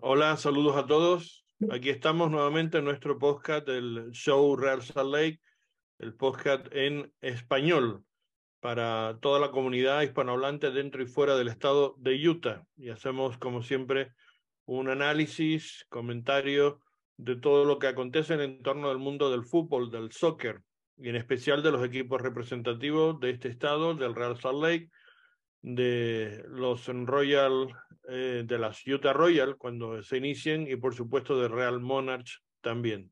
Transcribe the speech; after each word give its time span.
Hola, 0.00 0.36
saludos 0.36 0.76
a 0.76 0.86
todos. 0.86 1.44
Aquí 1.72 1.90
estamos 1.90 2.30
nuevamente 2.30 2.78
en 2.78 2.84
nuestro 2.84 3.18
podcast 3.18 3.66
del 3.66 4.10
show 4.12 4.54
Real 4.54 4.80
Salt 4.80 5.12
Lake, 5.12 5.40
el 5.98 6.14
podcast 6.14 6.66
en 6.70 7.12
español 7.20 8.04
para 8.60 9.18
toda 9.20 9.40
la 9.40 9.50
comunidad 9.50 10.02
hispanohablante 10.02 10.70
dentro 10.70 11.02
y 11.02 11.06
fuera 11.06 11.36
del 11.36 11.48
estado 11.48 11.96
de 11.98 12.28
Utah. 12.28 12.64
Y 12.76 12.90
hacemos, 12.90 13.38
como 13.38 13.62
siempre, 13.62 14.12
un 14.66 14.88
análisis, 14.88 15.84
comentario 15.88 16.80
de 17.16 17.34
todo 17.34 17.64
lo 17.64 17.80
que 17.80 17.88
acontece 17.88 18.34
en 18.34 18.40
el 18.40 18.50
entorno 18.50 18.90
del 18.90 18.98
mundo 18.98 19.32
del 19.32 19.44
fútbol, 19.44 19.90
del 19.90 20.12
soccer, 20.12 20.62
y 20.96 21.08
en 21.08 21.16
especial 21.16 21.60
de 21.60 21.72
los 21.72 21.84
equipos 21.84 22.22
representativos 22.22 23.18
de 23.18 23.30
este 23.30 23.48
estado, 23.48 23.94
del 23.94 24.14
Real 24.14 24.40
Salt 24.40 24.62
Lake, 24.62 24.90
de 25.62 26.44
los 26.48 26.86
Royal, 26.86 27.68
eh, 28.08 28.42
de 28.46 28.58
las 28.58 28.86
Utah 28.86 29.12
Royal 29.12 29.56
cuando 29.56 30.02
se 30.02 30.18
inicien 30.18 30.68
y 30.68 30.76
por 30.76 30.94
supuesto 30.94 31.40
de 31.40 31.48
Real 31.48 31.80
Monarchs 31.80 32.42
también. 32.60 33.10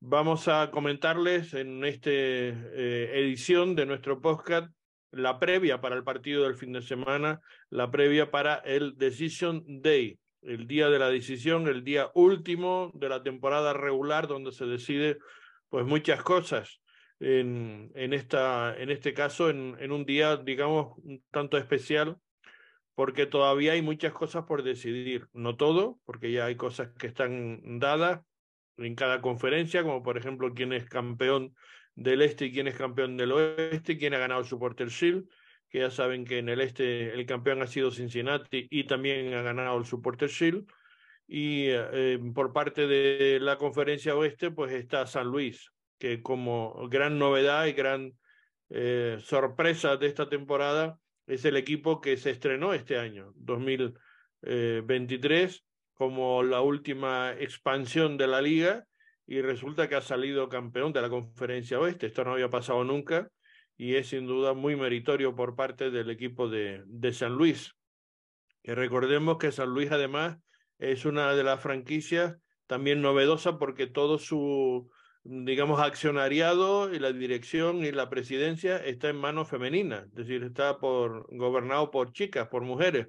Vamos 0.00 0.48
a 0.48 0.70
comentarles 0.70 1.52
en 1.54 1.84
esta 1.84 2.10
eh, 2.10 3.10
edición 3.14 3.74
de 3.74 3.86
nuestro 3.86 4.20
podcast 4.20 4.72
la 5.12 5.38
previa 5.38 5.80
para 5.80 5.96
el 5.96 6.04
partido 6.04 6.44
del 6.44 6.54
fin 6.54 6.72
de 6.72 6.82
semana, 6.82 7.40
la 7.68 7.90
previa 7.90 8.30
para 8.30 8.54
el 8.56 8.96
Decision 8.96 9.64
Day, 9.66 10.18
el 10.42 10.66
día 10.66 10.88
de 10.88 10.98
la 10.98 11.08
decisión, 11.08 11.66
el 11.68 11.84
día 11.84 12.10
último 12.14 12.92
de 12.94 13.08
la 13.08 13.22
temporada 13.22 13.72
regular 13.72 14.28
donde 14.28 14.52
se 14.52 14.66
decide 14.66 15.18
pues 15.68 15.84
muchas 15.84 16.22
cosas 16.22 16.79
en, 17.20 18.12
esta, 18.14 18.74
en 18.76 18.90
este 18.90 19.12
caso, 19.12 19.50
en, 19.50 19.92
un 19.92 20.04
día, 20.04 20.36
digamos, 20.36 20.96
un 21.04 21.22
tanto 21.30 21.58
especial, 21.58 22.16
porque 22.94 23.26
todavía 23.26 23.72
hay 23.72 23.82
muchas 23.82 24.12
cosas 24.12 24.44
por 24.44 24.62
decidir. 24.62 25.28
No 25.32 25.56
todo, 25.56 26.00
porque 26.04 26.32
ya 26.32 26.46
hay 26.46 26.56
cosas 26.56 26.90
que 26.98 27.06
están 27.06 27.78
dadas 27.78 28.22
en 28.78 28.94
cada 28.94 29.20
conferencia, 29.20 29.82
como 29.82 30.02
por 30.02 30.16
ejemplo 30.16 30.52
quién 30.54 30.72
es 30.72 30.86
campeón 30.86 31.54
del 31.94 32.22
este 32.22 32.46
y 32.46 32.52
quién 32.52 32.66
es 32.66 32.76
campeón 32.76 33.16
del 33.16 33.32
oeste, 33.32 33.98
quién 33.98 34.14
ha 34.14 34.18
ganado 34.18 34.40
el 34.40 34.46
Supporter 34.46 34.88
Shield, 34.88 35.28
que 35.68 35.80
ya 35.80 35.90
saben 35.90 36.24
que 36.24 36.38
en 36.38 36.48
el 36.48 36.60
este 36.60 37.12
el 37.12 37.26
campeón 37.26 37.60
ha 37.62 37.66
sido 37.66 37.90
Cincinnati 37.90 38.66
y 38.70 38.84
también 38.84 39.34
ha 39.34 39.42
ganado 39.42 39.78
el 39.78 39.84
Supporter 39.84 40.30
Shield. 40.30 40.66
Y 41.26 41.66
eh, 41.68 42.18
por 42.34 42.52
parte 42.52 42.86
de 42.86 43.38
la 43.40 43.56
conferencia 43.56 44.16
oeste, 44.16 44.50
pues 44.50 44.72
está 44.72 45.06
San 45.06 45.28
Luis, 45.28 45.70
que 46.00 46.20
como 46.22 46.88
gran 46.88 47.18
novedad 47.18 47.66
y 47.66 47.74
gran 47.74 48.14
eh, 48.70 49.18
sorpresa 49.20 49.98
de 49.98 50.06
esta 50.06 50.30
temporada 50.30 50.98
es 51.26 51.44
el 51.44 51.58
equipo 51.58 52.00
que 52.00 52.16
se 52.16 52.30
estrenó 52.30 52.72
este 52.72 52.96
año, 52.98 53.34
2023, 53.36 55.62
como 55.92 56.42
la 56.42 56.62
última 56.62 57.34
expansión 57.38 58.16
de 58.16 58.26
la 58.26 58.40
liga 58.40 58.86
y 59.26 59.42
resulta 59.42 59.88
que 59.88 59.94
ha 59.94 60.00
salido 60.00 60.48
campeón 60.48 60.94
de 60.94 61.02
la 61.02 61.10
conferencia 61.10 61.78
oeste. 61.78 62.06
Esto 62.06 62.24
no 62.24 62.32
había 62.32 62.48
pasado 62.48 62.82
nunca 62.82 63.28
y 63.76 63.96
es 63.96 64.08
sin 64.08 64.26
duda 64.26 64.54
muy 64.54 64.76
meritorio 64.76 65.36
por 65.36 65.54
parte 65.54 65.90
del 65.90 66.08
equipo 66.10 66.48
de, 66.48 66.82
de 66.86 67.12
San 67.12 67.34
Luis. 67.34 67.74
Que 68.62 68.74
recordemos 68.74 69.36
que 69.36 69.52
San 69.52 69.68
Luis 69.68 69.92
además 69.92 70.38
es 70.78 71.04
una 71.04 71.34
de 71.34 71.44
las 71.44 71.60
franquicias 71.60 72.38
también 72.66 73.02
novedosa 73.02 73.58
porque 73.58 73.86
todo 73.86 74.16
su, 74.18 74.90
digamos, 75.22 75.80
accionariado 75.80 76.92
y 76.92 76.98
la 76.98 77.12
dirección 77.12 77.84
y 77.84 77.92
la 77.92 78.08
presidencia 78.08 78.76
está 78.78 79.08
en 79.10 79.16
manos 79.16 79.48
femeninas, 79.48 80.04
es 80.06 80.14
decir, 80.14 80.42
está 80.44 80.78
por, 80.78 81.26
gobernado 81.36 81.90
por 81.90 82.12
chicas, 82.12 82.48
por 82.48 82.62
mujeres. 82.62 83.08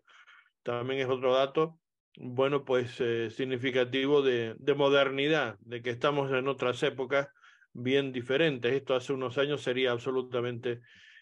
También 0.64 1.02
es 1.02 1.08
otro 1.08 1.34
dato, 1.34 1.80
bueno, 2.18 2.66
pues 2.66 3.00
eh, 3.00 3.30
significativo 3.30 4.22
de, 4.22 4.56
de 4.60 4.74
modernidad, 4.76 5.58
de 5.62 5.82
que 5.82 5.90
estamos 5.90 6.32
en 6.32 6.48
otras 6.48 6.82
épocas 6.84 7.30
bien 7.74 8.12
diferentes. 8.12 8.74
Esto 8.74 8.96
hace 8.96 9.14
unos 9.14 9.38
años 9.38 9.62
sería 9.62 9.92
absolutamente 9.92 10.82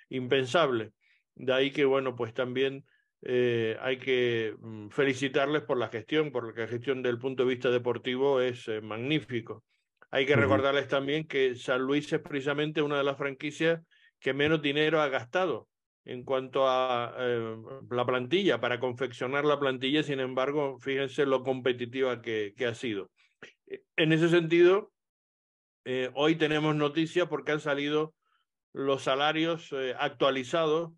impensable. 0.09 0.91
De 1.35 1.53
ahí 1.53 1.71
que, 1.71 1.85
bueno, 1.85 2.15
pues 2.15 2.33
también 2.33 2.85
eh, 3.21 3.77
hay 3.81 3.97
que 3.97 4.55
mm, 4.59 4.89
felicitarles 4.89 5.63
por 5.63 5.77
la 5.77 5.89
gestión, 5.89 6.31
porque 6.31 6.61
la 6.61 6.67
gestión 6.67 7.01
del 7.01 7.19
punto 7.19 7.43
de 7.43 7.49
vista 7.49 7.69
deportivo 7.69 8.41
es 8.41 8.67
eh, 8.67 8.81
magnífico. 8.81 9.63
Hay 10.11 10.25
que 10.25 10.35
recordarles 10.35 10.87
también 10.87 11.27
que 11.27 11.55
San 11.55 11.81
Luis 11.81 12.11
es 12.11 12.19
precisamente 12.19 12.81
una 12.81 12.97
de 12.97 13.03
las 13.03 13.17
franquicias 13.17 13.81
que 14.19 14.33
menos 14.33 14.61
dinero 14.61 15.01
ha 15.01 15.07
gastado 15.07 15.67
en 16.05 16.23
cuanto 16.23 16.67
a 16.67 17.13
eh, 17.19 17.55
la 17.91 18.05
plantilla, 18.05 18.59
para 18.59 18.79
confeccionar 18.79 19.45
la 19.45 19.59
plantilla, 19.59 20.01
sin 20.01 20.19
embargo, 20.19 20.79
fíjense 20.79 21.25
lo 21.27 21.43
competitiva 21.43 22.21
que, 22.21 22.53
que 22.57 22.65
ha 22.65 22.73
sido. 22.73 23.11
En 23.95 24.11
ese 24.11 24.29
sentido, 24.29 24.91
eh, 25.85 26.09
hoy 26.15 26.35
tenemos 26.35 26.75
noticias 26.75 27.27
porque 27.27 27.51
han 27.51 27.59
salido 27.59 28.15
los 28.73 29.03
salarios 29.03 29.71
eh, 29.71 29.93
actualizados 29.99 30.93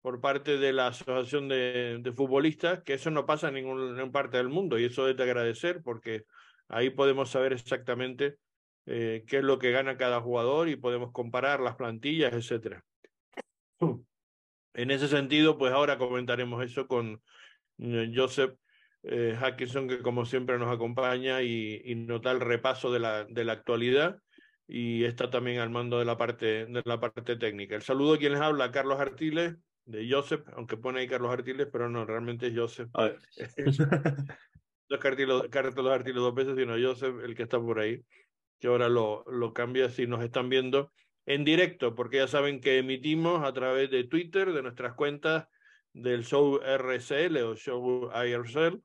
por 0.00 0.20
parte 0.20 0.58
de 0.58 0.72
la 0.72 0.88
Asociación 0.88 1.48
de, 1.48 1.98
de, 2.00 2.12
Futbolistas, 2.12 2.82
que 2.82 2.94
eso 2.94 3.10
no 3.10 3.24
pasa 3.24 3.48
en 3.48 3.54
ninguna 3.54 4.10
parte 4.10 4.36
del 4.36 4.48
mundo 4.48 4.78
y 4.78 4.84
eso 4.84 5.08
es 5.08 5.16
de 5.16 5.22
agradecer 5.22 5.80
porque 5.82 6.24
ahí 6.68 6.90
podemos 6.90 7.30
saber 7.30 7.52
exactamente 7.52 8.36
eh, 8.86 9.24
qué 9.26 9.38
es 9.38 9.44
lo 9.44 9.58
que 9.58 9.72
gana 9.72 9.96
cada 9.96 10.20
jugador 10.20 10.68
y 10.68 10.76
podemos 10.76 11.10
comparar 11.12 11.60
las 11.60 11.74
plantillas, 11.74 12.32
etcétera. 12.32 12.84
En 14.74 14.90
ese 14.90 15.08
sentido, 15.08 15.58
pues 15.58 15.72
ahora 15.72 15.98
comentaremos 15.98 16.64
eso 16.64 16.86
con 16.86 17.20
eh, 17.78 18.12
Joseph 18.14 18.54
eh, 19.02 19.36
Hackinson, 19.38 19.88
que 19.88 20.00
como 20.00 20.24
siempre 20.24 20.58
nos 20.58 20.72
acompaña 20.72 21.42
y, 21.42 21.82
y 21.84 21.94
nos 21.96 22.22
da 22.22 22.30
el 22.32 22.40
repaso 22.40 22.92
de 22.92 23.00
la, 23.00 23.24
de 23.24 23.44
la 23.44 23.52
actualidad 23.54 24.18
y 24.68 25.04
está 25.04 25.30
también 25.30 25.60
al 25.60 25.70
mando 25.70 25.98
de 25.98 26.04
la 26.04 26.16
parte, 26.16 26.66
de 26.66 26.82
la 26.84 27.00
parte 27.00 27.36
técnica. 27.36 27.74
El 27.74 27.82
saludo 27.82 28.14
a 28.14 28.18
quien 28.18 28.32
les 28.32 28.40
habla, 28.40 28.70
Carlos 28.70 29.00
Artiles, 29.00 29.56
de 29.84 30.10
Joseph, 30.10 30.42
aunque 30.54 30.76
pone 30.76 31.00
ahí 31.00 31.08
Carlos 31.08 31.32
Artiles, 31.32 31.68
pero 31.72 31.88
no, 31.88 32.04
realmente 32.04 32.48
es 32.48 32.54
Joseph. 32.56 32.90
no 34.88 34.96
es 34.96 35.00
Carlos 35.50 35.92
Artiles 35.92 36.16
dos 36.16 36.34
veces, 36.34 36.56
sino 36.56 36.74
Joseph, 36.80 37.16
el 37.24 37.34
que 37.34 37.44
está 37.44 37.60
por 37.60 37.78
ahí 37.78 38.02
que 38.58 38.68
ahora 38.68 38.88
lo, 38.88 39.24
lo 39.26 39.52
cambia 39.52 39.90
si 39.90 40.06
nos 40.06 40.22
están 40.22 40.48
viendo 40.48 40.92
en 41.26 41.44
directo, 41.44 41.94
porque 41.94 42.18
ya 42.18 42.28
saben 42.28 42.60
que 42.60 42.78
emitimos 42.78 43.44
a 43.44 43.52
través 43.52 43.90
de 43.90 44.04
Twitter, 44.04 44.52
de 44.52 44.62
nuestras 44.62 44.94
cuentas 44.94 45.48
del 45.92 46.24
show 46.24 46.60
RSL 46.60 47.36
o 47.38 47.56
show 47.56 48.10
IRSL, 48.14 48.80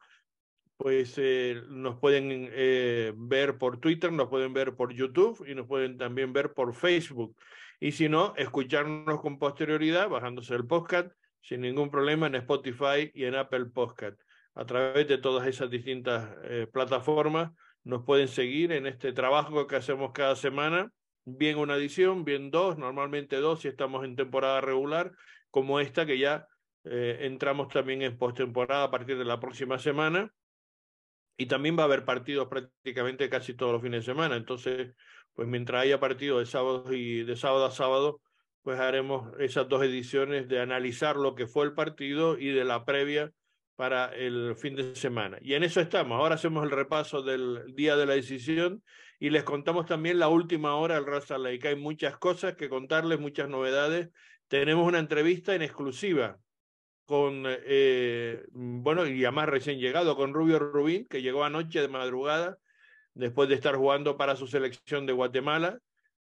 pues 0.81 1.13
eh, 1.17 1.61
nos 1.69 1.99
pueden 1.99 2.49
eh, 2.51 3.13
ver 3.15 3.59
por 3.59 3.79
Twitter, 3.79 4.11
nos 4.11 4.29
pueden 4.29 4.51
ver 4.53 4.75
por 4.75 4.91
YouTube 4.91 5.45
y 5.47 5.53
nos 5.53 5.67
pueden 5.67 5.97
también 5.97 6.33
ver 6.33 6.53
por 6.53 6.73
Facebook. 6.73 7.35
Y 7.79 7.91
si 7.91 8.09
no, 8.09 8.33
escucharnos 8.35 9.21
con 9.21 9.37
posterioridad, 9.37 10.09
bajándose 10.09 10.55
el 10.55 10.65
podcast, 10.65 11.11
sin 11.41 11.61
ningún 11.61 11.91
problema 11.91 12.25
en 12.25 12.35
Spotify 12.35 13.11
y 13.13 13.25
en 13.25 13.35
Apple 13.35 13.65
Podcast. 13.65 14.19
A 14.55 14.65
través 14.65 15.07
de 15.07 15.19
todas 15.19 15.47
esas 15.47 15.69
distintas 15.69 16.29
eh, 16.43 16.67
plataformas 16.71 17.51
nos 17.83 18.03
pueden 18.03 18.27
seguir 18.27 18.71
en 18.71 18.85
este 18.85 19.13
trabajo 19.13 19.67
que 19.67 19.75
hacemos 19.75 20.11
cada 20.11 20.35
semana, 20.35 20.91
bien 21.25 21.57
una 21.57 21.75
edición, 21.75 22.23
bien 22.23 22.51
dos, 22.51 22.77
normalmente 22.77 23.37
dos 23.37 23.61
si 23.61 23.67
estamos 23.67 24.05
en 24.05 24.15
temporada 24.15 24.61
regular, 24.61 25.11
como 25.49 25.79
esta 25.79 26.05
que 26.05 26.17
ya 26.17 26.47
eh, 26.83 27.19
entramos 27.21 27.67
también 27.69 28.01
en 28.01 28.17
postemporada 28.17 28.85
a 28.85 28.91
partir 28.91 29.17
de 29.17 29.25
la 29.25 29.39
próxima 29.39 29.77
semana. 29.79 30.31
Y 31.37 31.47
también 31.47 31.77
va 31.77 31.83
a 31.83 31.85
haber 31.85 32.05
partidos 32.05 32.47
prácticamente 32.47 33.29
casi 33.29 33.55
todos 33.55 33.71
los 33.73 33.81
fines 33.81 34.05
de 34.05 34.11
semana. 34.11 34.35
Entonces, 34.35 34.93
pues 35.33 35.47
mientras 35.47 35.81
haya 35.81 35.99
partidos 35.99 36.39
de 36.39 36.45
sábado 36.45 36.93
y 36.93 37.23
de 37.23 37.35
sábado 37.35 37.65
a 37.65 37.71
sábado, 37.71 38.21
pues 38.61 38.79
haremos 38.79 39.31
esas 39.39 39.67
dos 39.67 39.81
ediciones 39.83 40.47
de 40.47 40.59
analizar 40.59 41.15
lo 41.15 41.33
que 41.33 41.47
fue 41.47 41.65
el 41.65 41.73
partido 41.73 42.37
y 42.37 42.49
de 42.49 42.63
la 42.63 42.85
previa 42.85 43.31
para 43.75 44.13
el 44.15 44.55
fin 44.55 44.75
de 44.75 44.95
semana. 44.95 45.37
Y 45.41 45.53
en 45.53 45.63
eso 45.63 45.81
estamos. 45.81 46.17
Ahora 46.17 46.35
hacemos 46.35 46.63
el 46.63 46.71
repaso 46.71 47.21
del 47.21 47.73
día 47.75 47.95
de 47.95 48.05
la 48.05 48.13
decisión 48.13 48.83
y 49.19 49.29
les 49.29 49.43
contamos 49.43 49.85
también 49.85 50.19
la 50.19 50.27
última 50.27 50.75
hora 50.75 50.95
del 50.95 51.05
Raza 51.05 51.37
Lake. 51.37 51.67
Hay 51.67 51.75
muchas 51.75 52.17
cosas 52.17 52.55
que 52.55 52.69
contarles, 52.69 53.19
muchas 53.19 53.49
novedades. 53.49 54.09
Tenemos 54.47 54.87
una 54.87 54.99
entrevista 54.99 55.55
en 55.55 55.61
exclusiva 55.61 56.37
con, 57.05 57.43
eh, 57.45 58.43
bueno, 58.51 59.05
y 59.05 59.23
además 59.25 59.49
recién 59.49 59.79
llegado, 59.79 60.15
con 60.15 60.33
Rubio 60.33 60.59
Rubín, 60.59 61.05
que 61.07 61.21
llegó 61.21 61.43
anoche 61.43 61.81
de 61.81 61.87
madrugada, 61.87 62.57
después 63.13 63.49
de 63.49 63.55
estar 63.55 63.75
jugando 63.75 64.17
para 64.17 64.35
su 64.35 64.47
selección 64.47 65.05
de 65.05 65.13
Guatemala, 65.13 65.79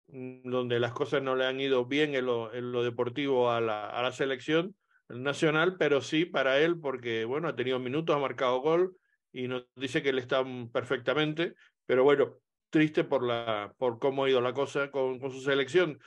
mm, 0.07 0.49
donde 0.49 0.79
las 0.79 0.91
cosas 0.91 1.21
no 1.21 1.35
le 1.35 1.45
han 1.45 1.59
ido 1.59 1.85
bien 1.85 2.15
en 2.15 2.25
lo, 2.25 2.53
en 2.53 2.71
lo 2.71 2.83
deportivo 2.83 3.51
a 3.51 3.61
la, 3.61 3.89
a 3.89 4.01
la 4.01 4.11
selección 4.11 4.75
nacional, 5.09 5.77
pero 5.77 6.01
sí 6.01 6.25
para 6.25 6.59
él, 6.59 6.79
porque 6.79 7.25
bueno, 7.25 7.47
ha 7.47 7.55
tenido 7.55 7.79
minutos, 7.79 8.15
ha 8.15 8.19
marcado 8.19 8.59
gol 8.59 8.95
y 9.31 9.47
nos 9.47 9.65
dice 9.75 10.01
que 10.01 10.09
él 10.09 10.19
está 10.19 10.43
perfectamente, 10.71 11.55
pero 11.85 12.03
bueno, 12.03 12.35
triste 12.69 13.03
por, 13.03 13.23
la, 13.23 13.73
por 13.77 13.99
cómo 13.99 14.23
ha 14.23 14.29
ido 14.29 14.41
la 14.41 14.53
cosa 14.53 14.91
con, 14.91 15.19
con 15.19 15.31
su 15.31 15.41
selección. 15.41 15.99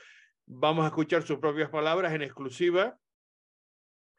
Vamos 0.45 0.83
a 0.85 0.87
escuchar 0.87 1.23
sus 1.23 1.39
propias 1.39 1.69
palabras 1.69 2.13
en 2.13 2.21
exclusiva 2.21 2.97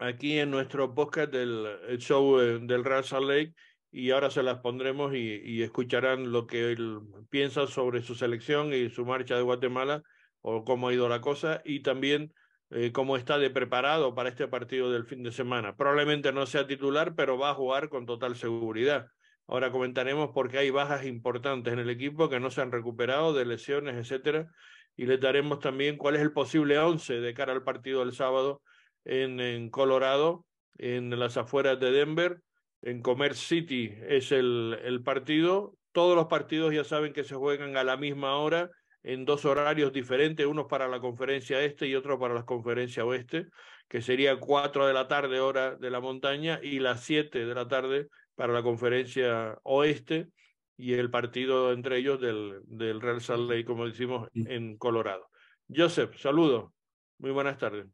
aquí 0.00 0.38
en 0.38 0.50
nuestro 0.50 0.94
podcast 0.94 1.31
del 1.31 1.99
show 1.99 2.41
eh, 2.41 2.59
del 2.62 2.85
Real 2.85 3.05
Lake 3.27 3.55
y 3.93 4.11
ahora 4.11 4.31
se 4.31 4.43
las 4.43 4.59
pondremos 4.61 5.15
y, 5.15 5.62
escucharán 5.62 6.32
lo 6.32 6.47
que 6.47 6.73
él 6.73 7.00
piensa 7.29 7.67
sobre 7.67 8.03
su 8.03 8.15
selección 8.15 8.73
y 8.73 8.88
su 8.88 9.05
marcha 9.05 9.37
de 9.37 9.43
Guatemala 9.43 10.03
o 10.41 10.65
cómo 10.65 10.88
ha 10.88 10.94
ido 10.94 11.09
la 11.09 11.21
cosa 11.21 11.61
y 11.65 11.81
también 11.81 12.32
eh, 12.70 12.93
cómo 12.93 13.17
está 13.17 13.38
de 13.38 13.50
preparado 13.50 14.14
para 14.14 14.28
este 14.28 14.46
partido 14.46 14.93
del 14.93 15.05
fin 15.05 15.22
de 15.22 15.32
semana. 15.32 15.76
Probablemente 15.76 16.32
no 16.32 16.46
sea 16.46 16.67
titular, 16.67 17.14
pero 17.17 17.37
va 17.37 17.50
a 17.50 17.55
jugar 17.55 17.88
con 17.88 18.06
total 18.06 18.37
seguridad. 18.37 19.08
Ahora 19.49 19.72
comentaremos 19.72 20.31
por 20.31 20.49
qué 20.49 20.58
hay 20.58 20.70
bajas 20.70 21.05
importantes 21.05 21.72
en 21.72 21.81
el 21.81 21.90
equipo 21.90 22.28
que 22.28 22.38
no 22.38 22.50
se 22.50 22.61
han 22.61 22.70
recuperado 22.70 23.32
de 23.32 23.44
lesiones, 23.44 23.96
etcétera, 23.96 24.49
y 24.96 25.06
le 25.06 25.19
daremos 25.19 25.58
también 25.58 25.96
cuál 25.96 26.14
es 26.14 26.22
el 26.22 26.32
posible 26.32 26.78
once 26.78 27.14
de 27.14 27.34
cara 27.34 27.52
al 27.52 27.64
partido 27.64 28.00
del 28.00 28.12
sábado 28.12 28.62
en, 29.05 29.70
Colorado, 29.70 30.46
en 30.78 31.19
las 31.19 31.37
afueras 31.37 31.81
de 31.81 31.90
Denver, 31.90 32.40
en 32.82 33.02
Commerce 33.02 33.44
City 33.44 33.93
es 34.06 34.31
el 34.31 35.02
partido. 35.05 35.76
Todos 35.90 36.14
los 36.14 36.26
partidos 36.26 36.72
ya 36.72 36.84
saben 36.84 37.12
que 37.12 37.25
se 37.25 37.34
juegan 37.34 37.76
a 37.76 37.82
la 37.82 37.96
misma 37.96 38.37
hora 38.37 38.70
en 39.02 39.25
dos 39.25 39.44
horarios 39.44 39.93
diferentes, 39.93 40.47
uno 40.47 40.69
para 40.69 40.88
la 40.88 41.00
conferencia 41.00 41.62
este 41.62 41.87
y 41.87 41.94
otro 41.94 42.19
para 42.19 42.35
la 42.35 42.44
conferencia 42.44 43.05
oeste, 43.05 43.47
que 43.88 44.02
sería 44.02 44.38
cuatro 44.38 44.87
de 44.87 44.93
la 44.93 45.08
tarde 45.08 45.41
hora 45.41 45.76
de 45.76 45.91
la 45.91 46.00
montaña 46.00 46.61
y 46.62 46.79
las 46.79 47.05
siete 47.05 47.47
de 47.47 47.55
la 47.55 47.67
tarde 47.67 48.08
para 48.35 48.52
la 48.52 48.62
conferencia 48.62 49.58
oeste 49.62 50.29
y 50.76 50.94
el 50.94 51.11
partido 51.11 51.73
entre 51.73 51.99
ellos 51.99 52.20
del, 52.20 52.61
del 52.64 53.00
Real 53.00 53.20
Salt 53.20 53.50
Lake, 53.50 53.64
como 53.64 53.87
decimos, 53.87 54.29
en 54.35 54.79
Colorado. 54.79 55.29
Joseph, 55.69 56.17
saludo. 56.17 56.73
Muy 57.19 57.32
buenas 57.32 57.58
tardes. 57.58 57.87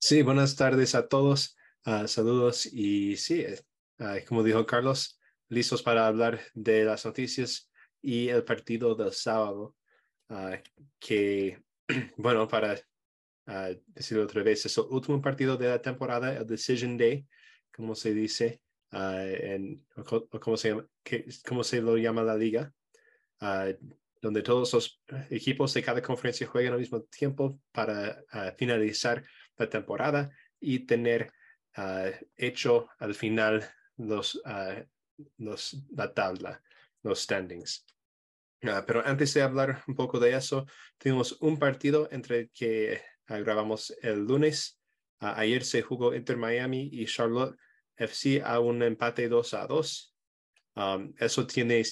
Sí, 0.00 0.22
buenas 0.22 0.56
tardes 0.56 0.94
a 0.94 1.06
todos. 1.06 1.56
Uh, 1.86 2.08
saludos 2.08 2.66
y 2.66 3.16
sí, 3.16 3.44
uh, 3.98 4.04
como 4.26 4.42
dijo 4.42 4.66
Carlos, 4.66 5.20
listos 5.48 5.82
para 5.82 6.06
hablar 6.06 6.40
de 6.54 6.84
las 6.84 7.04
noticias 7.04 7.70
y 8.02 8.28
el 8.28 8.42
partido 8.44 8.94
del 8.94 9.12
sábado. 9.12 9.76
Ah, 10.28 10.58
que, 10.98 11.62
bueno, 12.16 12.48
para 12.48 12.76
ah, 13.46 13.70
decirlo 13.86 14.24
otra 14.24 14.42
vez, 14.42 14.64
es 14.66 14.78
el 14.78 14.84
último 14.90 15.20
partido 15.20 15.56
de 15.56 15.68
la 15.68 15.82
temporada, 15.82 16.36
el 16.36 16.46
Decision 16.46 16.96
Day, 16.96 17.26
como 17.72 17.94
se 17.94 18.14
dice, 18.14 18.60
uh, 18.92 18.96
en, 18.96 19.86
como 20.40 20.56
se, 20.56 20.76
cómo 21.46 21.64
se 21.64 21.82
lo 21.82 21.96
llama 21.96 22.22
la 22.22 22.36
liga, 22.36 22.72
donde 24.22 24.42
todos 24.42 24.72
los 24.72 25.02
equipos 25.28 25.74
de 25.74 25.82
cada 25.82 26.00
conferencia 26.00 26.46
juegan 26.46 26.72
al 26.72 26.78
mismo 26.78 27.02
tiempo 27.02 27.60
para 27.72 28.24
finalizar 28.56 29.22
la 29.58 29.68
temporada 29.68 30.30
y 30.58 30.86
tener 30.86 31.30
hecho 32.36 32.88
al 32.98 33.14
final 33.14 33.68
los, 33.98 34.40
los, 35.36 35.76
la 35.90 36.14
tabla, 36.14 36.62
los 37.02 37.20
standings. 37.20 37.84
Ah, 38.66 38.82
pero 38.86 39.06
antes 39.06 39.34
de 39.34 39.42
hablar 39.42 39.82
un 39.86 39.94
poco 39.94 40.18
de 40.18 40.34
eso, 40.34 40.66
tuvimos 40.98 41.36
un 41.40 41.58
partido 41.58 42.08
entre 42.10 42.48
que 42.48 43.00
ah, 43.26 43.38
grabamos 43.38 43.94
el 44.02 44.24
lunes. 44.24 44.80
Ah, 45.20 45.34
ayer 45.38 45.64
se 45.64 45.82
jugó 45.82 46.14
Inter 46.14 46.36
Miami 46.36 46.88
y 46.92 47.04
Charlotte 47.06 47.56
FC 47.96 48.42
a 48.42 48.60
un 48.60 48.82
empate 48.82 49.28
2 49.28 49.54
a 49.54 49.66
2. 49.66 50.14
Um, 50.76 51.14
eso 51.18 51.46
tiene 51.46 51.84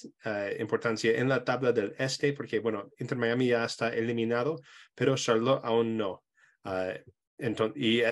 importancia 0.58 1.16
en 1.16 1.28
la 1.28 1.44
tabla 1.44 1.70
del 1.70 1.94
este 1.98 2.32
porque, 2.32 2.58
bueno, 2.58 2.90
Inter 2.98 3.16
Miami 3.16 3.48
ya 3.48 3.64
está 3.64 3.94
eliminado, 3.94 4.60
pero 4.94 5.14
Charlotte 5.14 5.60
aún 5.62 5.96
no. 5.96 6.24
entonces, 7.38 7.80
y 7.80 8.02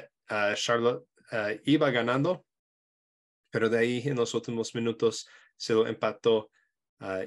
Charlotte 0.54 1.08
iba 1.64 1.90
ganando, 1.90 2.46
pero 3.50 3.68
de 3.68 3.78
ahí 3.78 4.02
en 4.04 4.14
los 4.14 4.32
últimos 4.32 4.72
minutos 4.76 5.28
se 5.56 5.74
lo 5.74 5.88
empató 5.88 6.50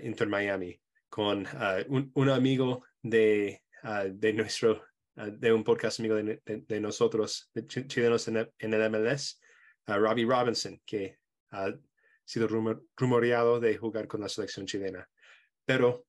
Inter 0.01 0.30
Miami 0.30 0.80
con 1.13 1.45
ah, 1.45 1.77
un, 1.89 2.30
amigo 2.31 2.83
de, 3.04 3.62
ah, 3.83 4.06
de 4.06 4.33
nuestro, 4.33 4.83
ah, 5.15 5.27
de 5.27 5.54
un 5.54 5.63
podcast 5.63 6.00
amigo 6.00 6.15
de, 6.15 6.42
de, 6.44 6.80
nosotros, 6.80 7.51
chilenos 7.68 8.27
en 8.27 8.38
el, 8.57 8.89
MLS, 8.89 9.39
Robbie 9.86 10.25
Robinson, 10.25 10.81
que 10.83 11.19
ha 11.51 11.71
sido 12.25 12.48
rumoreado 12.98 13.60
de 13.60 13.77
jugar 13.77 14.07
con 14.07 14.21
la 14.21 14.27
selección 14.27 14.65
chilena. 14.65 15.07
Pero 15.63 16.07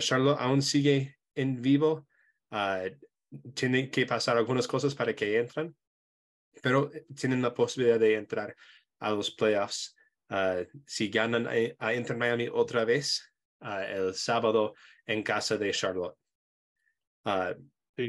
Charlotte 0.00 0.40
aún 0.40 0.60
sigue 0.60 1.16
en 1.36 1.62
vivo. 1.62 2.08
tiene 3.54 3.88
que 3.88 4.04
pasar 4.04 4.36
algunas 4.36 4.66
cosas 4.66 4.96
para 4.96 5.14
que 5.14 5.38
entren, 5.38 5.76
pero 6.60 6.90
tienen 7.14 7.40
la 7.40 7.54
posibilidad 7.54 8.00
de 8.00 8.16
entrar 8.16 8.56
a 8.98 9.12
los 9.12 9.30
playoffs 9.30 9.94
Ah, 10.30 10.62
si 10.86 11.08
ganan 11.08 11.48
a, 11.78 11.94
Inter 11.94 12.16
Miami 12.16 12.48
otra 12.50 12.84
vez 12.84 13.34
ah, 13.60 13.84
el 13.84 14.14
sábado 14.14 14.74
en 15.04 15.22
casa 15.22 15.56
de 15.58 15.72
Charlotte. 15.72 16.16
Uh, 17.24 17.54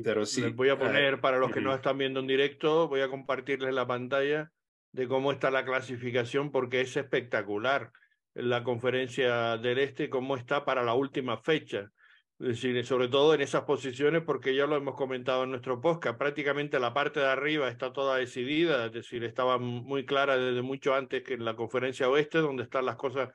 pero 0.04 0.26
sí, 0.26 0.42
Les 0.42 0.56
voy 0.56 0.70
a 0.70 0.78
poner 0.78 1.20
para 1.20 1.38
los 1.38 1.52
que 1.52 1.60
no 1.60 1.74
están 1.74 1.98
viendo 1.98 2.20
en 2.20 2.28
directo, 2.28 2.88
voy 2.88 3.02
a 3.02 3.10
compartirles 3.10 3.74
la 3.74 3.86
pantalla 3.86 4.52
de 4.94 5.08
cómo 5.08 5.32
está 5.32 5.52
la 5.52 5.66
clasificación 5.66 6.52
porque 6.52 6.82
es 6.82 6.96
espectacular 6.96 7.92
la 8.34 8.64
conferencia 8.64 9.58
del 9.58 9.80
Este, 9.80 10.10
cómo 10.10 10.38
está 10.38 10.64
para 10.64 10.84
la 10.84 10.94
última 10.94 11.38
fecha. 11.38 11.92
Sobre 12.84 13.08
todo 13.08 13.36
en 13.36 13.42
esas 13.42 13.66
posiciones, 13.66 14.24
porque 14.24 14.56
ya 14.56 14.66
lo 14.66 14.76
hemos 14.76 14.96
comentado 14.96 15.44
en 15.44 15.52
nuestro 15.52 15.80
podcast, 15.80 16.18
prácticamente 16.18 16.80
la 16.80 16.92
parte 16.92 17.20
de 17.20 17.28
arriba 17.28 17.70
está 17.70 17.94
toda 17.94 18.18
decidida, 18.18 18.88
es 18.88 18.92
decir, 18.92 19.24
estaba 19.24 19.60
muy 19.60 20.06
clara 20.08 20.38
desde 20.38 20.64
mucho 20.64 20.96
antes 20.96 21.22
que 21.22 21.36
en 21.36 21.46
la 21.46 21.56
conferencia 21.56 22.10
oeste, 22.10 22.40
donde 22.40 22.64
están 22.64 22.88
las 22.88 22.96
cosas 22.96 23.30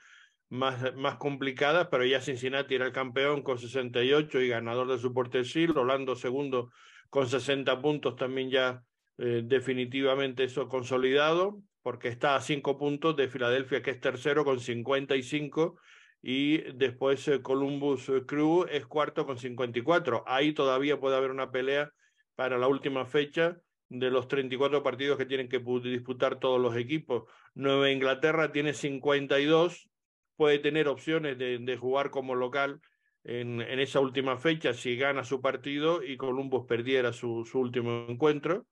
más, 0.49 0.93
más 0.97 1.19
complicadas, 1.19 1.87
pero 1.89 2.05
ya 2.05 2.21
Cincinnati 2.21 2.75
era 2.75 2.87
el 2.87 2.93
campeón 2.93 3.43
con 3.43 3.59
68 3.59 4.41
y 4.41 4.49
ganador 4.49 4.89
de 4.89 4.99
su 4.99 5.15
Portesil, 5.15 5.71
Orlando 5.71 6.17
segundo 6.17 6.73
con 7.09 7.29
60 7.29 7.81
puntos, 7.81 8.17
también 8.17 8.51
ya 8.51 8.83
eh, 9.19 9.43
definitivamente 9.45 10.43
eso 10.43 10.69
consolidado, 10.69 11.61
porque 11.83 12.09
está 12.09 12.35
a 12.35 12.41
cinco 12.41 12.77
puntos 12.77 13.15
de 13.15 13.29
Filadelfia, 13.29 13.83
que 13.83 13.93
es 13.93 14.01
tercero 14.01 14.45
con 14.45 14.59
55 14.59 15.79
y 16.29 16.59
después 16.73 17.29
eh, 17.29 17.41
Columbus 17.41 18.09
eh, 18.09 18.25
Crew 18.27 18.67
es 18.69 18.85
cuarto 18.85 19.27
con 19.27 19.39
54. 19.39 20.25
Ahí 20.27 20.53
todavía 20.55 20.99
puede 20.99 21.15
haber 21.15 21.31
una 21.31 21.53
pelea 21.53 21.93
para 22.35 22.59
la 22.59 22.67
última 22.67 23.07
fecha 23.07 23.57
de 23.89 24.11
los 24.11 24.27
34 24.27 24.83
partidos 24.83 25.19
que 25.19 25.27
tienen 25.27 25.49
que 25.49 25.61
disputar 25.61 26.41
todos 26.41 26.61
los 26.61 26.75
equipos. 26.75 27.31
Nueva 27.55 27.93
Inglaterra 27.93 28.51
tiene 28.51 28.75
52, 28.75 29.89
puede 30.35 30.59
tener 30.59 30.89
opciones 30.89 31.39
de, 31.39 31.77
jugar 31.77 32.11
como 32.11 32.35
local 32.35 32.81
en, 33.23 33.61
esa 33.61 34.01
última 34.01 34.37
fecha 34.37 34.75
si 34.75 34.97
gana 34.97 35.23
su 35.23 35.41
partido 35.41 36.03
y 36.03 36.17
Columbus 36.17 36.67
perdiera 36.67 37.13
su, 37.13 37.45
su 37.45 37.61
último 37.61 38.07
encuentro. 38.09 38.67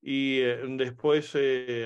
Y 0.00 0.42
eh, 0.42 0.60
después 0.76 1.36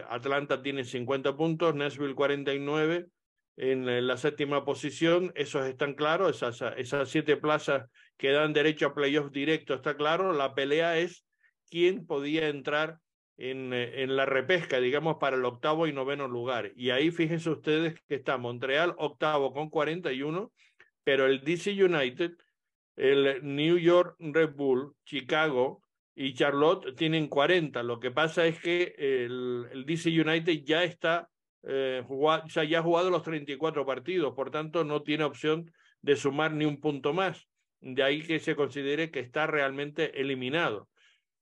Atlanta 0.06 0.60
tiene 0.60 0.84
50 0.84 1.34
puntos, 1.34 1.74
Nashville 1.74 2.14
49, 2.14 3.06
en 3.56 4.06
la 4.06 4.16
séptima 4.16 4.64
posición, 4.64 5.32
esos 5.36 5.66
están 5.66 5.94
claros, 5.94 6.42
esas, 6.42 6.74
esas 6.76 7.08
siete 7.08 7.36
plazas 7.36 7.88
que 8.16 8.32
dan 8.32 8.52
derecho 8.52 8.86
a 8.86 8.94
playoff 8.94 9.30
directo, 9.30 9.74
está 9.74 9.96
claro, 9.96 10.32
la 10.32 10.54
pelea 10.54 10.98
es 10.98 11.24
quién 11.70 12.06
podía 12.06 12.48
entrar 12.48 12.98
en, 13.36 13.72
en, 13.72 14.16
la 14.16 14.26
repesca, 14.26 14.80
digamos, 14.80 15.16
para 15.18 15.36
el 15.36 15.44
octavo 15.44 15.86
y 15.86 15.92
noveno 15.92 16.28
lugar. 16.28 16.72
Y 16.76 16.90
ahí 16.90 17.10
fíjense 17.10 17.50
ustedes 17.50 18.00
que 18.06 18.14
está 18.14 18.38
Montreal 18.38 18.94
octavo 18.96 19.52
con 19.52 19.70
41, 19.70 20.52
pero 21.02 21.26
el 21.26 21.42
DC 21.42 21.70
United, 21.72 22.32
el 22.96 23.40
New 23.42 23.78
York 23.78 24.16
Red 24.20 24.54
Bull, 24.54 24.94
Chicago 25.04 25.82
y 26.14 26.34
Charlotte 26.34 26.94
tienen 26.96 27.26
40. 27.26 27.82
Lo 27.82 27.98
que 27.98 28.12
pasa 28.12 28.46
es 28.46 28.60
que 28.60 28.94
el, 28.98 29.66
el 29.72 29.84
DC 29.84 30.10
United 30.10 30.62
ya 30.64 30.84
está 30.84 31.28
eh, 31.66 32.04
ya 32.68 32.78
ha 32.78 32.82
jugado 32.82 33.10
los 33.10 33.22
34 33.22 33.86
partidos, 33.86 34.34
por 34.34 34.50
tanto 34.50 34.84
no 34.84 35.02
tiene 35.02 35.24
opción 35.24 35.70
de 36.02 36.16
sumar 36.16 36.52
ni 36.52 36.64
un 36.64 36.80
punto 36.80 37.12
más. 37.12 37.48
De 37.80 38.02
ahí 38.02 38.22
que 38.22 38.38
se 38.38 38.56
considere 38.56 39.10
que 39.10 39.20
está 39.20 39.46
realmente 39.46 40.20
eliminado. 40.20 40.88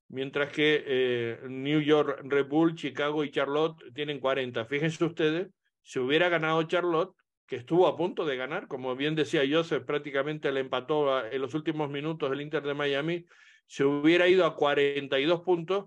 Mientras 0.08 0.52
que 0.52 0.84
eh, 0.86 1.38
New 1.48 1.80
York, 1.80 2.20
Red 2.24 2.46
Bull, 2.46 2.74
Chicago 2.74 3.24
y 3.24 3.30
Charlotte 3.30 3.82
tienen 3.94 4.20
40. 4.20 4.64
Fíjense 4.66 5.04
ustedes, 5.04 5.48
si 5.82 5.98
hubiera 5.98 6.28
ganado 6.28 6.62
Charlotte, 6.64 7.14
que 7.46 7.56
estuvo 7.56 7.86
a 7.86 7.96
punto 7.96 8.24
de 8.24 8.36
ganar, 8.36 8.66
como 8.66 8.94
bien 8.96 9.14
decía 9.14 9.42
Joseph, 9.48 9.84
prácticamente 9.84 10.52
le 10.52 10.60
empató 10.60 11.24
en 11.24 11.40
los 11.40 11.54
últimos 11.54 11.90
minutos 11.90 12.30
el 12.32 12.40
Inter 12.40 12.62
de 12.62 12.74
Miami, 12.74 13.24
se 13.66 13.84
hubiera 13.84 14.28
ido 14.28 14.44
a 14.44 14.54
42 14.56 15.40
puntos, 15.42 15.86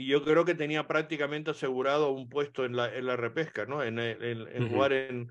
y 0.00 0.06
yo 0.06 0.24
creo 0.24 0.46
que 0.46 0.54
tenía 0.54 0.86
prácticamente 0.86 1.50
asegurado 1.50 2.10
un 2.10 2.26
puesto 2.26 2.64
en 2.64 2.74
la, 2.74 2.96
en 2.96 3.04
la 3.04 3.16
repesca, 3.16 3.66
¿no? 3.66 3.82
En, 3.82 3.98
en, 3.98 4.68
jugar 4.70 4.94
en... 4.94 5.30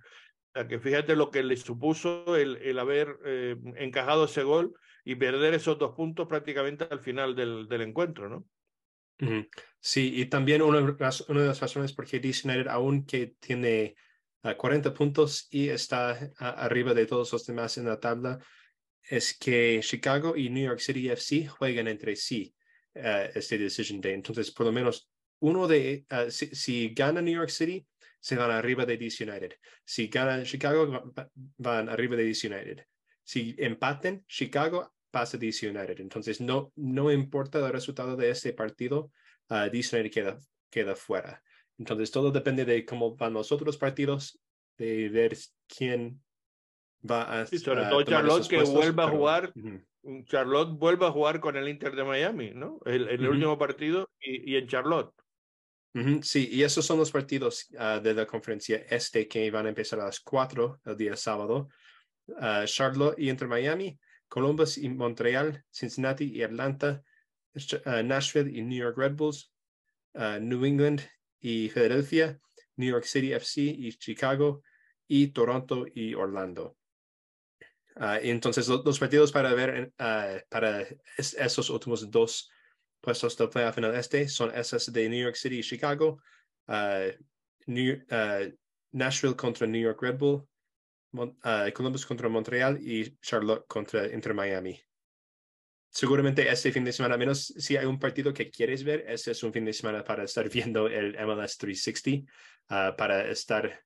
que 0.69 0.79
fíjate 0.79 1.15
lo 1.15 1.31
que 1.31 1.41
le 1.41 1.57
supuso 1.57 2.35
el, 2.35 2.57
el 2.57 2.77
haber 2.77 3.17
eh, 3.25 3.55
encajado 3.77 4.25
ese 4.25 4.43
gol 4.43 4.75
y 5.03 5.15
perder 5.15 5.55
esos 5.55 5.79
dos 5.79 5.95
puntos 5.95 6.27
prácticamente 6.27 6.87
al 6.91 6.99
final 6.99 7.35
del, 7.35 7.67
del 7.67 7.81
encuentro, 7.81 8.29
¿no? 8.29 8.45
Sí, 9.79 10.21
y 10.21 10.25
también 10.27 10.61
una, 10.61 10.81
una 10.81 11.41
de 11.41 11.47
las 11.47 11.59
razones 11.59 11.91
por 11.91 12.05
qué 12.05 12.19
DC 12.19 12.47
United, 12.47 12.67
aunque 12.67 13.33
tiene 13.39 13.95
40 14.55 14.93
puntos 14.93 15.47
y 15.49 15.69
está 15.69 16.31
arriba 16.37 16.93
de 16.93 17.07
todos 17.07 17.33
los 17.33 17.43
demás 17.43 17.75
en 17.79 17.85
la 17.85 17.99
tabla, 17.99 18.37
es 19.01 19.35
que 19.35 19.79
Chicago 19.81 20.37
y 20.37 20.49
New 20.51 20.67
York 20.67 20.79
City 20.79 21.09
FC 21.09 21.47
juegan 21.47 21.87
entre 21.87 22.15
sí 22.15 22.53
uh, 22.99 23.29
este 23.33 23.57
Decision 23.57 24.01
Day. 24.01 24.13
Entonces, 24.13 24.51
por 24.51 24.65
lo 24.65 24.71
menos 24.71 25.09
uno 25.39 25.67
de, 25.67 26.05
uh, 26.11 26.29
si, 26.29 26.47
si, 26.47 26.89
gana 26.93 27.21
New 27.21 27.33
York 27.33 27.49
City, 27.49 27.85
se 28.19 28.35
van 28.35 28.51
arriba 28.51 28.85
de 28.85 28.97
DC 28.97 29.23
United. 29.23 29.53
Si 29.85 30.07
gana 30.07 30.43
Chicago, 30.43 31.13
van 31.57 31.89
arriba 31.89 32.15
de 32.15 32.25
DC 32.25 32.47
United. 32.47 32.85
Si 33.23 33.55
empaten, 33.57 34.25
Chicago 34.27 34.93
pasa 35.11 35.37
DC 35.37 35.69
United. 35.69 35.99
Entonces, 35.99 36.41
no, 36.41 36.71
no 36.75 37.11
importa 37.11 37.65
el 37.65 37.71
resultado 37.71 38.15
de 38.15 38.29
este 38.29 38.53
partido, 38.53 39.11
uh, 39.49 39.69
DC 39.71 39.95
United 39.95 40.11
queda, 40.11 40.39
queda 40.69 40.95
fuera. 40.95 41.41
Entonces, 41.77 42.11
todo 42.11 42.31
depende 42.31 42.65
de 42.65 42.85
cómo 42.85 43.15
van 43.15 43.33
los 43.33 43.51
otros 43.51 43.77
partidos, 43.77 44.39
de 44.77 45.09
ver 45.09 45.37
quién 45.67 46.21
va 47.09 47.41
a. 47.41 47.45
Sí, 47.45 47.57
sobre 47.57 47.85
todo 47.85 48.03
Charlotte 48.03 48.47
que 48.47 48.61
vuelva 48.63 49.05
a 49.05 49.09
jugar. 49.09 49.53
Charlotte 50.25 50.77
vuelve 50.77 51.05
a 51.05 51.11
jugar 51.11 51.39
con 51.39 51.57
el 51.57 51.67
Inter 51.67 51.95
de 51.95 52.03
Miami, 52.03 52.51
¿no? 52.51 52.79
El, 52.85 53.09
el 53.09 53.27
último 53.27 53.57
partido 53.57 54.09
y, 54.19 54.53
y 54.53 54.55
en 54.55 54.67
Charlotte. 54.67 55.13
Sí, 56.21 56.47
y 56.51 56.63
esos 56.63 56.85
son 56.85 56.99
los 56.99 57.11
partidos 57.11 57.67
uh, 57.71 57.99
de 57.99 58.13
la 58.13 58.25
conferencia 58.27 58.85
este 58.89 59.27
que 59.27 59.49
van 59.49 59.65
a 59.65 59.69
empezar 59.69 59.99
a 59.99 60.05
las 60.05 60.19
4 60.19 60.81
el 60.85 60.95
día 60.95 61.15
sábado. 61.15 61.69
Uh, 62.27 62.65
Charlotte 62.65 63.17
y 63.17 63.29
Inter 63.29 63.47
Miami, 63.47 63.99
Columbus 64.27 64.77
y 64.77 64.87
Montreal, 64.87 65.65
Cincinnati 65.71 66.25
y 66.25 66.43
Atlanta, 66.43 67.03
uh, 67.55 68.03
Nashville 68.03 68.55
y 68.55 68.61
New 68.61 68.77
York 68.77 68.97
Red 68.97 69.15
Bulls, 69.15 69.51
New 70.13 70.63
England 70.63 71.01
y 71.39 71.69
Philadelphia, 71.69 72.39
New 72.75 72.91
York 72.91 73.05
City 73.05 73.33
FC 73.33 73.61
y 73.61 73.91
Chicago, 73.93 74.61
y 75.07 75.27
Toronto 75.27 75.85
y 75.93 76.13
Orlando. 76.13 76.77
Uh, 77.99 78.17
entonces, 78.21 78.69
los, 78.69 78.97
partidos 78.97 79.29
para 79.29 79.53
ver 79.53 79.91
uh, 79.99 80.39
para 80.47 80.87
esos 81.17 81.69
últimos 81.69 82.09
dos 82.09 82.49
puestos 83.01 83.35
del 83.35 83.49
playoff 83.49 83.77
en 83.77 83.83
el 83.83 83.95
este 83.95 84.29
son 84.29 84.55
esos 84.55 84.91
de 84.93 85.09
New 85.09 85.21
York 85.21 85.35
City 85.35 85.59
y 85.59 85.63
Chicago, 85.63 86.21
New, 87.67 88.05
Nashville 88.91 89.35
contra 89.35 89.67
New 89.67 89.81
York 89.81 90.01
Red 90.01 90.17
Bull, 90.17 90.47
Columbus 91.73 92.05
contra 92.05 92.29
Montreal 92.29 92.79
y 92.81 93.17
Charlotte 93.19 93.65
contra 93.67 94.07
Inter 94.13 94.33
Miami. 94.33 94.79
Seguramente 95.89 96.49
este 96.49 96.71
fin 96.71 96.85
de 96.85 96.93
semana, 96.93 97.17
menos 97.17 97.47
si 97.47 97.75
hay 97.75 97.85
un 97.85 97.99
partido 97.99 98.33
que 98.33 98.49
quieres 98.49 98.83
ver, 98.83 99.03
ese 99.09 99.31
es 99.31 99.43
un 99.43 99.51
fin 99.51 99.65
de 99.65 99.73
semana 99.73 100.05
para 100.05 100.23
estar 100.23 100.47
viendo 100.49 100.87
el 100.87 101.17
MLS 101.25 101.57
360, 101.57 102.95
para 102.95 103.29
estar 103.29 103.83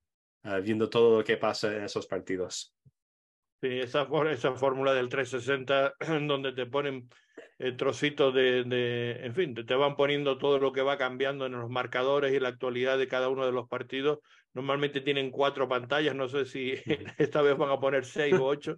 viendo 0.61 0.87
todo 0.87 1.17
lo 1.17 1.23
que 1.23 1.37
pasa 1.37 1.75
en 1.75 1.85
esos 1.85 2.05
partidos. 2.05 2.75
Sí, 3.63 3.79
esa, 3.79 4.09
esa 4.29 4.55
fórmula 4.55 4.93
del 4.93 5.07
360, 5.07 5.93
donde 6.27 6.51
te 6.51 6.65
ponen 6.65 7.07
eh, 7.59 7.71
trocitos 7.71 8.33
de, 8.33 8.65
de, 8.65 9.25
en 9.25 9.33
fin, 9.33 9.55
te 9.55 9.75
van 9.75 9.95
poniendo 9.95 10.37
todo 10.37 10.59
lo 10.59 10.73
que 10.73 10.81
va 10.81 10.97
cambiando 10.97 11.45
en 11.45 11.53
los 11.53 11.69
marcadores 11.69 12.33
y 12.33 12.41
la 12.41 12.49
actualidad 12.49 12.97
de 12.97 13.07
cada 13.07 13.29
uno 13.29 13.45
de 13.45 13.53
los 13.53 13.69
partidos. 13.69 14.19
Normalmente 14.53 14.99
tienen 14.99 15.31
cuatro 15.31 15.69
pantallas, 15.69 16.13
no 16.13 16.27
sé 16.27 16.43
si 16.43 16.73
esta 17.17 17.41
vez 17.41 17.55
van 17.57 17.71
a 17.71 17.79
poner 17.79 18.03
seis 18.03 18.33
o 18.33 18.43
ocho 18.43 18.75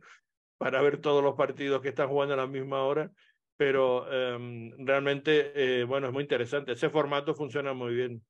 para 0.60 0.84
ver 0.84 0.98
todos 0.98 1.24
los 1.24 1.34
partidos 1.34 1.82
que 1.82 1.90
están 1.90 2.08
jugando 2.08 2.36
a 2.36 2.38
la 2.38 2.46
misma 2.46 2.84
hora, 2.84 3.10
pero 3.58 4.06
em, 4.14 4.72
realmente, 4.86 5.52
eh, 5.56 5.84
bueno, 5.84 6.06
es 6.06 6.14
muy 6.14 6.22
interesante. 6.22 6.74
Ese 6.74 6.92
formato 6.92 7.34
funciona 7.34 7.74
muy 7.74 7.96
bien. 7.96 8.24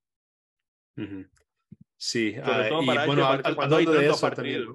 Sí, 1.98 2.34
uh, 2.38 2.82
y 2.82 2.86
bueno, 3.06 3.26
hablando 3.26 3.92
de 3.92 4.08
eso 4.08 4.32
también, 4.32 4.68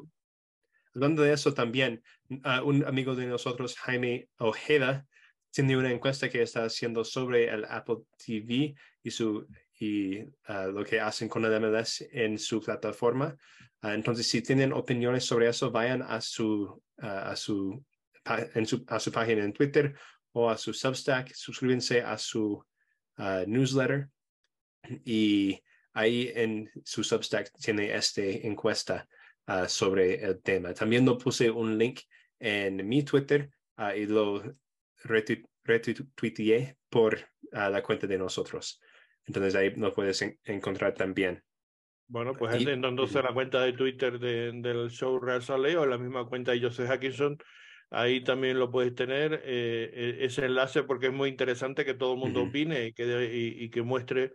hablando 0.94 1.22
de 1.22 1.32
eso 1.32 1.54
también, 1.54 2.02
uh, 2.30 2.62
un 2.64 2.84
amigo 2.84 3.14
de 3.14 3.26
nosotros, 3.26 3.76
Jaime 3.78 4.28
Ojeda, 4.38 5.06
tiene 5.50 5.76
una 5.76 5.90
encuesta 5.90 6.28
que 6.28 6.42
está 6.42 6.64
haciendo 6.64 7.04
sobre 7.04 7.48
el 7.48 7.64
Apple 7.64 7.98
TV 8.24 8.74
y 9.02 9.10
su 9.10 9.46
y 9.82 10.20
uh, 10.20 10.70
lo 10.72 10.84
que 10.84 11.00
hacen 11.00 11.28
con 11.28 11.44
el 11.44 11.58
MLS 11.58 12.06
en 12.12 12.38
su 12.38 12.60
plataforma. 12.60 13.34
entonces, 13.82 14.28
si 14.28 14.42
tienen 14.42 14.74
opiniones 14.74 15.24
sobre 15.24 15.48
eso, 15.48 15.70
vayan 15.70 16.02
a 16.02 16.20
su, 16.20 16.82
a 16.98 17.34
su, 17.34 17.82
en 18.54 18.66
su, 18.66 18.84
a 18.88 19.00
su 19.00 19.10
página 19.10 19.42
en 19.42 19.54
Twitter 19.54 19.94
o 20.32 20.50
a 20.50 20.58
su 20.58 20.74
Substack, 20.74 21.32
suscríbanse 21.32 22.02
a 22.02 22.18
su 22.18 22.62
newsletter 23.46 24.10
y 25.02 25.58
ahí 25.94 26.30
en 26.34 26.70
su 26.84 27.02
Substack 27.02 27.50
tiene 27.58 27.94
esta 27.94 28.22
encuesta 28.22 29.08
uh, 29.50 29.66
sobre 29.66 30.24
el 30.24 30.40
tema. 30.40 30.72
También 30.72 31.04
lo 31.04 31.18
puse 31.18 31.50
un 31.50 31.76
link 31.76 32.00
en 32.38 32.88
mi 32.88 33.02
Twitter 33.02 33.50
uh, 33.78 33.96
y 33.96 34.06
lo 34.06 34.42
retuiteé 35.64 36.76
por 36.88 37.14
uh, 37.52 37.70
la 37.70 37.82
cuenta 37.82 38.06
de 38.06 38.18
nosotros. 38.18 38.80
Entonces 39.26 39.54
ahí 39.54 39.70
lo 39.76 39.92
puedes 39.92 40.22
en 40.22 40.38
encontrar 40.44 40.94
también. 40.94 41.42
Bueno, 42.08 42.34
pues 42.34 42.60
y, 42.60 42.68
entonces 42.68 43.22
la 43.22 43.32
cuenta 43.32 43.62
de 43.62 43.72
Twitter 43.72 44.18
de, 44.18 44.50
del 44.52 44.90
show 44.90 45.20
Real 45.20 45.42
Salt 45.42 45.76
o 45.76 45.86
la 45.86 45.98
misma 45.98 46.26
cuenta 46.26 46.50
de 46.50 46.60
Joseph 46.60 46.90
Hackinson, 46.90 47.38
ahí 47.90 48.24
también 48.24 48.58
lo 48.58 48.68
puedes 48.68 48.96
tener, 48.96 49.40
eh, 49.44 50.18
ese 50.20 50.46
enlace 50.46 50.82
porque 50.82 51.06
es 51.06 51.12
muy 51.12 51.28
interesante 51.28 51.84
que 51.84 51.94
todo 51.94 52.14
el 52.14 52.18
mundo 52.18 52.40
uh 52.40 52.46
-huh. 52.46 52.48
opine 52.48 52.86
y 52.86 52.92
que, 52.92 53.04
y, 53.32 53.64
y 53.64 53.70
que 53.70 53.82
muestre 53.82 54.32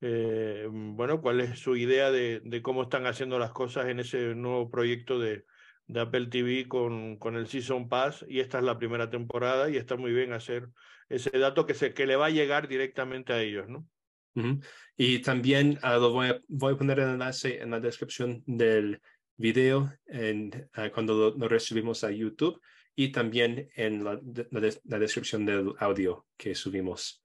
eh, 0.00 0.66
bueno, 0.70 1.20
cuál 1.20 1.40
es 1.40 1.58
su 1.58 1.76
idea 1.76 2.10
de, 2.10 2.40
de, 2.44 2.62
cómo 2.62 2.82
están 2.82 3.06
haciendo 3.06 3.38
las 3.38 3.52
cosas 3.52 3.86
en 3.86 4.00
ese 4.00 4.34
nuevo 4.34 4.70
proyecto 4.70 5.18
de, 5.18 5.44
de, 5.86 6.00
Apple 6.00 6.26
TV 6.26 6.68
con, 6.68 7.16
con 7.16 7.36
el 7.36 7.46
Season 7.46 7.88
Pass 7.88 8.24
y 8.28 8.40
esta 8.40 8.58
es 8.58 8.64
la 8.64 8.78
primera 8.78 9.08
temporada 9.08 9.70
y 9.70 9.76
está 9.76 9.96
muy 9.96 10.12
bien 10.12 10.32
hacer 10.32 10.68
ese 11.08 11.30
dato 11.38 11.64
que, 11.64 11.74
se, 11.74 11.94
que 11.94 12.06
le 12.06 12.16
va 12.16 12.26
a 12.26 12.30
llegar 12.30 12.68
directamente 12.68 13.32
a 13.32 13.40
ellos, 13.40 13.68
¿no? 13.68 13.86
Uh 14.34 14.42
-huh. 14.42 14.64
Y 14.98 15.20
también 15.20 15.78
uh, 15.82 15.98
lo 15.98 16.12
voy 16.12 16.28
a, 16.28 16.40
voy 16.46 16.74
a 16.74 16.76
poner 16.76 17.00
el 17.00 17.10
enlace 17.10 17.62
en 17.62 17.70
la 17.70 17.80
descripción 17.80 18.42
del 18.46 19.00
video 19.38 19.90
en, 20.06 20.68
uh, 20.76 20.92
cuando 20.92 21.14
lo, 21.14 21.38
lo, 21.38 21.48
recibimos 21.48 22.04
a 22.04 22.10
YouTube 22.10 22.60
y 22.94 23.12
también 23.12 23.70
en 23.76 24.04
la, 24.04 24.20
la, 24.50 24.70
la 24.84 24.98
descripción 24.98 25.46
del 25.46 25.72
audio 25.78 26.26
que 26.36 26.54
subimos 26.54 27.22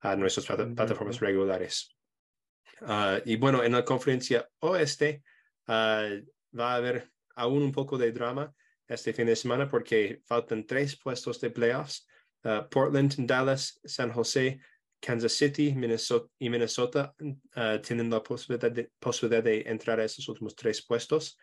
a 0.00 0.14
nuestras 0.16 0.46
plataformas 0.46 1.18
regulares. 1.18 1.96
Uh, 2.80 3.20
y 3.24 3.36
bueno, 3.36 3.62
en 3.62 3.72
la 3.72 3.84
conferencia 3.84 4.48
oeste 4.60 5.22
uh, 5.68 6.20
va 6.58 6.72
a 6.72 6.76
haber 6.76 7.10
aún 7.36 7.62
un 7.62 7.72
poco 7.72 7.98
de 7.98 8.12
drama 8.12 8.52
este 8.86 9.12
fin 9.12 9.26
de 9.26 9.36
semana 9.36 9.68
porque 9.68 10.20
faltan 10.26 10.66
tres 10.66 10.98
puestos 10.98 11.40
de 11.40 11.50
playoffs. 11.50 12.06
Uh, 12.42 12.68
Portland, 12.68 13.14
Dallas, 13.26 13.80
San 13.84 14.12
José, 14.12 14.60
Kansas 15.00 15.32
City 15.32 15.74
Minnesota, 15.74 16.30
y 16.38 16.50
Minnesota 16.50 17.14
tienen 17.82 18.08
la 18.08 18.22
posibilidad 18.22 18.70
de, 18.70 18.90
posibilidad 18.98 19.42
de, 19.42 19.60
entrar 19.66 20.00
a 20.00 20.04
esos 20.04 20.26
últimos 20.28 20.54
tres 20.54 20.84
puestos. 20.84 21.38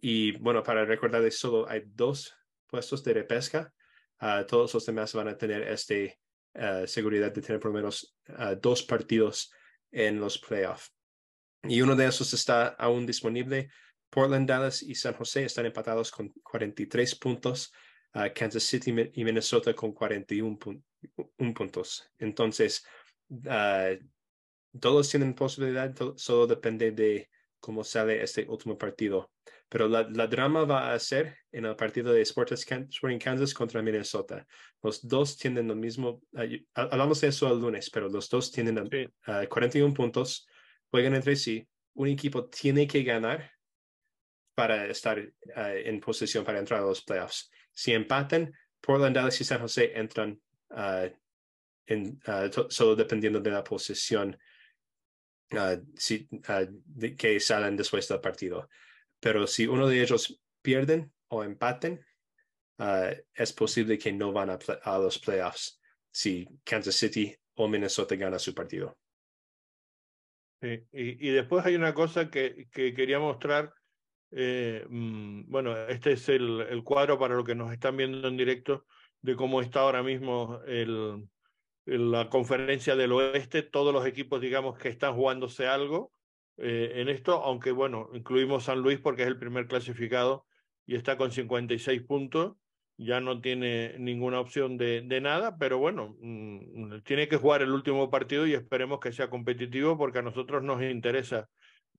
y 0.00 0.32
bueno, 0.38 0.62
para 0.62 0.86
recordarles, 0.86 1.38
solo 1.38 1.68
hay 1.68 1.82
dos 1.84 2.34
puestos 2.66 3.04
de 3.04 3.12
repesca. 3.12 3.74
todos 4.48 4.72
los 4.72 4.86
demás 4.86 5.12
van 5.12 5.28
a 5.28 5.36
tener 5.36 5.62
esta 5.64 5.94
seguridad 6.86 7.30
de 7.30 7.42
tener 7.42 7.60
por 7.60 7.72
lo 7.72 7.76
menos 7.76 8.16
dos 8.58 8.82
partidos 8.84 9.52
en 9.94 10.20
los 10.20 10.38
playoffs. 10.38 10.92
Y 11.62 11.80
uno 11.80 11.96
de 11.96 12.06
esos 12.06 12.34
está 12.34 12.68
aún 12.68 13.06
disponible. 13.06 13.70
Portland, 14.10 14.48
Dallas 14.48 14.82
y 14.82 14.94
San 14.94 15.14
José 15.14 15.44
están 15.44 15.66
empatados 15.66 16.10
con 16.10 16.28
43 16.42 17.14
puntos. 17.14 17.72
Uh, 18.14 18.28
Kansas 18.34 18.62
City 18.62 18.94
y 19.14 19.24
Minnesota 19.24 19.74
con 19.74 19.92
41 19.92 20.58
pun 20.58 20.84
un 21.38 21.54
puntos. 21.54 22.08
Entonces, 22.18 22.84
uh, 23.30 23.96
todos 24.78 25.10
tienen 25.10 25.34
posibilidad, 25.34 25.92
solo 26.16 26.46
depende 26.46 26.92
de 26.92 27.28
cómo 27.64 27.82
sale 27.82 28.22
este 28.22 28.44
último 28.46 28.76
partido. 28.76 29.30
Pero 29.70 29.88
la, 29.88 30.02
la, 30.10 30.26
drama 30.26 30.66
va 30.66 30.92
a 30.92 30.98
ser 30.98 31.38
en 31.50 31.64
el 31.64 31.74
partido 31.74 32.12
de 32.12 32.20
Sporting 32.20 33.18
Kansas 33.18 33.54
contra 33.54 33.80
Minnesota. 33.80 34.46
Los 34.82 35.08
dos 35.08 35.38
tienen 35.38 35.68
lo 35.68 35.74
mismo, 35.74 36.20
uh, 36.32 36.64
hablamos 36.74 37.22
de 37.22 37.28
eso 37.28 37.50
el 37.50 37.58
lunes, 37.58 37.88
pero 37.88 38.10
los 38.10 38.28
dos 38.28 38.52
tienen 38.52 38.78
uh, 38.78 39.48
41 39.48 39.94
puntos, 39.94 40.46
juegan 40.90 41.14
entre 41.14 41.36
sí. 41.36 41.66
Un 41.94 42.08
equipo 42.08 42.50
tiene 42.50 42.86
que 42.86 43.02
ganar 43.02 43.50
para 44.54 44.86
estar 44.86 45.18
uh, 45.18 45.30
en 45.56 46.00
posición 46.00 46.44
para 46.44 46.58
entrar 46.58 46.80
a 46.80 46.84
los 46.84 47.02
playoffs. 47.02 47.50
Si 47.72 47.94
empatan, 47.94 48.52
Portland, 48.78 49.16
Dallas 49.16 49.40
y 49.40 49.44
San 49.44 49.60
Jose 49.60 49.90
entran 49.94 50.38
en, 51.86 52.20
solo 52.68 52.94
dependiendo 52.94 53.40
de 53.40 53.50
la 53.50 53.64
posición 53.64 54.36
si, 55.96 56.28
de, 56.86 57.16
que 57.16 57.40
salen 57.40 57.76
después 57.76 58.08
del 58.08 58.20
partido. 58.20 58.68
Pero 59.20 59.46
si 59.46 59.66
uno 59.66 59.88
de 59.88 60.02
ellos 60.02 60.40
pierden 60.62 61.12
o 61.28 61.44
empaten, 61.44 62.04
uh, 62.78 63.14
es 63.34 63.52
posible 63.52 63.98
que 63.98 64.12
no 64.12 64.32
van 64.32 64.50
a, 64.50 64.98
los 64.98 65.18
playoffs. 65.18 65.80
Si 66.10 66.46
Kansas 66.64 66.94
City 66.94 67.34
o 67.54 67.68
Minnesota 67.68 68.16
gana 68.16 68.38
su 68.38 68.54
partido. 68.54 68.96
y, 70.60 71.30
después 71.30 71.64
hay 71.66 71.74
una 71.74 71.92
cosa 71.92 72.30
que, 72.30 72.68
que 72.70 72.94
quería 72.94 73.18
mostrar. 73.18 73.72
Eh, 74.30 74.84
mm, 74.88 75.50
bueno, 75.50 75.76
este 75.86 76.12
es 76.12 76.28
el, 76.28 76.62
el, 76.62 76.82
cuadro 76.82 77.18
para 77.18 77.34
lo 77.34 77.44
que 77.44 77.54
nos 77.54 77.72
están 77.72 77.96
viendo 77.96 78.26
en 78.26 78.36
directo 78.36 78.84
de 79.20 79.36
cómo 79.36 79.60
está 79.60 79.80
ahora 79.80 80.02
mismo 80.02 80.60
el, 80.66 81.28
la 81.86 82.28
conferencia 82.30 82.96
del 82.96 83.12
oeste, 83.12 83.62
todos 83.62 83.92
los 83.92 84.06
equipos, 84.06 84.40
digamos, 84.40 84.78
que 84.78 84.88
están 84.88 85.14
jugándose 85.14 85.66
algo 85.66 86.12
eh, 86.56 86.92
en 86.96 87.08
esto, 87.08 87.42
aunque 87.42 87.72
bueno, 87.72 88.10
incluimos 88.14 88.64
San 88.64 88.80
Luis 88.80 88.98
porque 89.00 89.22
es 89.22 89.28
el 89.28 89.38
primer 89.38 89.66
clasificado 89.66 90.46
y 90.86 90.94
está 90.94 91.16
con 91.16 91.32
56 91.32 92.02
puntos, 92.02 92.56
ya 92.96 93.20
no 93.20 93.40
tiene 93.40 93.96
ninguna 93.98 94.38
opción 94.38 94.76
de, 94.76 95.02
de 95.02 95.20
nada, 95.20 95.56
pero 95.58 95.78
bueno, 95.78 96.16
mm, 96.20 97.00
tiene 97.04 97.26
que 97.26 97.38
jugar 97.38 97.62
el 97.62 97.72
último 97.72 98.08
partido 98.08 98.46
y 98.46 98.54
esperemos 98.54 99.00
que 99.00 99.12
sea 99.12 99.28
competitivo 99.28 99.98
porque 99.98 100.20
a 100.20 100.22
nosotros 100.22 100.62
nos 100.62 100.80
interesa 100.82 101.48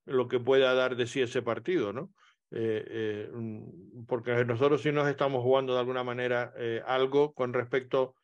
lo 0.06 0.26
que 0.26 0.40
pueda 0.40 0.72
dar 0.74 0.96
de 0.96 1.06
sí 1.06 1.20
ese 1.20 1.42
partido, 1.42 1.92
¿no? 1.92 2.10
Eh, 2.50 2.84
eh, 2.88 3.30
mm, 3.32 4.06
porque 4.06 4.44
nosotros 4.44 4.80
sí 4.80 4.90
nos 4.90 5.08
estamos 5.08 5.42
jugando 5.42 5.74
de 5.74 5.80
alguna 5.80 6.04
manera 6.04 6.54
algo 6.86 7.34
con 7.34 7.52
respecto 7.52 8.14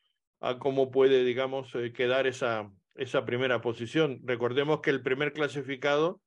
a 0.42 0.58
cómo 0.58 0.90
puede, 0.90 1.24
digamos, 1.24 1.72
eh, 1.76 1.92
quedar 1.92 2.26
esa, 2.26 2.70
esa 2.96 3.24
primera 3.24 3.60
posición. 3.60 4.20
Recordemos 4.24 4.80
que 4.80 4.90
el 4.90 5.00
primer 5.00 5.32
clasificado 5.32 6.20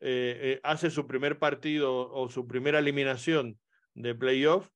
eh, 0.00 0.38
eh, 0.40 0.60
hace 0.62 0.88
su 0.88 1.06
primer 1.08 1.38
partido 1.38 2.08
o 2.12 2.30
su 2.30 2.46
primera 2.46 2.78
eliminación 2.78 3.58
de 3.94 4.14
playoff, 4.14 4.68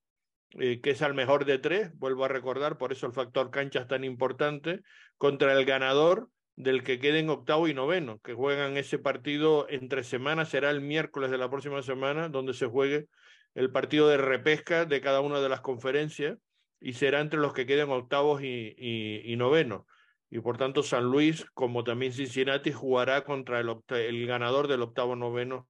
que 0.49 0.81
es 0.83 1.01
al 1.01 1.13
mejor 1.13 1.45
de 1.45 1.59
tres, 1.59 1.97
vuelvo 1.97 2.25
a 2.25 2.27
recordar, 2.27 2.77
por 2.77 2.91
eso 2.91 3.07
el 3.07 3.13
factor 3.13 3.51
cancha 3.51 3.79
es 3.79 3.87
tan 3.87 4.03
importante, 4.03 4.81
contra 5.17 5.53
el 5.53 5.63
ganador 5.63 6.27
del 6.57 6.83
que 6.83 6.99
queden 6.99 7.29
octavo 7.29 7.69
y 7.69 7.73
noveno, 7.73 8.19
que 8.19 8.33
juegan 8.33 8.75
ese 8.75 8.99
partido 8.99 9.65
entre 9.69 10.03
semanas, 10.03 10.49
será 10.49 10.69
el 10.69 10.81
miércoles 10.81 11.31
de 11.31 11.37
la 11.37 11.49
próxima 11.49 11.81
semana, 11.81 12.27
donde 12.27 12.53
se 12.53 12.65
juegue 12.65 13.07
el 13.55 13.71
partido 13.71 14.09
de 14.09 14.17
repesca 14.17 14.83
de 14.83 14.99
cada 14.99 15.21
una 15.21 15.39
de 15.39 15.47
las 15.47 15.61
conferencias 15.61 16.37
y 16.81 16.93
será 16.93 17.21
entre 17.21 17.39
los 17.39 17.53
que 17.53 17.67
queden 17.67 17.89
octavos 17.91 18.41
y, 18.41 18.75
y, 18.77 19.35
novenos. 19.37 19.85
Y 20.31 20.39
por 20.39 20.57
tanto, 20.57 20.81
San 20.81 21.05
Luis, 21.05 21.45
como 21.53 21.83
también 21.83 22.11
Cincinnati, 22.11 22.71
jugará 22.71 23.23
contra 23.23 23.59
el, 23.59 23.69
el 23.89 24.27
ganador 24.27 24.67
del 24.67 24.81
octavo 24.81 25.15
noveno 25.15 25.67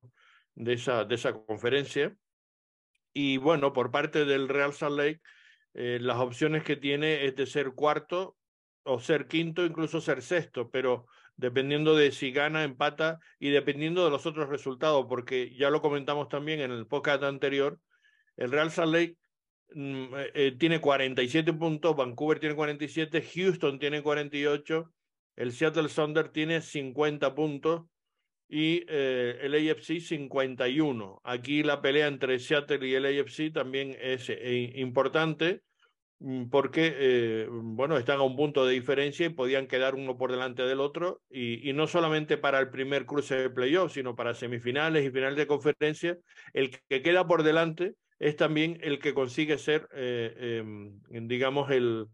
de 0.56 0.74
esa, 0.74 1.03
de 1.03 1.15
esa 1.15 1.34
conferencia. 1.34 2.15
Y 3.13 3.38
bueno, 3.38 3.74
por 3.74 3.91
parte 3.91 4.24
del 4.24 4.48
Real 4.48 4.74
Salt 4.74 4.98
Lake, 4.98 5.22
eh, 5.74 6.00
las 6.01 6.18
opciones 6.18 6.63
que 6.63 6.77
tiene 6.77 7.25
es 7.25 7.36
de 7.36 7.46
ser 7.46 7.74
cuarto 7.74 8.38
o 8.84 9.00
ser 9.00 9.27
quinto, 9.27 9.65
incluso 9.65 10.00
ser 10.00 10.22
sexto, 10.22 10.70
pero 10.72 11.08
dependiendo 11.36 11.96
de 11.96 12.12
si 12.12 12.32
gana, 12.32 12.63
empata 12.63 13.20
y 13.38 13.50
dependiendo 13.50 14.06
de 14.06 14.12
los 14.12 14.25
otros 14.25 14.48
resultados, 14.48 15.06
porque 15.10 15.53
ya 15.58 15.70
lo 15.70 15.82
comentamos 15.82 16.30
también 16.30 16.62
en 16.62 16.72
el 16.72 16.88
podcast 16.88 17.24
anterior, 17.24 17.80
el 18.38 18.51
Real 18.51 18.72
Salt 18.72 18.94
Lake 18.94 19.18
eh, 19.74 20.32
eh, 20.34 20.56
tiene 20.58 20.82
47 20.82 21.54
puntos, 21.54 21.96
Vancouver 21.96 22.40
tiene 22.40 22.56
47, 22.56 23.22
Houston 23.22 23.80
tiene 23.80 24.01
48, 24.01 24.92
el 25.38 25.51
Seattle 25.54 25.88
Thunder 25.88 26.30
tiene 26.30 26.62
50 26.62 27.34
puntos 27.34 27.84
y 28.50 28.84
eh, 28.90 29.40
el 29.42 29.54
AFC 29.54 30.01
51. 30.01 31.22
Aquí 31.24 31.63
la 31.63 31.82
pelea 31.82 32.08
entre 32.08 32.38
Seattle 32.40 32.86
y 32.86 32.96
el 32.96 33.06
AFC 33.06 33.54
también 33.54 33.96
es 34.01 34.30
importante 34.75 35.62
mm, 36.20 36.50
porque, 36.50 37.48
bueno, 37.50 37.98
están 37.98 38.20
a 38.20 38.24
un 38.24 38.36
punto 38.36 38.66
de 38.66 38.74
diferencia 38.74 39.25
y 39.25 39.30
podían 39.30 39.68
quedar 39.68 39.96
uno 39.96 40.18
por 40.18 40.32
delante 40.32 40.63
del 40.63 40.82
otro 40.82 41.22
y, 41.30 41.70
y 41.70 41.72
no 41.72 41.88
solamente 41.88 42.38
para 42.38 42.60
el 42.60 42.70
primer 42.70 43.06
cruce 43.06 43.36
de 43.36 43.50
playoff, 43.50 43.94
sino 43.94 44.18
para 44.18 44.34
semifinales 44.34 45.06
y 45.06 45.12
finales 45.12 45.38
de 45.38 45.48
conferencia, 45.48 46.18
el 46.53 46.72
que 46.90 47.01
queda 47.01 47.25
por 47.25 47.44
delante 47.44 47.96
es 48.22 48.36
también 48.36 48.77
el 48.81 49.00
que 49.00 49.16
consigue 49.16 49.57
ser, 49.57 49.90
eh, 49.94 50.62
em, 51.10 51.27
digamos, 51.27 51.72
el, 51.72 52.05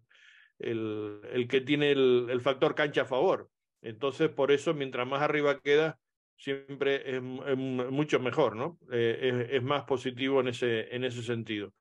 el, 0.57 1.19
el, 1.33 1.47
que 1.49 1.59
tiene 1.59 1.91
el, 1.91 2.27
el, 2.29 2.39
factor 2.39 2.75
cancha 2.75 3.01
a 3.01 3.05
favor. 3.05 3.49
Entonces, 3.81 4.29
por 4.29 4.53
eso, 4.53 4.73
mientras 4.73 5.05
más 5.05 5.21
arriba 5.21 5.59
queda, 5.59 5.99
siempre 6.37 7.17
es, 7.17 7.21
mucho 7.21 8.21
mejor, 8.21 8.55
¿no? 8.55 8.79
Eh, 8.89 9.47
es, 9.49 9.55
es, 9.57 9.63
más 9.63 9.83
positivo 9.83 10.39
en 10.39 10.47
ese, 10.47 10.95
en 10.95 11.03
ese 11.03 11.21
sentido. 11.23 11.73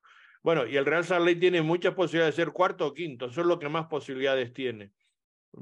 Bueno, 0.43 0.67
y 0.67 0.75
el 0.75 0.85
Real 0.85 1.05
Salt 1.05 1.39
tiene 1.39 1.61
muchas 1.61 1.93
posibilidades 1.93 2.35
de 2.35 2.43
ser 2.43 2.51
cuarto 2.51 2.85
o 2.85 2.93
quinto, 2.93 3.27
eso 3.27 3.39
es 3.39 3.47
lo 3.47 3.59
que 3.59 3.69
más 3.69 3.87
posibilidades 3.87 4.51
tiene. 4.51 4.91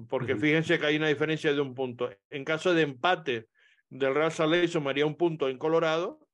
Porque 0.10 0.36
fíjense 0.36 0.80
que 0.80 0.88
hay 0.88 0.96
una 0.96 1.08
diferencia 1.08 1.54
de 1.54 1.62
un 1.62 1.76
punto. 1.76 2.10
En 2.32 2.44
caso 2.44 2.74
de 2.74 2.82
empate 2.82 3.48
del 3.90 4.16
Real 4.16 4.32
Salt 4.32 4.68
sumaría 4.70 5.06
un 5.06 5.16
punto 5.16 5.50
en 5.50 5.60
Colorado 5.60 6.25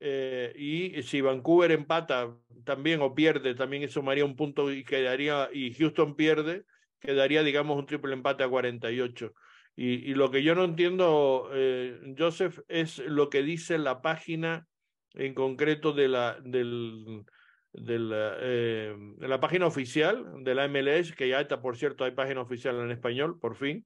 eh, 0.00 0.52
y 0.56 1.02
si 1.02 1.20
Vancouver 1.20 1.72
empata 1.72 2.36
también 2.64 3.00
o 3.02 3.14
pierde, 3.14 3.54
también 3.54 3.88
sumaría 3.88 4.24
un 4.24 4.36
punto 4.36 4.72
y 4.72 4.84
quedaría, 4.84 5.48
y 5.52 5.72
Houston 5.74 6.14
pierde, 6.14 6.64
quedaría, 7.00 7.42
digamos, 7.42 7.78
un 7.78 7.86
triple 7.86 8.12
empate 8.12 8.44
a 8.44 8.48
48. 8.48 9.32
Y, 9.74 10.10
y 10.10 10.14
lo 10.14 10.30
que 10.30 10.42
yo 10.42 10.54
no 10.54 10.64
entiendo, 10.64 11.50
eh, 11.52 12.00
Joseph, 12.16 12.60
es 12.68 12.98
lo 12.98 13.28
que 13.30 13.42
dice 13.42 13.78
la 13.78 14.02
página 14.02 14.66
en 15.14 15.34
concreto 15.34 15.92
de 15.92 16.08
la, 16.08 16.38
del, 16.42 17.24
eh, 17.72 18.96
de 19.16 19.28
la 19.28 19.40
página 19.40 19.66
oficial 19.66 20.42
de 20.42 20.54
la 20.54 20.68
MLS, 20.68 21.12
que 21.14 21.28
ya 21.28 21.40
está, 21.40 21.60
por 21.60 21.76
cierto, 21.76 22.04
hay 22.04 22.12
página 22.12 22.40
oficial 22.40 22.78
en 22.80 22.90
español, 22.90 23.38
por 23.40 23.56
fin. 23.56 23.84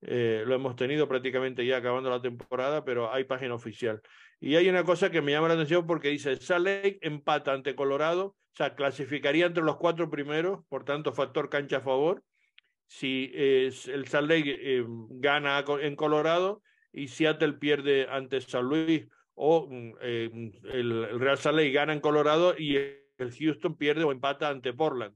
lo 0.00 0.54
hemos 0.54 0.76
tenido 0.76 1.08
prácticamente 1.08 1.64
ya 1.66 1.78
acabando 1.78 2.10
la 2.10 2.22
temporada, 2.22 2.84
pero 2.84 3.12
hay 3.12 3.24
página 3.24 3.54
oficial. 3.54 4.00
Y 4.40 4.54
hay 4.56 4.68
una 4.68 4.84
cosa 4.84 5.10
que 5.10 5.20
me 5.20 5.32
llama 5.32 5.48
la 5.48 5.54
atención 5.54 5.86
porque 5.86 6.08
dice, 6.08 6.36
Salt 6.36 6.66
Lake 6.66 6.98
empata 7.02 7.52
ante 7.52 7.74
Colorado, 7.74 8.26
o 8.26 8.56
sea, 8.56 8.74
clasificaría 8.74 9.46
entre 9.46 9.64
los 9.64 9.76
cuatro 9.76 10.10
primeros, 10.10 10.64
por 10.68 10.84
tanto, 10.84 11.12
factor 11.12 11.48
cancha 11.48 11.78
a 11.78 11.80
favor. 11.80 12.22
Si 12.86 13.30
es 13.34 13.88
el 13.88 14.06
Salt 14.06 14.30
Lake 14.30 14.56
eh, 14.60 14.84
gana 15.10 15.64
en 15.80 15.96
Colorado 15.96 16.62
y 16.92 17.08
Seattle 17.08 17.54
pierde 17.54 18.06
ante 18.08 18.40
San 18.40 18.64
Luis, 18.64 19.06
o 19.34 19.66
mm, 19.68 19.92
eh, 20.00 20.52
el, 20.72 21.20
Real 21.20 21.38
Salt 21.38 21.56
Lake 21.56 21.72
gana 21.72 21.92
en 21.92 22.00
Colorado 22.00 22.54
y 22.56 22.76
el 22.76 23.32
Houston 23.38 23.76
pierde 23.76 24.04
o 24.04 24.12
empata 24.12 24.48
ante 24.48 24.72
Portland. 24.72 25.14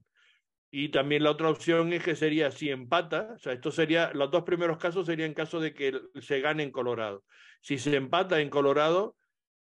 Y 0.75 0.89
también 0.89 1.21
la 1.21 1.29
otra 1.29 1.51
opción 1.51 1.93
es 1.93 2.03
que 2.03 2.15
sería 2.15 2.49
si 2.49 2.71
empata, 2.71 3.33
o 3.35 3.37
sea, 3.37 3.53
esto 3.53 3.69
sería, 3.69 4.11
los 4.15 4.31
dos 4.31 4.41
primeros 4.41 4.79
casos 4.79 5.05
serían 5.05 5.35
caso 5.35 5.59
de 5.59 5.71
que 5.71 6.01
se 6.19 6.41
gane 6.41 6.63
en 6.63 6.71
Colorado. 6.71 7.23
Si 7.61 7.77
se 7.77 7.95
empata 7.95 8.41
en 8.41 8.49
Colorado 8.49 9.15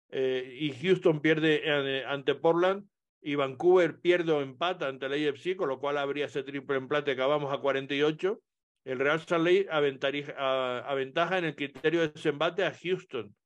eh, 0.09 0.57
y 0.59 0.73
Houston 0.73 1.21
pierde 1.21 1.61
eh, 1.67 2.07
ante 2.07 2.35
Portland 2.35 2.87
y 3.21 3.35
Vancouver 3.35 4.01
pierde 4.01 4.33
o 4.33 4.41
empata 4.41 4.89
ante 4.89 5.05
el 5.05 5.29
AFC, 5.29 5.55
con 5.55 5.69
lo 5.69 5.81
cual 5.81 5.99
habría 5.99 6.25
ese 6.25 6.45
triple 6.45 6.79
empate 6.79 7.15
que 7.15 7.21
vamos 7.21 7.53
a 7.53 7.59
48, 7.59 8.41
el 8.87 8.99
Real 8.99 9.21
Salt 9.21 9.45
Lake 9.45 9.69
aventaja 9.71 11.37
en 11.37 11.45
el 11.45 11.55
criterio 11.55 12.01
de 12.01 12.09
desembate 12.09 12.65
a 12.65 12.73
Houston 12.73 13.37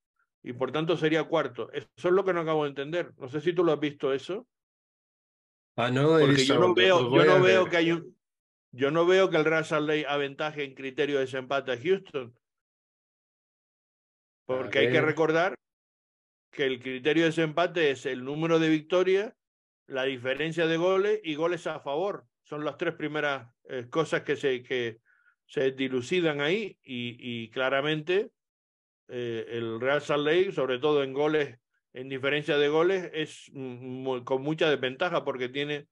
y 0.44 0.52
por 0.52 0.70
tanto 0.70 0.96
sería 0.96 1.24
cuarto. 1.24 1.68
Eso 1.72 1.88
es 1.96 2.12
lo 2.12 2.24
que 2.24 2.32
no 2.32 2.42
acabo 2.42 2.62
de 2.62 2.68
entender. 2.68 3.12
No 3.18 3.28
sé 3.28 3.40
si 3.40 3.52
tú 3.52 3.64
lo 3.64 3.72
has 3.72 3.80
visto 3.80 4.12
eso. 4.12 4.46
Ah, 5.76 5.90
no, 5.90 6.18
Porque 6.18 6.44
yo 6.44 6.58
no 6.58 6.74
veo, 6.74 7.14
yo 7.14 7.24
no 7.24 7.42
veo 7.42 7.68
que 7.68 7.76
hay 7.76 7.92
un, 7.92 8.16
yo 8.72 8.90
no 8.90 9.06
veo 9.06 9.30
que 9.30 9.36
el 9.36 9.44
Real 9.44 9.64
Salt 9.64 9.88
Lake 9.88 10.06
aventaje 10.06 10.64
en 10.64 10.74
criterio 10.74 11.16
de 11.16 11.22
desempate 11.22 11.72
a 11.72 11.78
Houston. 11.78 12.34
Porque 14.46 14.78
hay 14.78 14.92
que 14.92 15.00
recordar 15.00 15.54
que 16.50 16.64
el 16.64 16.80
criterio 16.80 17.24
de 17.24 17.30
desempate 17.30 17.90
es 17.90 18.06
el 18.06 18.24
número 18.24 18.58
de 18.58 18.68
victorias, 18.68 19.34
la 19.86 20.04
diferencia 20.04 20.66
de 20.66 20.76
goles 20.76 21.20
y 21.22 21.34
goles 21.34 21.66
a 21.66 21.80
favor. 21.80 22.26
Son 22.42 22.64
las 22.64 22.76
tres 22.76 22.94
primeras 22.94 23.52
eh, 23.64 23.86
cosas 23.90 24.22
que 24.22 24.36
se, 24.36 24.62
que 24.62 25.00
se 25.46 25.72
dilucidan 25.72 26.40
ahí 26.40 26.78
y, 26.82 27.16
y 27.18 27.50
claramente 27.50 28.30
eh, 29.08 29.46
el 29.50 29.80
Real 29.80 30.00
Salt 30.00 30.24
Lake, 30.24 30.52
sobre 30.52 30.78
todo 30.78 31.02
en 31.02 31.12
goles, 31.12 31.58
en 31.96 32.10
diferencia 32.10 32.58
de 32.58 32.68
goles, 32.68 33.10
es 33.14 33.50
con 34.24 34.42
mucha 34.42 34.68
desventaja 34.68 35.24
porque 35.24 35.48
tiene 35.48 35.88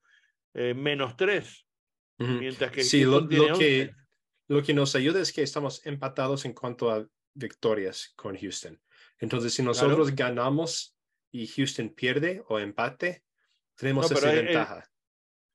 eh, 0.52 0.74
menos 0.74 1.16
tres. 1.16 1.66
Mientras 2.18 2.70
que 2.70 2.84
sí, 2.84 3.04
lo, 3.04 3.26
que, 3.26 3.90
lo 4.46 4.62
que 4.62 4.74
nos 4.74 4.94
ayuda 4.94 5.20
es 5.20 5.32
que 5.32 5.42
estamos 5.42 5.84
empatados 5.84 6.44
en 6.44 6.52
cuanto 6.52 6.90
a 6.90 7.04
victorias 7.32 8.12
con 8.14 8.36
Houston. 8.36 8.78
Entonces, 9.18 9.54
si 9.54 9.62
nosotros 9.62 10.14
ganamos 10.14 10.94
y 11.32 11.46
Houston 11.46 11.88
pierde 11.88 12.44
o 12.48 12.58
empate, 12.58 13.24
tenemos 13.74 14.12
esa 14.12 14.30
ventaja. 14.30 14.88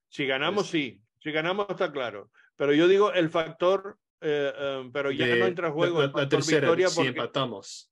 si 0.10 0.26
ganamos, 0.26 0.68
sí. 0.68 1.00
Si 1.20 1.32
ganamos, 1.32 1.68
está 1.70 1.92
claro. 1.92 2.32
Pero 2.56 2.74
yo 2.74 2.88
digo 2.88 3.14
el 3.14 3.30
factor, 3.30 4.00
eh, 4.20 4.52
em, 4.58 4.92
pero 4.92 5.12
ya 5.12 5.28
no 5.28 5.46
entra 5.46 5.68
en 5.68 5.74
juego 5.74 6.02
la, 6.02 6.24
el 6.24 6.28
tercera, 6.28 6.62
victoria 6.62 6.90
si 6.90 7.02
empatamos. 7.02 7.89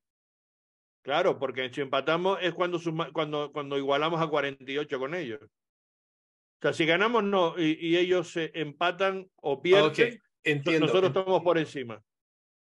Claro, 1.08 1.40
porque 1.40 1.70
si 1.74 1.80
empatamos 1.80 2.38
es 2.42 2.54
cuando, 2.54 2.82
cuando, 3.14 3.50
cuando 3.54 3.78
igualamos 3.78 4.22
a 4.22 4.28
48 4.28 5.00
con 5.00 5.16
ellos. 5.16 5.40
O 5.42 6.62
sea, 6.62 6.74
si 6.74 6.86
ganamos 6.86 7.24
no 7.24 7.58
y, 7.58 7.78
y 7.80 7.96
ellos 7.96 8.30
se 8.30 8.52
empatan 8.54 9.32
o 9.38 9.62
pierden, 9.62 10.22
entiendo. 10.44 10.88
Nosotros 10.88 11.16
estamos 11.16 11.42
por 11.44 11.58
encima. 11.58 12.04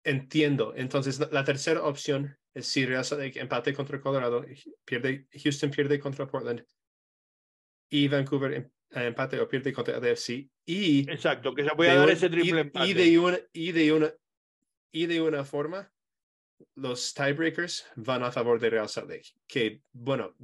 Entiendo. 0.04 0.74
Entonces, 0.76 1.18
la, 1.32 1.42
tercera 1.42 1.82
opción 1.82 2.36
es 2.52 2.66
si 2.66 2.84
Real 2.84 3.02
Salt 3.02 3.22
Lake 3.22 3.40
empate 3.40 3.72
contra 3.72 3.98
Colorado, 3.98 4.44
pierde, 4.84 5.26
Houston 5.32 5.70
pierde 5.70 5.98
contra 5.98 6.26
Portland 6.26 6.62
y 7.88 8.08
Vancouver 8.08 8.52
em, 8.52 8.70
empate 9.06 9.40
o 9.40 9.48
pierde 9.48 9.72
contra 9.72 9.96
AFC. 9.96 10.50
Y 10.66 11.10
Exacto, 11.10 11.54
que 11.54 11.64
se 11.64 11.70
puede 11.70 11.94
dar 11.94 12.10
ese 12.10 12.28
triple 12.28 12.58
y, 12.58 12.60
empate. 12.60 12.88
Y 12.88 12.92
de, 12.92 13.18
una, 13.18 13.38
y, 13.54 13.72
de 13.72 13.92
una, 13.94 14.12
y 14.92 15.06
de 15.06 15.22
una 15.22 15.46
forma, 15.46 15.90
los 16.74 17.12
tiebreakers 17.14 17.86
van 17.96 18.22
a 18.22 18.32
favor 18.32 18.58
de 18.60 18.70
Real 18.70 18.88
Salt 18.88 19.08
Lake. 19.10 19.28
Que, 19.46 19.82
bueno, 19.92 20.34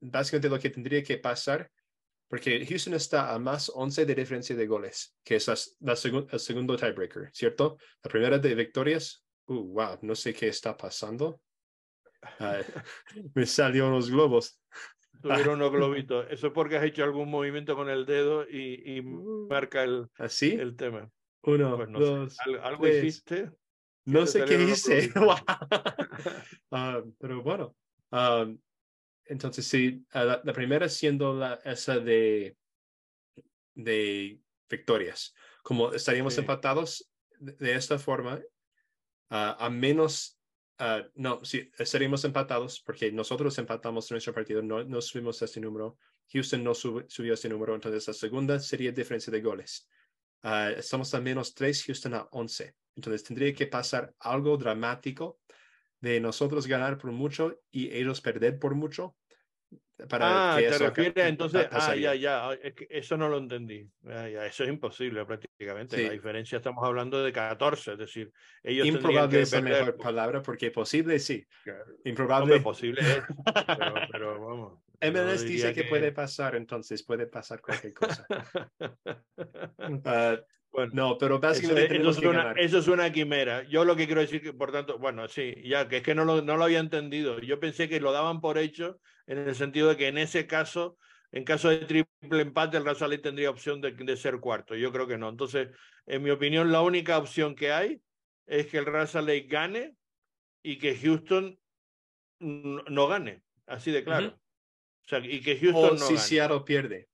básicamente 0.00 0.48
lo 0.48 0.58
que 0.58 0.70
tendría 0.70 1.02
que 1.02 1.18
pasar 1.18 1.70
porque 2.28 2.64
Houston 2.66 2.92
está 2.92 3.32
a 3.32 3.38
más 3.38 3.72
11 3.74 4.04
de 4.04 4.14
diferencia 4.14 4.54
de 4.54 4.66
goles, 4.66 5.16
que 5.24 5.36
es 5.36 5.48
la, 5.80 5.94
el 6.30 6.38
segundo 6.40 6.76
tiebreaker, 6.76 7.30
¿cierto? 7.32 7.78
La 8.04 8.10
primera 8.10 8.38
de 8.38 8.54
victorias, 8.54 9.24
uh, 9.46 9.54
wow, 9.72 9.98
no 10.02 10.14
sé 10.14 10.34
qué 10.34 10.48
está 10.48 10.76
pasando. 10.76 11.40
me 13.34 13.46
salió 13.46 13.88
unos 13.88 14.10
globos. 14.10 14.60
Tuvieron 15.22 15.54
unos 15.54 15.72
globitos. 15.72 16.26
Eso 16.30 16.48
es 16.48 16.52
porque 16.52 16.76
has 16.76 16.84
hecho 16.84 17.02
algún 17.02 17.30
movimiento 17.30 17.74
con 17.74 17.88
el 17.88 18.04
dedo 18.04 18.46
y, 18.48 18.82
y 18.84 19.00
Uh. 19.00 19.46
marca 19.48 19.82
el, 19.84 20.08
¿Así? 20.18 20.52
el 20.52 20.76
tema. 20.76 21.10
Uno, 21.44 21.76
Pues 21.76 21.88
no 21.88 21.98
dos, 21.98 22.34
sé. 22.34 22.42
¿Al- 22.44 22.60
¿Algo 22.60 22.82
tres. 22.82 23.04
hiciste? 23.04 23.52
No 24.08 24.26
sé 24.26 24.44
qué 24.44 24.62
hice. 24.62 25.12
Ah, 26.70 27.02
pero 27.18 27.42
bueno, 27.42 27.76
ah, 28.10 28.46
entonces 29.24 29.66
sí, 29.66 30.04
ah, 30.12 30.24
la, 30.24 30.40
la 30.44 30.52
primera 30.52 30.88
siendo 30.88 31.34
la, 31.34 31.54
esa 31.64 31.98
de, 31.98 32.56
de 33.74 34.40
victorias. 34.68 35.34
Como 35.62 35.92
estaríamos 35.92 36.34
Sí. 36.34 36.40
empatados 36.40 37.10
de, 37.38 37.52
de 37.52 37.74
esta 37.74 37.98
forma, 37.98 38.40
a 39.30 39.68
menos, 39.70 40.38
no, 41.14 41.44
sí, 41.44 41.70
estaríamos 41.78 42.24
empatados 42.24 42.80
porque 42.80 43.12
nosotros 43.12 43.56
empatamos 43.58 44.10
nuestro 44.10 44.32
partido, 44.34 44.62
no, 44.62 44.84
no 44.84 45.00
subimos 45.00 45.40
este 45.42 45.60
número. 45.60 45.98
Houston 46.32 46.62
no 46.62 46.74
sub- 46.74 47.06
subió 47.08 47.34
este 47.34 47.48
número, 47.48 47.74
entonces 47.74 48.06
la 48.06 48.14
segunda 48.14 48.58
sería 48.58 48.92
diferencia 48.92 49.30
de 49.30 49.40
goles. 49.40 49.88
Ah, 50.42 50.70
estamos 50.76 51.12
a 51.14 51.20
menos 51.20 51.54
3, 51.54 51.84
Houston 51.84 52.14
a 52.14 52.28
11. 52.32 52.74
Entonces 52.98 53.22
tendría 53.22 53.54
que 53.54 53.68
pasar 53.68 54.12
algo 54.18 54.56
dramático 54.56 55.38
de 56.00 56.18
nosotros 56.18 56.66
ganar 56.66 56.98
por 56.98 57.12
mucho 57.12 57.60
y 57.70 57.94
ellos 57.96 58.20
perder 58.20 58.58
por 58.58 58.74
mucho. 58.74 59.14
Para 60.08 60.54
Ah, 60.54 60.56
que 60.56 60.68
te 60.68 60.74
eso 60.74 60.86
refieres 60.86 61.26
entonces, 61.26 61.68
ah, 61.70 61.94
ya, 61.94 62.14
ya, 62.16 62.50
que 62.74 62.88
eso 62.90 63.16
no 63.16 63.28
lo 63.28 63.38
entendí. 63.38 63.88
Ah, 64.04 64.28
ya, 64.28 64.46
eso 64.46 64.64
es 64.64 64.70
imposible 64.70 65.24
prácticamente. 65.24 65.96
Sí. 65.96 66.02
La 66.02 66.10
diferencia 66.10 66.56
estamos 66.56 66.84
hablando 66.84 67.22
de 67.22 67.32
14, 67.32 67.92
es 67.92 67.98
decir, 67.98 68.32
ellos 68.64 68.88
Improbable 68.88 69.38
que 69.38 69.42
es 69.42 69.52
la 69.52 69.60
mejor 69.60 69.96
palabra 69.96 70.42
porque 70.42 70.72
posible 70.72 71.20
sí. 71.20 71.46
Improbable. 72.04 72.54
Hombre, 72.54 72.60
posible 72.60 73.00
es, 73.00 73.22
pero, 73.54 73.94
pero 74.12 74.44
vamos. 74.44 74.78
MLS 75.00 75.42
dice 75.42 75.68
diría 75.68 75.72
que, 75.72 75.84
puede 75.84 76.10
pasar, 76.10 76.56
entonces 76.56 77.04
puede 77.04 77.28
pasar 77.28 77.60
cualquier 77.60 77.94
cosa. 77.94 78.26
Ah, 80.04 80.36
bueno, 80.70 80.92
no, 80.94 81.18
pero 81.18 81.36
eso, 81.36 81.40
básicamente 81.40 81.96
eso 81.96 82.10
eso 82.56 82.78
es 82.78 82.88
una 82.88 83.10
quimera. 83.10 83.62
Yo 83.64 83.84
lo 83.84 83.96
que 83.96 84.06
quiero 84.06 84.20
decir 84.20 84.42
que, 84.42 84.52
por 84.52 84.70
tanto, 84.70 84.98
bueno, 84.98 85.26
sí, 85.28 85.54
ya, 85.64 85.88
que 85.88 85.98
es 85.98 86.02
que 86.02 86.14
no 86.14 86.24
lo, 86.24 86.42
no 86.42 86.56
lo 86.56 86.64
había 86.64 86.78
entendido. 86.78 87.40
Yo 87.40 87.58
pensé 87.58 87.88
que 87.88 88.00
lo 88.00 88.12
daban 88.12 88.40
por 88.40 88.58
hecho 88.58 89.00
en 89.26 89.38
el 89.38 89.54
sentido 89.54 89.88
de 89.88 89.96
que 89.96 90.08
en 90.08 90.18
ese 90.18 90.46
caso, 90.46 90.98
en 91.32 91.44
caso 91.44 91.68
de 91.70 91.78
triple 91.78 92.06
empate, 92.30 92.76
el 92.76 92.84
Real 92.84 93.20
tendría 93.20 93.50
opción 93.50 93.80
de, 93.80 93.92
de 93.92 94.16
ser 94.16 94.40
cuarto. 94.40 94.74
Yo 94.74 94.92
creo 94.92 95.06
que 95.06 95.18
no. 95.18 95.28
Entonces, 95.28 95.68
en 96.06 96.22
mi 96.22 96.30
opinión, 96.30 96.70
la 96.70 96.82
única 96.82 97.18
opción 97.18 97.54
que 97.54 97.72
hay 97.72 98.00
es 98.46 98.66
que 98.66 98.78
el 98.78 98.86
Real 98.86 99.08
gane 99.46 99.94
y 100.62 100.78
que 100.78 100.96
Houston 100.96 101.58
no 102.40 103.08
gane. 103.08 103.42
Así 103.66 103.90
de 103.90 104.04
claro. 104.04 104.28
O 104.28 105.08
sea, 105.08 105.20
y 105.20 105.40
que 105.40 105.58
Houston 105.58 105.84
O 105.84 105.90
no 105.92 105.98
si 105.98 106.14
gane. 106.14 106.18
Seattle 106.18 106.60
pierde. 106.60 107.07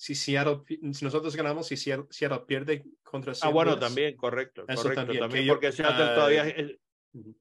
Si 0.00 0.14
Seattle, 0.14 0.60
si 0.92 1.04
nosotros 1.04 1.34
ganamos 1.34 1.72
y 1.72 1.76
Seattle, 1.76 2.06
Seattle 2.10 2.44
pierde 2.46 2.84
contra 3.02 3.32
Ah, 3.32 3.34
St. 3.34 3.52
bueno, 3.52 3.72
Louis, 3.72 3.80
también, 3.80 4.16
correcto. 4.16 4.64
Eso 4.68 4.82
correcto, 4.82 5.00
también, 5.00 5.20
también, 5.20 5.42
que 5.42 5.46
yo, 5.46 5.52
porque 5.54 5.72
Seattle 5.72 6.04
ah, 6.04 6.14
todavía 6.14 6.48
es- 6.48 6.78
Ujú. 7.14 7.36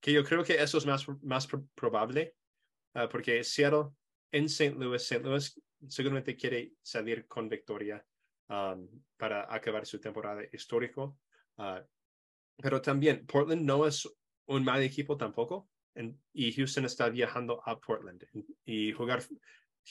Que 0.00 0.12
yo 0.12 0.22
creo 0.24 0.44
que 0.44 0.54
eso 0.62 0.78
es 0.78 0.86
más, 0.86 1.04
más 1.22 1.46
pro- 1.48 1.66
probable, 1.74 2.36
ah, 2.94 3.08
porque 3.08 3.42
Seattle 3.42 3.86
en 4.30 4.44
St. 4.44 4.76
Louis, 4.78 5.02
St. 5.02 5.24
Louis 5.26 5.60
seguramente 5.88 6.36
quiere 6.36 6.74
salir 6.80 7.26
con 7.26 7.48
victoria 7.48 8.06
um, 8.48 8.88
para 9.16 9.52
acabar 9.52 9.84
su 9.84 9.98
temporada 9.98 10.42
histórico. 10.52 11.18
ah, 11.58 11.82
pero 12.62 12.80
también 12.80 13.26
Portland 13.26 13.62
no 13.62 13.86
es 13.86 14.08
un 14.46 14.62
mal 14.64 14.80
equipo 14.82 15.16
tampoco, 15.16 15.68
en- 15.96 16.22
y 16.32 16.52
Houston 16.52 16.84
está 16.84 17.08
viajando 17.08 17.60
a 17.66 17.80
Portland. 17.80 18.24
Y 18.64 18.92
jugar, 18.92 19.22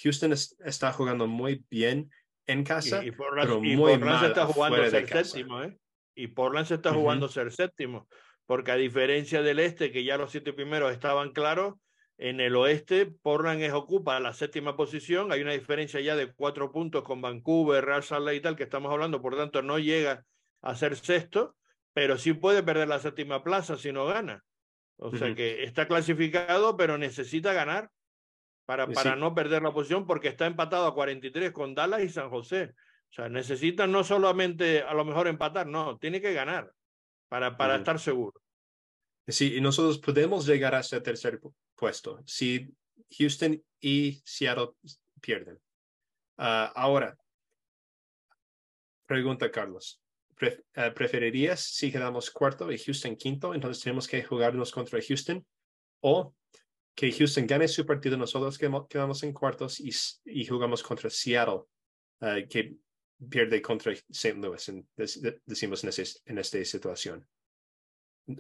Houston 0.03 0.33
es- 0.33 0.55
está 0.63 0.91
jugando 0.91 1.27
muy 1.27 1.63
bien 1.69 2.11
en 2.45 2.63
casa. 2.63 3.03
Y, 3.03 3.07
y 3.07 3.11
Portland, 3.11 3.49
pero 3.49 3.63
y 3.63 3.75
muy 3.75 3.91
Portland 3.93 4.15
se 4.19 4.21
mal 4.21 4.31
está 4.31 4.45
jugando 4.45 4.75
afuera 4.77 4.83
de 4.83 4.89
ser 4.91 5.09
casa. 5.09 5.23
séptimo, 5.23 5.63
¿eh? 5.63 5.77
Y 6.15 6.27
Portland 6.27 6.67
se 6.67 6.75
está 6.75 6.93
jugando 6.93 7.27
ser 7.27 7.51
séptimo, 7.51 8.07
porque 8.45 8.71
a 8.71 8.75
diferencia 8.75 9.41
del 9.41 9.59
este, 9.59 9.91
que 9.91 10.03
ya 10.03 10.17
los 10.17 10.31
siete 10.31 10.53
primeros 10.53 10.91
estaban 10.93 11.31
claros, 11.33 11.75
en 12.17 12.39
el 12.39 12.55
oeste 12.55 13.07
Portland 13.07 13.61
es, 13.61 13.73
ocupa 13.73 14.17
la 14.21 14.33
séptima 14.33 14.77
posición, 14.77 15.33
hay 15.33 15.41
una 15.41 15.51
diferencia 15.51 15.99
ya 15.99 16.15
de 16.15 16.31
cuatro 16.33 16.71
puntos 16.71 17.03
con 17.03 17.21
Vancouver, 17.21 17.83
Real 17.83 18.03
Salt 18.03 18.25
Lake 18.25 18.37
y 18.37 18.41
tal, 18.41 18.55
que 18.55 18.63
estamos 18.63 18.89
hablando, 18.93 19.21
por 19.21 19.35
tanto 19.35 19.61
no 19.61 19.79
llega 19.79 20.23
a 20.61 20.75
ser 20.75 20.95
sexto, 20.95 21.57
pero 21.93 22.17
sí 22.17 22.31
puede 22.33 22.63
perder 22.63 22.87
la 22.87 22.99
séptima 22.99 23.43
plaza 23.43 23.75
si 23.77 23.91
no 23.91 24.05
gana. 24.05 24.43
O 24.97 25.11
sea 25.13 25.27
Ujú. 25.27 25.35
que 25.35 25.63
está 25.65 25.87
clasificado, 25.89 26.77
pero 26.77 26.97
necesita 26.97 27.51
ganar 27.51 27.89
para, 28.65 28.87
Sí. 28.87 28.93
para 28.93 29.15
no 29.15 29.33
perder 29.33 29.61
la 29.61 29.71
posición 29.73 30.05
porque 30.07 30.27
está 30.29 30.45
empatado 30.47 30.87
a 30.87 30.93
43 30.93 31.51
con 31.51 31.75
Dallas 31.75 32.01
y 32.03 32.09
San 32.09 32.29
José. 32.29 32.73
O 33.09 33.13
sea, 33.15 33.29
necesitan 33.29 33.91
no 33.91 34.03
solamente 34.03 34.81
a 34.81 34.93
lo 34.93 35.05
mejor 35.05 35.27
empatar, 35.27 35.67
no, 35.67 35.97
tiene 35.97 36.19
que 36.21 36.33
ganar 36.33 36.71
para, 37.29 37.55
para 37.57 37.77
estar 37.77 37.99
seguro. 37.99 38.41
Sí, 39.27 39.55
y 39.55 39.61
nosotros 39.61 39.99
podemos 39.99 40.45
llegar 40.45 40.75
a 40.75 40.79
ese 40.81 40.99
tercer 41.01 41.39
pu- 41.39 41.53
puesto 41.75 42.21
si 42.25 42.67
Houston 43.17 43.63
y 43.79 44.21
Seattle 44.25 44.71
pierden. 45.21 45.59
Ah, 46.37 46.71
ahora, 46.75 47.17
pregunta 49.05 49.51
Carlos. 49.51 50.01
Ah, 50.75 50.91
¿Preferirías 50.93 51.61
si 51.61 51.91
quedamos 51.91 52.29
cuarto 52.29 52.71
y 52.71 52.77
Houston 52.77 53.15
quinto? 53.15 53.53
Entonces 53.53 53.81
tenemos 53.83 54.07
que 54.07 54.23
jugarnos 54.23 54.71
contra 54.71 54.99
Houston 55.01 55.45
o 56.01 56.35
que 56.95 57.11
Houston 57.11 57.45
gane 57.45 57.67
su 57.67 57.85
partido, 57.85 58.17
nosotros 58.17 58.57
quedamo- 58.57 58.87
quedamos 58.87 59.21
en 59.23 59.33
cuartos 59.33 59.79
y, 59.79 60.45
jugamos 60.45 60.81
contra 60.81 61.09
Seattle, 61.09 61.63
ah, 62.21 62.37
que 62.49 62.75
pierde 63.29 63.61
contra 63.61 63.91
St. 63.91 64.39
Louis, 64.41 64.67
en- 64.69 64.87
dec- 64.97 65.19
de- 65.19 65.41
decimos 65.45 65.83
en, 65.83 66.05
en 66.25 66.37
esta 66.37 66.63
situación. 66.63 67.27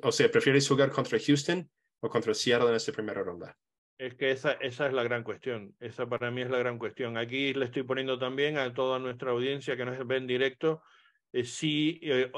O 0.01 0.11
sea, 0.11 0.31
¿prefieres 0.31 0.67
jugar 0.67 0.89
contra 0.89 1.19
Houston 1.19 1.69
o 1.99 2.09
contra 2.09 2.33
Seattle 2.33 2.69
en 2.69 2.75
esta 2.75 2.91
primera 2.91 3.21
ronda? 3.21 3.57
Es 3.97 4.15
que 4.15 4.31
esa, 4.31 4.53
esa 4.53 4.87
es 4.87 4.93
la 4.93 5.03
gran 5.03 5.23
cuestión. 5.23 5.75
Esa 5.79 6.07
para 6.07 6.31
mí 6.31 6.41
es 6.41 6.49
la 6.49 6.57
gran 6.57 6.77
cuestión. 6.77 7.17
Aquí 7.17 7.53
le 7.53 7.65
estoy 7.65 7.83
poniendo 7.83 8.17
también 8.17 8.57
a 8.57 8.73
toda 8.73 8.99
nuestra 8.99 9.31
audiencia 9.31 9.77
que 9.77 9.85
nos 9.85 10.05
ve 10.07 10.17
en 10.17 10.27
directo 10.27 10.81
eh, 11.31 11.43
si 11.45 11.99
eh, 12.03 12.29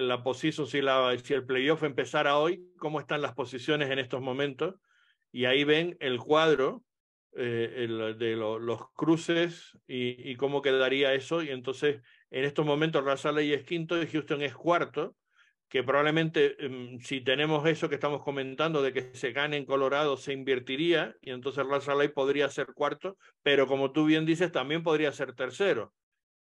la 0.00 0.22
posición, 0.22 0.66
si, 0.66 0.80
la, 0.80 1.16
si 1.22 1.34
el 1.34 1.46
playoff 1.46 1.82
empezara 1.82 2.38
hoy, 2.38 2.72
cómo 2.78 3.00
están 3.00 3.22
las 3.22 3.34
posiciones 3.34 3.90
en 3.90 3.98
estos 3.98 4.20
momentos. 4.20 4.76
Y 5.32 5.44
ahí 5.44 5.64
ven 5.64 5.96
el 6.00 6.18
cuadro 6.18 6.84
eh, 7.36 7.86
de 8.18 8.36
lo- 8.36 8.58
los 8.58 8.90
cruces 8.92 9.78
y, 9.86 10.34
cómo 10.36 10.62
quedaría 10.62 11.14
eso. 11.14 11.42
Y 11.42 11.50
entonces, 11.50 12.00
en 12.30 12.44
estos 12.44 12.66
momentos, 12.66 13.04
Razaley 13.04 13.52
es 13.52 13.64
quinto 13.64 14.00
y 14.02 14.06
Houston 14.06 14.42
es 14.42 14.54
cuarto 14.54 15.14
que 15.68 15.82
probablemente 15.84 16.56
em, 16.64 16.98
si 17.00 17.20
tenemos 17.20 17.66
eso 17.68 17.88
que 17.88 17.96
estamos 17.96 18.22
comentando 18.22 18.82
de 18.82 18.92
que 18.92 19.14
se 19.14 19.32
gane 19.32 19.58
en 19.58 19.66
Colorado 19.66 20.16
se 20.16 20.32
invertiría 20.32 21.14
y 21.20 21.30
entonces 21.30 21.66
Razalay 21.66 22.08
podría 22.08 22.48
ser 22.48 22.68
cuarto, 22.74 23.18
pero 23.42 23.66
como 23.66 23.92
tú 23.92 24.06
bien 24.06 24.24
dices 24.24 24.50
también 24.50 24.82
podría 24.82 25.12
ser 25.12 25.34
tercero. 25.34 25.94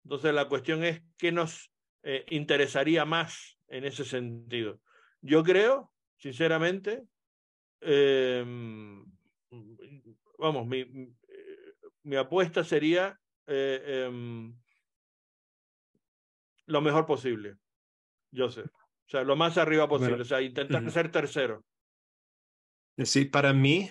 Entonces 0.04 0.34
la 0.34 0.48
cuestión 0.48 0.84
es 0.84 1.02
qué 1.17 1.32
nos 1.32 1.71
eh, 2.04 2.24
interesaría 2.30 3.04
más 3.06 3.58
en 3.67 3.86
ese 3.86 4.06
sentido. 4.06 4.80
Yo 5.21 5.43
creo, 5.43 5.91
sinceramente, 6.17 7.04
em, 7.81 9.05
vamos, 10.38 10.67
mi, 10.67 11.13
mi 12.03 12.15
apuesta 12.15 12.63
sería 12.63 13.19
eh, 13.47 14.05
em, 14.07 14.55
lo 16.67 16.81
mejor 16.81 17.05
posible, 17.05 17.57
Joseph. 18.33 18.71
O 18.73 19.09
sea, 19.09 19.23
lo 19.23 19.35
más 19.35 19.57
arriba 19.57 19.88
posible. 19.88 20.11
Bueno, 20.11 20.23
o 20.23 20.25
sea, 20.25 20.41
intentar 20.41 20.89
ser 20.91 21.11
tercero. 21.11 21.63
Sí, 22.97 23.25
para 23.25 23.53
mí, 23.53 23.89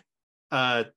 ah, 0.51 0.91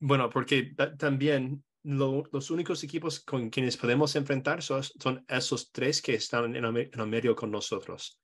bueno, 0.00 0.30
porque 0.30 0.74
ta- 0.76 0.96
también 0.96 1.64
los 1.82 2.50
únicos 2.50 2.82
equipos 2.82 3.20
con 3.20 3.50
quienes 3.50 3.76
podemos 3.76 4.16
enfrentar 4.16 4.62
son, 4.62 4.82
son 4.82 5.24
esos 5.28 5.70
tres 5.70 6.00
que 6.00 6.14
están 6.14 6.56
en 6.56 6.64
el, 6.64 7.06
medio 7.06 7.36
con 7.36 7.50
nosotros. 7.50 8.20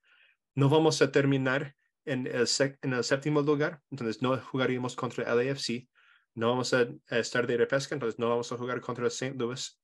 No 0.54 0.68
vamos 0.68 1.02
a 1.02 1.12
terminar 1.12 1.76
en 2.10 2.26
el, 2.26 2.46
en 2.82 2.92
el 2.92 3.04
séptimo 3.04 3.40
lugar, 3.40 3.80
entonces 3.90 4.20
no 4.20 4.36
jugaríamos 4.36 4.96
contra 4.96 5.32
el 5.32 5.48
LAFC. 5.48 5.88
No 6.34 6.48
vamos 6.48 6.74
a, 6.74 6.88
estar 7.08 7.46
de 7.46 7.56
repesca, 7.56 7.94
entonces 7.94 8.18
no 8.18 8.28
vamos 8.28 8.50
a 8.50 8.56
jugar 8.56 8.80
contra 8.80 9.04
el 9.04 9.10
St. 9.10 9.36
Louis. 9.36 9.80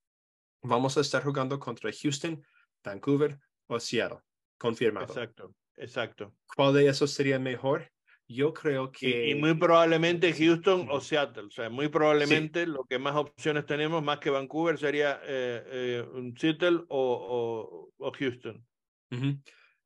Vamos 0.62 0.97
a 0.97 1.01
estar 1.01 1.23
jugando 1.23 1.59
contra 1.59 1.91
Houston, 1.93 2.45
Vancouver 2.83 3.39
o 3.69 3.79
Seattle. 3.79 4.19
Confirmado. 4.59 5.07
Exacto, 5.07 5.55
exacto. 5.77 6.35
¿Cuál 6.55 6.75
de 6.75 6.89
esos 6.89 7.12
sería 7.12 7.39
mejor? 7.39 7.91
Yo 8.29 8.53
creo 8.53 8.91
que... 8.91 9.31
Y, 9.31 9.35
muy 9.37 9.55
probablemente 9.55 10.33
Houston 10.33 10.89
o 10.91 11.01
Seattle. 11.01 11.45
O 11.45 11.51
sea, 11.51 11.71
muy 11.71 11.89
probablemente 11.89 12.67
lo 12.67 12.85
que 12.85 12.99
más 12.99 13.15
opciones 13.15 13.67
tenemos, 13.67 14.03
más 14.03 14.19
que 14.19 14.31
Vancouver, 14.31 14.79
sería 14.79 15.21
eh, 15.25 15.62
eh, 15.67 16.33
Seattle 16.37 16.83
o, 16.89 17.91
o, 17.99 18.12
Houston. 18.12 18.67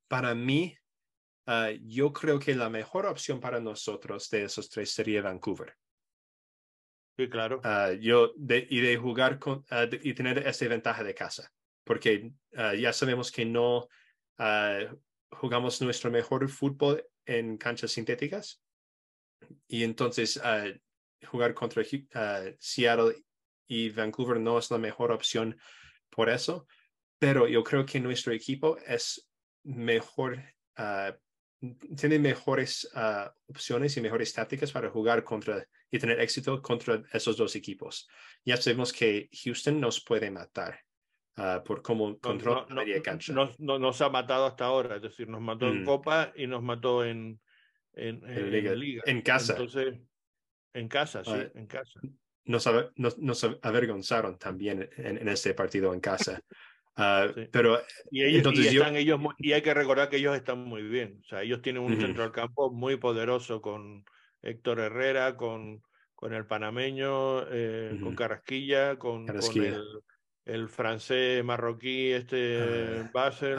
Para 0.08 0.34
mí, 0.34 0.74
ah, 1.46 1.70
yo 1.82 2.12
creo 2.12 2.38
que 2.38 2.54
la 2.54 2.70
mejor 2.70 3.06
opción 3.06 3.40
para 3.40 3.60
nosotros 3.60 4.28
de 4.30 4.44
esos 4.44 4.68
tres 4.68 4.90
sería 4.90 5.22
Vancouver. 5.22 5.74
Sí, 7.18 7.28
claro. 7.28 7.60
Ah, 7.64 7.92
yo 7.92 8.32
de, 8.36 8.66
y 8.70 8.80
de 8.80 8.96
jugar 8.96 9.38
con, 9.38 9.64
ah, 9.70 9.86
y 9.90 10.14
tener 10.14 10.46
esa 10.46 10.68
ventaja 10.68 11.04
de 11.04 11.14
casa, 11.14 11.52
porque 11.84 12.32
ya 12.78 12.92
sabemos 12.92 13.30
que 13.30 13.44
no 13.44 13.88
jugamos 15.32 15.80
nuestro 15.82 16.10
mejor 16.10 16.48
fútbol 16.48 17.04
en 17.26 17.58
canchas 17.58 17.92
sintéticas. 17.92 18.62
Y 19.68 19.84
entonces 19.84 20.40
jugar 21.26 21.54
contra 21.54 21.82
Seattle 22.58 23.24
y 23.66 23.90
Vancouver 23.90 24.40
no 24.40 24.58
es 24.58 24.70
la 24.70 24.78
mejor 24.78 25.12
opción 25.12 25.58
por 26.10 26.28
eso, 26.28 26.66
pero 27.18 27.46
yo 27.46 27.62
creo 27.62 27.86
que 27.86 28.00
nuestro 28.00 28.32
equipo 28.32 28.76
es 28.78 29.28
mejor, 29.62 30.42
uh, 30.78 31.12
tiene 31.96 32.18
mejores 32.18 32.90
opciones 33.48 33.96
y 33.96 34.00
mejores 34.00 34.32
tácticas 34.32 34.72
para 34.72 34.90
jugar 34.90 35.24
contra 35.24 35.66
y 35.90 35.98
tener 35.98 36.20
éxito 36.20 36.62
contra 36.62 37.02
esos 37.12 37.36
dos 37.36 37.54
equipos. 37.56 38.08
Ya 38.44 38.56
sabemos 38.56 38.92
que 38.92 39.28
Houston 39.44 39.80
nos 39.80 40.02
puede 40.02 40.30
matar. 40.30 40.80
Ah, 41.36 41.62
por 41.64 41.80
cómo 41.80 42.18
controla 42.18 42.66
no, 42.68 42.76
media 42.76 43.00
cancha. 43.02 43.32
No, 43.32 43.78
nos 43.78 44.00
ha 44.02 44.10
matado 44.10 44.46
hasta 44.46 44.66
ahora, 44.66 44.96
es 44.96 45.02
decir, 45.02 45.28
nos 45.28 45.40
mató 45.40 45.68
en 45.68 45.82
mm. 45.82 45.84
Copa 45.84 46.32
y 46.36 46.46
nos 46.46 46.62
mató 46.62 47.04
en, 47.04 47.40
en, 47.94 48.20
Liga. 48.50 49.02
En 49.06 49.22
casa. 49.22 49.52
Entonces, 49.52 49.94
en 50.74 50.88
casa, 50.88 51.24
sí, 51.24 51.30
ah, 51.32 51.50
en 51.54 51.66
casa. 51.66 52.00
Nos, 52.44 52.68
nos, 52.96 53.44
avergonzaron 53.62 54.38
también 54.38 54.90
en, 54.96 55.18
en, 55.18 55.28
este 55.28 55.54
partido 55.54 55.94
en 55.94 56.00
casa. 56.00 56.40
Ah, 56.96 57.28
pero 57.50 57.80
y, 58.10 58.22
ellos, 58.22 58.38
entonces 58.38 58.74
están 58.74 58.96
ellos 58.96 59.20
y 59.38 59.52
hay 59.52 59.62
que 59.62 59.72
recordar 59.72 60.08
que 60.10 60.16
ellos 60.16 60.36
están 60.36 60.58
muy 60.58 60.82
bien. 60.82 61.20
O 61.22 61.28
sea, 61.28 61.42
ellos 61.42 61.62
tienen 61.62 61.82
un 61.82 61.98
centro 62.00 62.22
del 62.22 62.32
campo 62.32 62.70
muy 62.70 62.96
poderoso 62.96 63.62
con 63.62 64.04
Héctor 64.42 64.80
Herrera, 64.80 65.36
con, 65.36 65.82
con 66.14 66.34
el 66.34 66.46
panameño, 66.46 67.46
eh, 67.50 67.98
con 68.02 68.14
Carrasquilla, 68.14 68.98
con, 68.98 69.26
con 69.26 69.64
el 69.64 69.82
el 70.50 70.68
francés 70.68 71.44
marroquí, 71.44 72.10
este 72.12 73.02
uh, 73.02 73.12
Basel. 73.12 73.58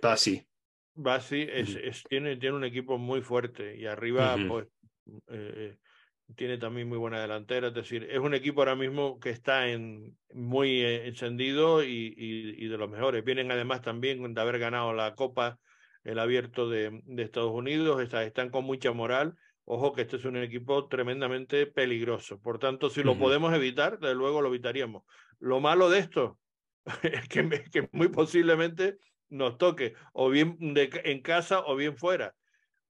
Basi. 0.00 0.46
Basi 0.94 1.46
es, 1.50 2.02
tiene, 2.08 2.36
tiene 2.36 2.56
un 2.56 2.64
equipo 2.64 2.98
muy 2.98 3.20
fuerte 3.20 3.76
y 3.76 3.86
arriba 3.86 4.36
pues 4.48 4.66
eh, 5.28 5.76
tiene 6.36 6.58
también 6.58 6.88
muy 6.88 6.98
buena 6.98 7.20
delantera. 7.20 7.68
Es 7.68 7.74
decir, 7.74 8.06
es 8.10 8.18
un 8.18 8.34
equipo 8.34 8.60
ahora 8.60 8.76
mismo 8.76 9.18
que 9.18 9.30
está 9.30 9.68
en, 9.68 10.16
muy 10.32 10.82
encendido 10.82 11.82
y, 11.82 12.14
y, 12.16 12.68
de 12.68 12.78
los 12.78 12.90
mejores. 12.90 13.24
Vienen 13.24 13.50
además 13.50 13.82
también 13.82 14.34
de 14.34 14.40
haber 14.40 14.58
ganado 14.58 14.92
la 14.92 15.14
Copa, 15.14 15.58
el 16.04 16.18
abierto 16.18 16.68
de, 16.68 17.02
de 17.04 17.22
Estados 17.22 17.52
Unidos, 17.52 18.00
están 18.02 18.50
con 18.50 18.64
mucha 18.64 18.92
moral 18.92 19.36
Ojo 19.70 19.92
que 19.92 20.00
este 20.00 20.16
es 20.16 20.24
un 20.24 20.38
equipo 20.38 20.88
tremendamente 20.88 21.66
peligroso. 21.66 22.40
Por 22.40 22.58
tanto, 22.58 22.88
si 22.88 23.02
lo 23.02 23.18
podemos 23.18 23.52
evitar, 23.52 23.98
desde 23.98 24.14
luego 24.14 24.40
lo 24.40 24.48
evitaríamos. 24.48 25.02
Lo 25.40 25.60
malo 25.60 25.90
de 25.90 25.98
esto 25.98 26.38
es 27.02 27.28
que, 27.28 27.88
muy 27.92 28.08
posiblemente 28.08 28.96
nos 29.28 29.58
toque 29.58 29.92
o 30.14 30.30
bien 30.30 30.56
de, 30.58 30.88
en 31.04 31.20
casa 31.20 31.60
o 31.66 31.76
bien 31.76 31.98
fuera. 31.98 32.34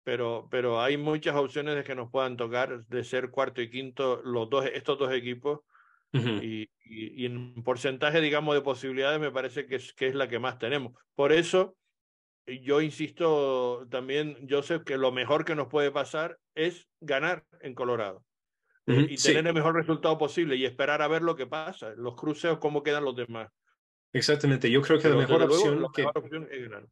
Pero, 0.05 0.47
pero 0.51 0.81
hay 0.81 0.97
muchas 0.97 1.35
opciones 1.35 1.75
de 1.75 1.83
que 1.83 1.95
nos 1.95 2.11
puedan 2.11 2.37
tocar 2.37 2.85
de 2.85 3.03
ser 3.03 3.31
cuarto 3.31 3.59
y 3.61 3.71
quinto 3.71 4.21
los 4.23 4.47
dos, 4.49 4.65
estos 4.71 4.99
dos 4.99 5.11
equipos. 5.11 5.61
y, 6.13 6.69
y, 6.85 7.25
en 7.25 7.61
porcentaje, 7.63 8.21
digamos, 8.21 8.55
de 8.55 8.61
posibilidades 8.61 9.19
me 9.19 9.31
parece 9.31 9.65
que 9.65 9.75
es, 9.75 9.91
que 9.93 10.07
es 10.07 10.15
la 10.15 10.29
que 10.29 10.39
más 10.39 10.59
tenemos. 10.59 10.93
Por 11.15 11.33
eso, 11.33 11.75
yo 12.45 12.81
insisto 12.81 13.87
también, 13.89 14.47
Joseph, 14.47 14.83
que 14.83 14.97
lo 14.97 15.11
mejor 15.11 15.43
que 15.43 15.55
nos 15.55 15.67
puede 15.67 15.91
pasar 15.91 16.37
es 16.53 16.87
ganar 17.01 17.43
en 17.59 17.73
Colorado 17.73 18.23
eh, 18.85 19.07
y 19.09 19.17
tener 19.17 19.47
el 19.47 19.53
mejor 19.55 19.73
resultado 19.73 20.17
posible 20.19 20.55
y 20.55 20.65
esperar 20.65 21.01
a 21.01 21.07
ver 21.07 21.23
lo 21.23 21.35
que 21.35 21.47
pasa, 21.47 21.93
los 21.97 22.15
cruceos, 22.15 22.59
cómo 22.59 22.83
quedan 22.83 23.03
los 23.03 23.15
demás. 23.15 23.49
Exactamente, 24.13 24.69
yo 24.69 24.83
creo 24.83 24.99
que 24.99 25.09
la 25.09 25.15
mejor 25.15 25.41
opción, 25.41 25.85
que... 25.91 26.03
es 26.03 26.69
ganar. 26.69 26.87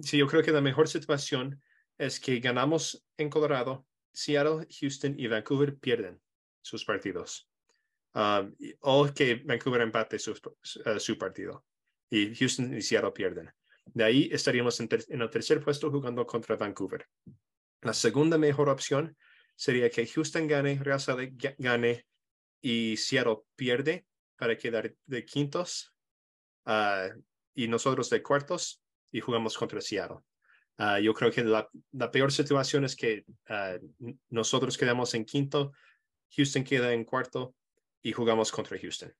Sí, 0.00 0.16
yo 0.16 0.28
creo 0.28 0.42
que 0.42 0.52
la 0.52 0.62
mejor 0.62 0.88
situación 0.88 1.60
es 2.02 2.18
que 2.18 2.40
ganamos 2.40 3.04
en 3.16 3.30
Colorado, 3.30 3.86
Seattle, 4.12 4.66
Houston 4.80 5.14
y 5.18 5.28
Vancouver 5.28 5.78
pierden 5.78 6.20
sus 6.60 6.84
partidos. 6.84 7.48
Um, 8.14 8.54
o 8.80 9.06
que 9.06 9.36
Vancouver 9.36 9.80
empate 9.80 10.18
su, 10.18 10.32
uh, 10.32 10.98
su 10.98 11.16
partido 11.16 11.64
y 12.10 12.34
Houston 12.34 12.76
y 12.76 12.82
Seattle 12.82 13.12
pierden. 13.12 13.50
De 13.86 14.04
ahí 14.04 14.28
estaríamos 14.32 14.78
en, 14.80 14.88
el 14.90 15.30
tercer 15.30 15.62
puesto 15.62 15.90
jugando 15.90 16.26
contra 16.26 16.56
Vancouver. 16.56 17.06
La 17.80 17.94
segunda 17.94 18.36
mejor 18.36 18.68
opción 18.68 19.16
sería 19.56 19.88
que 19.88 20.06
Houston 20.06 20.46
gane, 20.46 20.78
Real 20.82 21.00
Salt 21.00 21.32
gane 21.58 22.06
y 22.60 22.96
Seattle 22.96 23.38
pierde 23.56 24.06
para 24.36 24.56
quedar 24.56 24.94
de 25.06 25.24
quintos 25.24 25.94
ah, 26.66 27.08
y 27.54 27.68
nosotros 27.68 28.10
de 28.10 28.22
cuartos 28.22 28.82
y 29.10 29.20
jugamos 29.20 29.56
contra 29.56 29.80
Seattle. 29.80 30.18
Ah, 30.78 30.98
yo 30.98 31.12
creo 31.14 31.30
que 31.30 31.44
la, 31.44 31.68
peor 32.10 32.32
situación 32.32 32.84
es 32.84 32.96
que 32.96 33.24
ah, 33.48 33.76
nosotros 34.30 34.76
quedamos 34.76 35.14
en 35.14 35.24
quinto, 35.24 35.72
Houston 36.36 36.64
queda 36.64 36.92
en 36.92 37.04
cuarto 37.04 37.54
y 38.02 38.12
jugamos 38.12 38.50
contra 38.50 38.78
Houston 38.78 39.12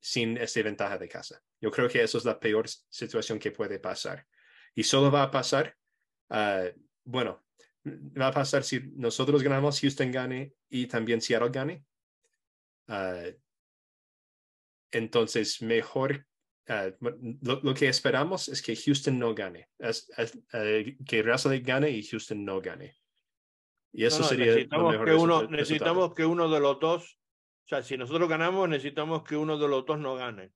sin 0.00 0.36
esa 0.36 0.62
ventaja 0.62 0.98
de 0.98 1.08
casa. 1.08 1.40
Yo 1.60 1.70
creo 1.70 1.88
que 1.88 2.02
eso 2.02 2.18
es 2.18 2.24
la 2.24 2.40
peor 2.40 2.68
situación 2.68 3.38
que 3.38 3.52
puede 3.52 3.78
pasar. 3.78 4.26
Y 4.74 4.82
solo 4.82 5.12
va 5.12 5.22
a 5.22 5.30
pasar, 5.30 5.76
ah, 6.30 6.64
bueno, 7.04 7.44
va 7.86 8.28
a 8.28 8.32
pasar 8.32 8.64
si 8.64 8.80
nosotros 8.96 9.42
ganamos, 9.42 9.80
Houston 9.80 10.10
gane 10.10 10.54
y 10.68 10.86
también 10.86 11.20
Seattle 11.20 11.50
gane. 11.50 11.84
Entonces, 14.90 15.62
mejor, 15.62 16.26
ah, 16.68 16.90
lo, 17.42 17.74
que 17.74 17.88
esperamos 17.88 18.48
es 18.48 18.62
que 18.62 18.76
Houston 18.76 19.18
no 19.18 19.34
gane, 19.34 19.68
es, 19.78 20.08
que 21.06 21.22
Russell 21.22 21.60
gane 21.60 21.90
y 21.90 22.02
Houston 22.02 22.44
no 22.44 22.60
gane. 22.60 22.96
Y 23.94 24.04
eso 24.04 24.22
sería 24.24 24.46
necesitamos 24.46 25.04
que 25.04 25.14
uno, 25.14 25.42
necesitamos 25.48 26.14
que 26.14 26.24
uno 26.24 26.48
de 26.48 26.60
los 26.60 26.80
dos 26.80 27.18
o 27.64 27.68
sea, 27.68 27.82
si 27.82 27.96
nosotros 27.96 28.28
ganamos, 28.28 28.68
necesitamos 28.68 29.22
que 29.22 29.36
uno 29.36 29.56
de 29.56 29.68
los 29.68 29.86
dos 29.86 29.98
no 29.98 30.16
gane. 30.16 30.52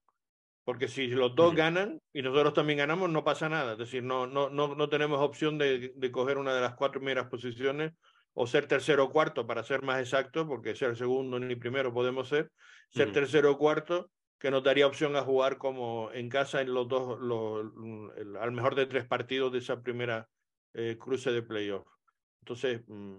Porque 0.64 0.88
si 0.88 1.06
los 1.06 1.34
dos 1.36 1.54
ganan 1.54 2.00
y 2.12 2.22
nosotros 2.22 2.52
también 2.52 2.78
ganamos, 2.78 3.08
no 3.08 3.22
pasa 3.22 3.48
nada. 3.48 3.72
Es 3.72 3.78
decir, 3.78 4.02
no, 4.02 4.26
no, 4.26 4.50
no, 4.50 4.74
no 4.74 4.88
tenemos 4.88 5.20
opción 5.20 5.58
de, 5.58 5.92
de 5.94 6.10
coger 6.10 6.38
una 6.38 6.54
de 6.54 6.60
las 6.60 6.74
cuatro 6.74 7.00
primeras 7.00 7.28
posiciones 7.28 7.92
o 8.34 8.46
ser 8.46 8.66
tercero 8.66 9.04
o 9.04 9.10
cuarto, 9.10 9.46
para 9.46 9.62
ser 9.62 9.82
más 9.82 10.00
exacto, 10.00 10.46
porque 10.46 10.74
ser 10.74 10.96
segundo 10.96 11.38
ni 11.38 11.54
primero 11.54 11.94
podemos 11.94 12.28
ser. 12.28 12.50
Ser 12.90 13.12
tercero 13.12 13.52
o 13.52 13.58
cuarto, 13.58 14.10
que 14.38 14.50
nos 14.50 14.62
daría 14.62 14.86
opción 14.86 15.16
a 15.16 15.22
jugar 15.22 15.58
como 15.58 16.10
en 16.12 16.28
casa 16.28 16.60
en 16.60 16.74
los 16.74 16.88
dos, 16.88 17.18
los, 17.20 17.72
al 18.40 18.52
mejor 18.52 18.74
de 18.74 18.86
tres 18.86 19.06
partidos 19.06 19.52
de 19.52 19.58
esa 19.58 19.80
primera 19.82 20.28
eh, 20.74 20.96
cruce 20.98 21.32
de 21.32 21.42
playoff. 21.42 21.86
Entonces, 22.40 22.82
mm, 22.86 23.16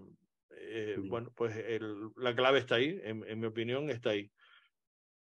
eh, 0.50 0.96
bueno, 0.98 1.32
pues 1.34 1.56
el, 1.56 2.10
la 2.16 2.34
clave 2.34 2.60
está 2.60 2.76
ahí, 2.76 3.00
en, 3.02 3.40
mi 3.40 3.46
opinión, 3.46 3.90
está 3.90 4.10
ahí. 4.10 4.30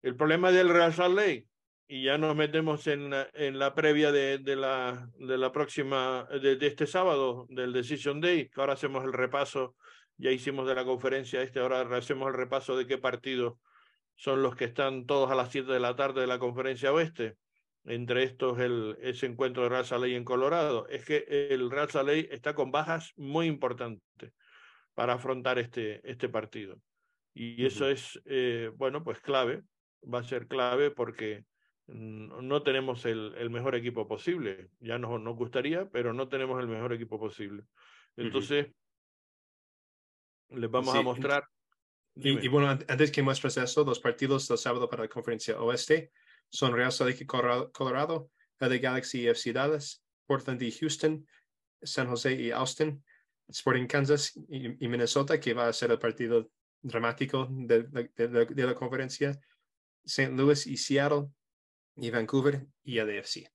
El 0.02 0.16
problema 0.16 0.52
del 0.52 0.68
Real 0.68 0.92
Salt 0.92 1.16
Lake, 1.16 1.48
y 1.88 2.04
ya 2.04 2.18
nos 2.18 2.36
metemos 2.36 2.86
en, 2.88 3.12
en 3.34 3.58
la 3.58 3.74
previa 3.74 4.12
de, 4.12 4.38
de, 4.38 4.56
la, 4.56 5.08
de 5.18 5.38
la 5.38 5.52
próxima, 5.52 6.28
de, 6.42 6.58
este 6.60 6.86
sábado, 6.86 7.46
del 7.48 7.72
Decision 7.72 8.20
Day, 8.20 8.48
que 8.48 8.60
ahora 8.60 8.74
hacemos 8.74 9.04
el 9.04 9.12
repaso, 9.12 9.76
ya 10.18 10.30
hicimos 10.30 10.66
de 10.66 10.74
la 10.74 10.84
conferencia 10.84 11.42
este, 11.42 11.60
ahora 11.60 11.82
hacemos 11.96 12.28
el 12.28 12.34
repaso 12.34 12.76
de 12.76 12.86
qué 12.86 12.98
partidos 12.98 13.58
son 14.16 14.42
los 14.42 14.56
que 14.56 14.64
están 14.64 15.06
todos 15.06 15.30
a 15.30 15.34
las 15.34 15.52
7 15.52 15.70
de 15.70 15.80
la 15.80 15.94
tarde 15.94 16.22
de 16.22 16.26
la 16.26 16.38
conferencia 16.38 16.92
oeste. 16.92 17.36
Entre 17.84 18.24
estos, 18.24 18.58
el, 18.58 18.98
ese 19.00 19.26
encuentro 19.26 19.62
de 19.62 19.68
Real 19.68 19.84
Lake 19.88 20.16
en 20.16 20.24
Colorado. 20.24 20.88
Es 20.88 21.04
que 21.04 21.24
el 21.50 21.70
Real 21.70 21.88
Lake 21.92 22.28
está 22.32 22.54
con 22.54 22.72
bajas 22.72 23.12
muy 23.16 23.46
importantes 23.46 24.32
para 24.94 25.12
afrontar 25.12 25.58
este, 25.58 26.00
este 26.10 26.28
partido. 26.28 26.80
Y 27.32 27.64
eso 27.64 27.88
es, 27.88 28.20
eh, 28.24 28.72
bueno, 28.74 29.04
pues 29.04 29.20
clave, 29.20 29.62
va 30.02 30.20
a 30.20 30.24
ser 30.24 30.48
clave 30.48 30.90
porque 30.90 31.44
no 31.86 32.62
tenemos 32.62 33.04
el, 33.04 33.34
el 33.36 33.50
mejor 33.50 33.74
equipo 33.76 34.08
posible. 34.08 34.70
Ya 34.80 34.98
nos, 34.98 35.20
nos, 35.20 35.36
gustaría, 35.36 35.88
pero 35.90 36.12
no 36.12 36.28
tenemos 36.28 36.58
el 36.60 36.66
mejor 36.66 36.92
equipo 36.92 37.20
posible. 37.20 37.64
Entonces, 38.16 38.68
les 40.48 40.70
vamos 40.70 40.94
a 40.94 41.02
mostrar. 41.02 41.44
Y, 42.18 42.48
bueno, 42.48 42.70
antes 42.70 43.10
que 43.10 43.22
muestres 43.22 43.58
eso, 43.58 43.84
los 43.84 44.00
partidos 44.00 44.48
del 44.48 44.56
sábado 44.56 44.88
para 44.88 45.02
la 45.02 45.08
conferencia 45.08 45.60
oeste 45.60 46.12
son 46.48 46.74
Real 46.74 46.90
Salt 46.90 47.26
Colorado, 47.26 47.70
Colorado, 47.72 48.30
LA 48.58 48.78
Galaxy 48.78 49.28
FC 49.28 49.52
Dallas, 49.52 50.02
Portland 50.26 50.62
y 50.62 50.72
Houston, 50.72 51.26
San 51.82 52.08
José 52.08 52.32
y 52.32 52.50
Austin, 52.50 53.04
Sporting 53.48 53.86
Kansas 53.86 54.32
y, 54.48 54.88
Minnesota, 54.88 55.38
que 55.38 55.52
va 55.52 55.68
a 55.68 55.72
ser 55.72 55.90
el 55.90 55.98
partido 55.98 56.50
dramático 56.80 57.48
de, 57.50 57.82
de, 57.82 58.66
la 58.66 58.74
conferencia, 58.74 59.38
St. 60.04 60.32
Louis 60.32 60.66
y 60.66 60.76
Seattle, 60.78 61.28
y 61.96 62.10
Vancouver 62.10 62.66
y 62.82 62.98
ADFC. 62.98 63.50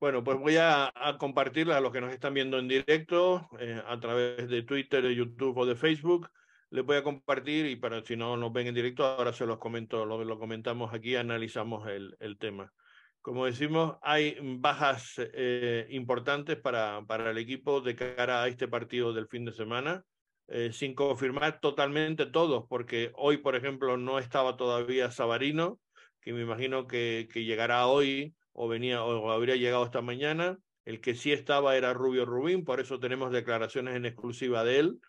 Bueno, 0.00 0.24
pues 0.24 0.38
voy 0.38 0.56
a, 0.56 0.90
a 0.94 1.18
compartirla 1.18 1.76
a 1.76 1.80
los 1.82 1.92
que 1.92 2.00
nos 2.00 2.10
están 2.10 2.32
viendo 2.32 2.58
en 2.58 2.68
directo 2.68 3.50
eh, 3.58 3.82
a 3.86 4.00
través 4.00 4.48
de 4.48 4.62
Twitter, 4.62 5.02
de 5.02 5.14
YouTube 5.14 5.58
o 5.58 5.66
de 5.66 5.76
Facebook. 5.76 6.30
Les 6.70 6.82
voy 6.86 6.96
a 6.96 7.02
compartir 7.02 7.66
y 7.66 7.76
para 7.76 8.02
si 8.02 8.16
no 8.16 8.34
nos 8.38 8.50
ven 8.50 8.68
en 8.68 8.74
directo, 8.74 9.04
ahora 9.04 9.34
se 9.34 9.44
los 9.44 9.58
comento, 9.58 10.06
lo, 10.06 10.38
comentamos 10.38 10.94
aquí, 10.94 11.16
analizamos 11.16 11.86
el, 11.86 12.38
tema. 12.38 12.72
Como 13.20 13.44
decimos, 13.44 13.98
hay 14.00 14.38
bajas 14.40 15.16
eh, 15.18 15.86
importantes 15.90 16.56
para, 16.56 17.04
para 17.06 17.30
el 17.30 17.36
equipo 17.36 17.82
de 17.82 17.94
cara 17.94 18.42
a 18.42 18.48
este 18.48 18.68
partido 18.68 19.12
del 19.12 19.28
fin 19.28 19.44
de 19.44 19.52
semana, 19.52 20.02
eh, 20.48 20.72
sin 20.72 20.94
confirmar 20.94 21.60
totalmente 21.60 22.24
todos, 22.24 22.64
porque 22.70 23.12
hoy, 23.16 23.36
por 23.36 23.54
ejemplo, 23.54 23.98
no 23.98 24.18
estaba 24.18 24.56
todavía 24.56 25.10
Sabarino, 25.10 25.78
que 26.22 26.32
me 26.32 26.40
imagino 26.40 26.86
que 26.86 27.28
llegará 27.34 27.86
hoy 27.86 28.34
o 28.52 28.68
venía 28.68 29.04
o 29.04 29.30
habría 29.30 29.56
llegado 29.56 29.84
esta 29.84 30.02
mañana. 30.02 30.58
El 30.84 31.00
que 31.00 31.14
sí 31.14 31.32
estaba 31.32 31.76
era 31.76 31.92
Rubio 31.92 32.24
Rubín, 32.24 32.64
por 32.64 32.80
eso 32.80 32.98
tenemos 32.98 33.32
declaraciones 33.32 33.96
en 33.96 34.06
exclusiva 34.06 34.64
de 34.64 34.78
él. 34.78 35.00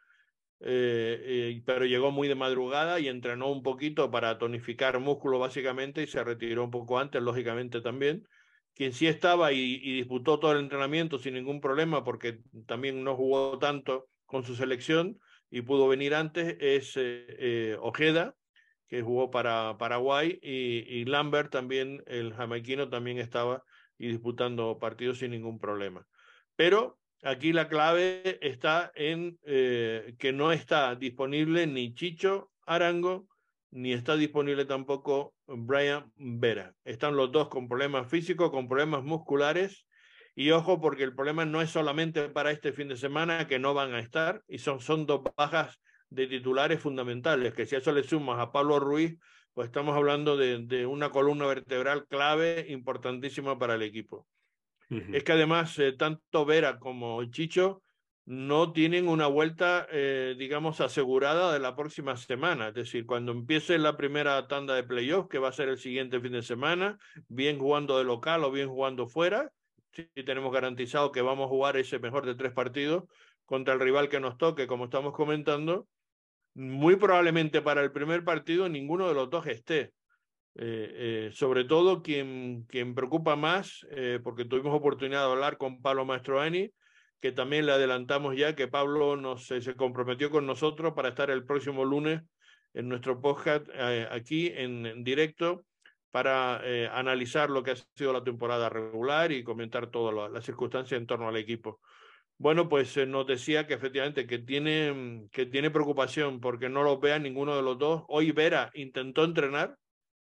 Eh, 0.64 1.20
eh, 1.24 1.64
pero 1.66 1.86
llegó 1.86 2.12
muy 2.12 2.28
de 2.28 2.36
madrugada 2.36 3.00
y 3.00 3.08
entrenó 3.08 3.52
un 3.52 3.64
poquito 3.64 4.12
para 4.12 4.38
tonificar 4.38 5.00
músculo 5.00 5.40
básicamente 5.40 6.04
y 6.04 6.08
se 6.08 6.24
retiró 6.24 6.64
un 6.64 6.72
poco 6.72 7.00
antes, 7.00 7.22
lógicamente 7.22 7.82
también. 7.82 8.28
Quien 8.76 8.94
sí 8.94 9.08
estaba 9.08 9.52
y, 9.54 9.80
disputó 9.80 10.40
todo 10.40 10.54
el 10.54 10.60
entrenamiento 10.60 11.18
sin 11.18 11.34
ningún 11.34 11.62
problema 11.62 12.04
porque 12.04 12.40
también 12.68 13.04
no 13.04 13.16
jugó 13.16 13.58
tanto 13.58 14.08
con 14.26 14.44
su 14.44 14.56
selección 14.56 15.20
y 15.50 15.62
pudo 15.62 15.88
venir 15.88 16.14
antes 16.14 16.56
es 16.60 16.94
eh, 16.96 17.76
Ojeda, 17.82 18.36
que 18.92 19.02
jugó 19.02 19.32
para 19.32 19.78
Paraguay, 19.78 20.38
y, 20.42 21.06
Lambert 21.06 21.50
también, 21.50 22.04
el 22.08 22.34
jamaiquino, 22.34 22.90
también 22.90 23.20
estaba 23.20 23.64
y 23.98 24.10
disputando 24.10 24.80
partidos 24.80 25.20
sin 25.20 25.32
ningún 25.32 25.60
problema. 25.60 26.06
Pero 26.58 27.00
aquí 27.24 27.54
la 27.54 27.70
clave 27.70 28.38
está 28.42 28.92
en 28.94 29.40
eh, 29.46 30.14
que 30.20 30.34
no 30.34 30.52
está 30.52 30.94
disponible 30.96 31.68
ni 31.68 31.96
Chicho 31.96 32.52
Arango, 32.66 33.30
ni 33.70 33.94
está 33.94 34.18
disponible 34.18 34.66
tampoco 34.66 35.36
Brian 35.48 36.12
Vera. 36.18 36.74
Están 36.84 37.16
los 37.16 37.32
dos 37.32 37.48
con 37.48 37.70
problemas 37.70 38.10
físicos, 38.10 38.52
con 38.52 38.68
problemas 38.68 39.04
musculares. 39.04 39.88
Y 40.36 40.52
ojo, 40.52 40.82
porque 40.82 41.04
el 41.04 41.16
problema 41.16 41.46
no 41.46 41.62
es 41.62 41.70
solamente 41.70 42.28
para 42.28 42.52
este 42.52 42.74
fin 42.74 42.90
de 42.90 42.98
semana, 42.98 43.48
que 43.48 43.58
no 43.58 43.74
van 43.74 43.94
a 43.94 44.00
estar, 44.00 44.44
y 44.50 44.58
son, 44.58 44.82
son 44.82 45.06
dos 45.06 45.22
bajas 45.38 45.80
de 46.12 46.28
titulares 46.28 46.80
fundamentales, 46.80 47.54
que 47.54 47.66
si 47.66 47.76
a 47.76 47.80
eso 47.80 47.92
le 47.92 48.04
sumas 48.04 48.40
a 48.40 48.52
Pablo 48.52 48.80
Ruiz, 48.80 49.18
pues 49.54 49.68
estamos 49.68 49.96
hablando 49.96 50.38
de, 50.38 50.60
de 50.60 50.86
una 50.86 51.10
columna 51.10 51.48
vertebral 51.48 52.06
clave 52.08 52.68
importantísima 52.70 53.58
para 53.58 53.76
el 53.76 53.82
equipo. 53.82 54.28
Es 54.90 55.24
que 55.24 55.32
además, 55.32 55.80
eh, 55.80 55.94
tanto 55.94 56.44
Vera 56.46 56.78
como 56.78 57.24
Chicho 57.24 57.82
no 58.26 58.74
tienen 58.74 59.08
una 59.08 59.26
vuelta, 59.28 59.88
eh, 59.90 60.36
digamos, 60.38 60.82
asegurada 60.82 61.54
de 61.54 61.60
la 61.60 61.78
próxima 61.78 62.18
semana. 62.18 62.68
Es 62.68 62.74
decir, 62.74 63.06
cuando 63.06 63.32
empiece 63.32 63.78
la 63.78 63.96
primera 63.96 64.46
tanda 64.48 64.76
de 64.76 64.84
playoffs, 64.84 65.30
que 65.30 65.40
va 65.40 65.48
a 65.48 65.54
ser 65.54 65.70
el 65.70 65.78
siguiente 65.78 66.20
fin 66.20 66.34
de 66.34 66.42
semana, 66.42 66.98
bien 67.30 67.58
jugando 67.58 67.98
de 67.98 68.04
local 68.04 68.44
o 68.44 68.52
bien 68.52 68.68
jugando 68.68 69.08
fuera, 69.08 69.50
sí 69.94 70.08
tenemos 70.26 70.52
garantizado 70.52 71.14
que 71.14 71.22
vamos 71.22 71.46
a 71.46 71.50
jugar 71.50 71.78
ese 71.78 72.00
mejor 72.00 72.26
de 72.26 72.36
tres 72.36 72.52
partidos 72.52 73.06
contra 73.46 73.74
el 73.74 73.80
rival 73.80 74.10
que 74.10 74.20
nos 74.20 74.38
toque, 74.38 74.68
como 74.68 74.86
estamos 74.86 75.14
comentando, 75.14 75.88
muy 76.54 76.96
probablemente 76.96 77.62
para 77.62 77.82
el 77.82 77.92
primer 77.92 78.24
partido 78.24 78.68
ninguno 78.70 79.08
de 79.08 79.14
los 79.14 79.30
dos 79.30 79.48
esté. 79.48 79.94
Eh, 80.56 81.28
eh, 81.28 81.32
sobre 81.34 81.64
todo 81.64 82.04
quien, 82.04 82.66
quien 82.68 82.94
preocupa 82.94 83.38
más, 83.38 83.86
eh, 83.92 84.20
porque 84.22 84.44
tuvimos 84.44 84.76
oportunidad 84.76 85.26
de 85.26 85.32
hablar 85.32 85.58
con 85.58 85.82
Pablo 85.82 86.04
Mastroeni, 86.04 86.74
que 87.22 87.32
también 87.32 87.66
le 87.66 87.72
adelantamos 87.72 88.36
ya 88.36 88.54
que 88.54 88.68
Pablo 88.68 89.16
nos, 89.16 89.48
se 89.48 89.76
comprometió 89.76 90.30
con 90.30 90.46
nosotros 90.46 90.94
para 90.94 91.10
estar 91.10 91.30
el 91.30 91.46
próximo 91.46 91.86
lunes 91.86 92.22
en 92.74 92.90
nuestro 92.90 93.22
podcast 93.22 93.68
aquí 94.12 94.48
en, 94.48 94.86
en, 94.86 95.04
directo 95.04 95.66
para 96.10 96.62
analizar 96.98 97.50
lo 97.50 97.64
que 97.64 97.72
ha 97.72 97.76
sido 97.76 98.12
la 98.12 98.24
temporada 98.24 98.70
regular 98.70 99.32
y 99.32 99.44
comentar 99.44 99.88
todas 99.92 100.32
las 100.32 100.46
circunstancias 100.46 101.00
en 101.00 101.06
torno 101.06 101.28
al 101.28 101.38
equipo. 101.38 101.80
Bueno, 102.42 102.68
pues 102.68 102.98
eh, 102.98 103.06
nos 103.06 103.28
decía 103.28 103.68
que 103.68 103.76
efectivamente 103.76 104.26
que 104.26 104.40
tiene, 104.40 104.92
mm, 104.92 105.30
que 105.30 105.46
tiene 105.46 105.70
preocupación 105.70 106.40
porque 106.40 106.70
no 106.70 106.82
lo 106.82 107.00
vea 107.00 107.20
ninguno 107.20 107.56
de 107.56 107.62
los 107.62 107.78
dos. 107.78 108.04
Hoy 108.08 108.32
Vera 108.32 108.72
intentó 108.74 109.24
entrenar 109.24 109.78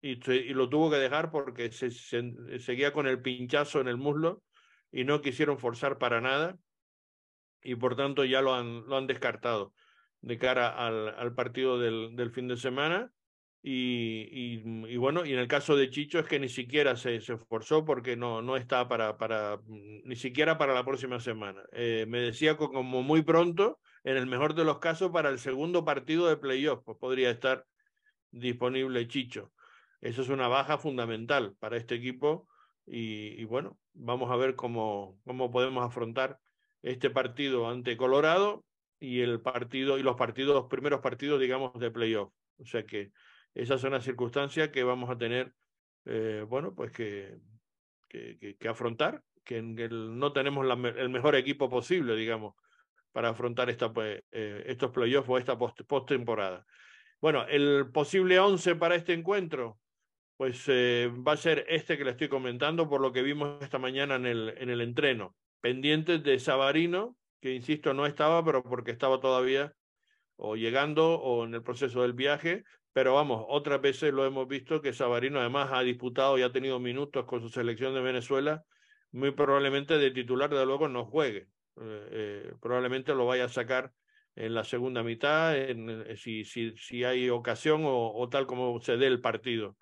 y, 0.01 0.11
y 0.31 0.53
lo 0.53 0.69
tuvo 0.69 0.89
que 0.89 0.95
dejar 0.95 1.29
porque 1.29 1.73
se, 1.73 1.91
seguía 1.91 2.93
con 2.93 3.05
el 3.05 3.21
pinchazo 3.21 3.81
en 3.81 3.89
el 3.89 3.97
muslo 3.97 4.41
y 4.93 5.03
no 5.03 5.19
quisieron 5.19 5.59
forzar 5.59 5.97
para 5.97 6.21
nada 6.21 6.57
y 7.61 7.75
por 7.75 7.97
tanto 7.97 8.23
ya 8.23 8.41
lo 8.41 8.53
han, 8.53 8.85
lo 8.85 8.95
han 8.95 9.07
descartado 9.07 9.73
de 10.21 10.37
cara 10.37 10.69
al, 10.69 11.09
al 11.09 11.35
partido 11.35 11.77
del, 11.79 12.15
del 12.15 12.31
fin 12.31 12.47
de 12.47 12.55
semana 12.55 13.11
y, 13.67 14.61
y, 14.87 14.97
bueno, 14.97 15.25
y 15.25 15.33
en 15.33 15.39
el 15.39 15.47
caso 15.47 15.75
de 15.75 15.89
Chicho 15.89 16.19
es 16.19 16.27
que 16.27 16.39
ni 16.39 16.49
siquiera 16.49 16.95
se, 16.95 17.19
se 17.19 17.33
esforzó 17.33 17.83
porque 17.83 18.15
no, 18.15 18.43
no 18.43 18.57
está 18.57 18.87
para, 18.87 19.17
para, 19.17 19.57
mm, 19.57 20.01
ni 20.03 20.15
siquiera 20.15 20.59
para 20.59 20.75
la 20.75 20.85
próxima 20.85 21.19
semana. 21.19 21.63
Eh, 21.71 22.05
me 22.07 22.19
decía 22.19 22.57
como 22.57 23.01
muy 23.01 23.23
pronto, 23.23 23.79
en 24.03 24.17
el 24.17 24.27
mejor 24.27 24.53
de 24.53 24.65
los 24.65 24.77
casos, 24.77 25.09
para 25.09 25.29
el 25.29 25.39
segundo 25.39 25.83
partido 25.83 26.27
de 26.27 26.37
playoff, 26.37 26.83
pues 26.85 26.99
podría 26.99 27.31
estar 27.31 27.65
disponible 28.29 29.07
Chicho. 29.07 29.51
Eso 29.99 30.21
es 30.21 30.29
una 30.29 30.47
baja 30.47 30.77
fundamental 30.77 31.55
para 31.57 31.77
este 31.77 31.95
equipo 31.95 32.47
y, 32.85 33.29
y 33.41 33.45
bueno, 33.45 33.79
vamos 33.93 34.29
a 34.29 34.35
ver 34.35 34.53
cómo, 34.53 35.17
cómo 35.25 35.49
podemos 35.49 35.83
afrontar 35.83 36.37
este 36.83 37.09
partido 37.09 37.67
ante 37.67 37.97
Colorado 37.97 38.63
y 38.99 39.21
el 39.21 39.41
partido 39.41 39.97
y 39.97 40.03
los 40.03 40.17
partidos, 40.17 40.67
primeros 40.69 41.01
partidos, 41.01 41.41
digamos, 41.41 41.73
de 41.79 41.89
playoff. 41.89 42.31
O 42.59 42.65
sea 42.65 42.85
que 42.85 43.11
esa 43.55 43.75
es 43.75 43.83
una 43.83 44.01
circunstancia 44.01 44.71
que 44.71 44.83
vamos 44.83 45.09
a 45.09 45.17
tener, 45.17 45.53
eh, 46.05 46.45
bueno, 46.47 46.75
pues 46.75 46.91
que, 46.91 47.37
que, 48.07 48.57
afrontar, 48.69 49.23
que, 49.43 49.61
no 49.61 50.31
tenemos 50.33 50.65
el 50.97 51.09
mejor 51.09 51.35
equipo 51.35 51.69
posible, 51.69 52.15
digamos, 52.15 52.55
para 53.11 53.29
afrontar 53.29 53.69
esta, 53.69 53.91
pues, 53.91 54.21
eh, 54.31 54.63
estos 54.67 54.91
playoffs 54.91 55.29
o 55.29 55.37
esta 55.37 55.57
postemporada. 55.57 56.57
Post 56.57 56.69
bueno, 57.21 57.45
el 57.47 57.89
posible 57.91 58.39
11 58.39 58.75
para 58.75 58.95
este 58.95 59.13
encuentro, 59.13 59.79
pues 60.37 60.65
eh, 60.67 61.09
va 61.25 61.31
a 61.31 61.37
ser 61.37 61.65
este 61.69 61.97
que 61.97 62.03
le 62.03 62.11
estoy 62.11 62.27
comentando 62.27 62.89
por 62.89 63.01
lo 63.01 63.11
que 63.13 63.21
vimos 63.21 63.61
esta 63.61 63.79
mañana 63.79 64.15
en 64.15 64.25
el, 64.25 64.53
en 64.57 64.69
el 64.69 64.81
entreno. 64.81 65.35
Pendientes 65.61 66.21
de 66.23 66.37
Sabarino, 66.39 67.15
que 67.41 67.53
insisto 67.53 67.93
no 67.93 68.05
estaba, 68.05 68.43
pero 68.43 68.63
porque 68.63 68.91
estaba 68.91 69.19
todavía 69.19 69.73
o 70.35 70.57
llegando 70.57 71.15
o 71.15 71.45
en 71.45 71.53
el 71.53 71.63
proceso 71.63 72.01
del 72.01 72.13
viaje, 72.13 72.63
pero 72.95 73.15
vamos, 73.15 73.45
otras 73.49 73.81
veces 73.81 74.13
lo 74.13 74.25
hemos 74.25 74.47
visto 74.47 74.81
que 74.81 74.93
Sabarino 74.93 75.41
además 75.41 75.69
ha 75.73 75.81
disputado 75.81 76.37
y 76.37 76.43
ha 76.43 76.53
tenido 76.53 76.79
minutos 76.79 77.25
con 77.25 77.41
su 77.41 77.49
selección 77.49 77.93
de 77.93 77.99
Venezuela, 77.99 78.63
muy 79.11 79.31
probablemente 79.31 79.97
de 79.97 80.11
titular 80.11 80.49
de 80.49 80.65
luego 80.65 80.87
no 80.87 81.03
juegue. 81.03 81.49
Eh, 81.81 82.07
eh, 82.11 82.53
probablemente 82.61 83.13
lo 83.13 83.25
vaya 83.25 83.43
a 83.43 83.49
sacar 83.49 83.91
en 84.37 84.53
la 84.53 84.63
segunda 84.63 85.03
mitad, 85.03 85.57
eh, 85.57 86.15
si, 86.15 86.45
si, 86.45 86.73
si 86.77 87.03
hay 87.03 87.29
ocasión 87.29 87.83
o, 87.83 88.13
o, 88.13 88.29
tal 88.29 88.47
como 88.47 88.79
se 88.79 88.95
dé 88.95 89.07
el 89.07 89.19
partido. 89.19 89.75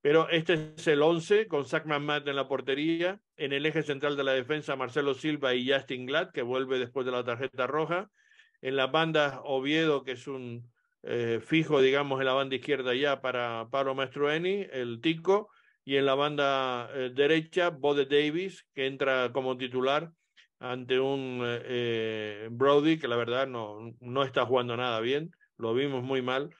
Pero 0.00 0.28
este 0.28 0.72
es 0.76 0.86
el 0.86 1.02
11 1.02 1.48
con 1.48 1.66
Zach 1.66 1.84
Matt 1.84 2.28
en 2.28 2.36
la 2.36 2.46
portería, 2.46 3.20
en 3.36 3.52
el 3.52 3.66
eje 3.66 3.82
central 3.82 4.16
de 4.16 4.22
la 4.22 4.34
defensa 4.34 4.76
Marcelo 4.76 5.14
Silva 5.14 5.52
y 5.52 5.68
Justin 5.68 6.06
Glad, 6.06 6.30
que 6.30 6.42
vuelve 6.42 6.78
después 6.78 7.04
de 7.06 7.10
la 7.10 7.24
tarjeta 7.24 7.66
roja. 7.66 8.08
En 8.60 8.76
las 8.76 8.92
bandas 8.92 9.40
Oviedo, 9.42 10.04
que 10.04 10.12
es 10.12 10.28
un 10.28 10.70
eh, 11.04 11.40
fijo, 11.42 11.80
digamos, 11.80 12.20
en 12.20 12.26
la 12.26 12.32
banda 12.32 12.54
izquierda 12.54 12.94
ya 12.94 13.20
para 13.20 13.66
Pablo 13.70 13.94
Mastroeni, 13.94 14.66
el 14.70 15.00
Tico, 15.00 15.50
y 15.84 15.96
en 15.96 16.06
la 16.06 16.14
banda 16.14 16.88
eh, 16.94 17.10
derecha, 17.12 17.70
Bode 17.70 18.06
Davis, 18.06 18.64
que 18.74 18.86
entra 18.86 19.32
como 19.32 19.56
titular 19.56 20.12
ante 20.60 21.00
un 21.00 21.40
eh, 21.44 22.48
Brody 22.52 22.98
que 22.98 23.08
la 23.08 23.16
verdad 23.16 23.48
no, 23.48 23.92
no 23.98 24.22
está 24.22 24.46
jugando 24.46 24.76
nada 24.76 25.00
bien. 25.00 25.32
lo 25.56 25.74
vimos 25.74 26.04
muy 26.04 26.22
mal 26.22 26.50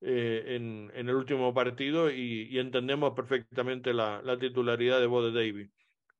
en, 0.00 0.90
en, 0.94 1.08
el 1.10 1.14
último 1.14 1.52
partido 1.52 2.10
y, 2.10 2.58
entendemos 2.58 3.12
perfectamente 3.12 3.92
la, 3.92 4.22
la, 4.24 4.38
titularidad 4.38 4.98
de 4.98 5.06
Bode 5.06 5.30
Davis. 5.30 5.68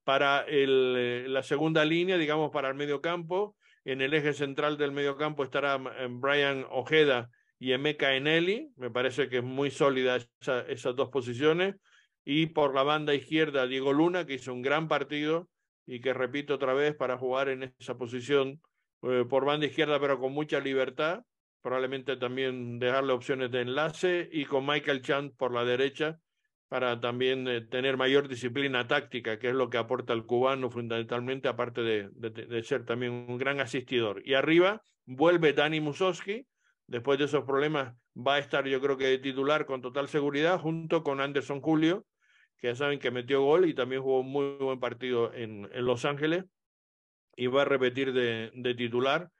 Para 0.04 0.42
el, 0.42 1.32
la 1.32 1.42
segunda 1.42 1.82
línea, 1.86 2.18
digamos, 2.18 2.50
para 2.50 2.68
el 2.68 2.74
medio 2.74 3.00
campo, 3.00 3.56
en 3.86 4.02
el 4.02 4.12
eje 4.12 4.34
central 4.34 4.76
del 4.76 4.92
medio 4.92 5.16
campo 5.16 5.44
estará 5.44 5.78
Brian 5.78 6.66
Ojeda 6.68 7.30
y 7.60 7.72
Emeka 7.72 8.16
Eneli, 8.16 8.72
me 8.76 8.90
parece 8.90 9.28
que 9.28 9.36
es 9.36 9.44
muy 9.44 9.70
sólida 9.70 10.16
esas 10.40 10.96
dos 10.96 11.10
posiciones, 11.10 11.76
y 12.24 12.46
por 12.46 12.74
la 12.74 12.82
banda 12.82 13.14
izquierda 13.14 13.66
Diego 13.66 13.92
Luna, 13.92 14.26
que 14.26 14.34
hizo 14.34 14.52
un 14.52 14.62
gran 14.62 14.88
partido 14.88 15.48
y 15.86 16.00
que 16.00 16.14
repito 16.14 16.54
otra 16.54 16.72
vez 16.72 16.96
para 16.96 17.18
jugar 17.18 17.50
en 17.50 17.74
esa 17.78 17.98
posición 17.98 18.60
eh, 19.02 19.24
por 19.28 19.44
banda 19.44 19.66
izquierda, 19.66 20.00
pero 20.00 20.18
con 20.18 20.32
mucha 20.32 20.58
libertad, 20.58 21.22
probablemente 21.60 22.16
también 22.16 22.78
dejarle 22.78 23.12
opciones 23.12 23.50
de 23.50 23.60
enlace 23.60 24.28
y 24.32 24.46
con 24.46 24.66
Michael 24.66 25.02
Chant 25.02 25.36
por 25.36 25.52
la 25.52 25.64
derecha 25.64 26.18
para 26.68 26.98
también 26.98 27.46
eh, 27.46 27.60
tener 27.62 27.98
mayor 27.98 28.28
disciplina 28.28 28.86
táctica, 28.86 29.38
que 29.38 29.48
es 29.48 29.54
lo 29.54 29.68
que 29.68 29.76
aporta 29.76 30.14
el 30.14 30.24
cubano 30.24 30.70
fundamentalmente, 30.70 31.48
aparte 31.48 31.82
de, 31.82 32.08
de, 32.12 32.62
ser 32.62 32.86
también 32.86 33.12
un 33.12 33.36
gran 33.36 33.60
asistidor. 33.60 34.22
Y 34.24 34.34
arriba 34.34 34.80
vuelve 35.04 35.52
Dani 35.52 35.80
Musowski, 35.80 36.46
después 36.90 37.18
de 37.18 37.26
esos 37.26 37.44
problemas 37.44 37.94
va 38.16 38.34
a 38.34 38.38
estar 38.40 38.66
yo 38.66 38.80
creo 38.80 38.96
que 38.96 39.06
de 39.06 39.18
titular 39.18 39.64
con 39.64 39.80
total 39.80 40.08
seguridad, 40.08 40.58
junto 40.58 41.02
con 41.04 41.20
Anderson 41.20 41.60
Julio, 41.60 42.04
que 42.58 42.66
ya 42.66 42.74
saben 42.74 42.98
que 42.98 43.12
metió 43.12 43.42
gol 43.42 43.66
y 43.66 43.74
también 43.74 44.02
jugó 44.02 44.20
un 44.20 44.30
muy 44.30 44.56
buen 44.58 44.80
partido 44.80 45.32
en, 45.32 45.70
en 45.72 45.84
Los 45.86 46.04
Ángeles, 46.04 46.44
y 47.36 47.46
va 47.46 47.62
a 47.62 47.64
repetir 47.64 48.12
de, 48.12 48.50
de 48.54 48.74
titular. 48.74 49.30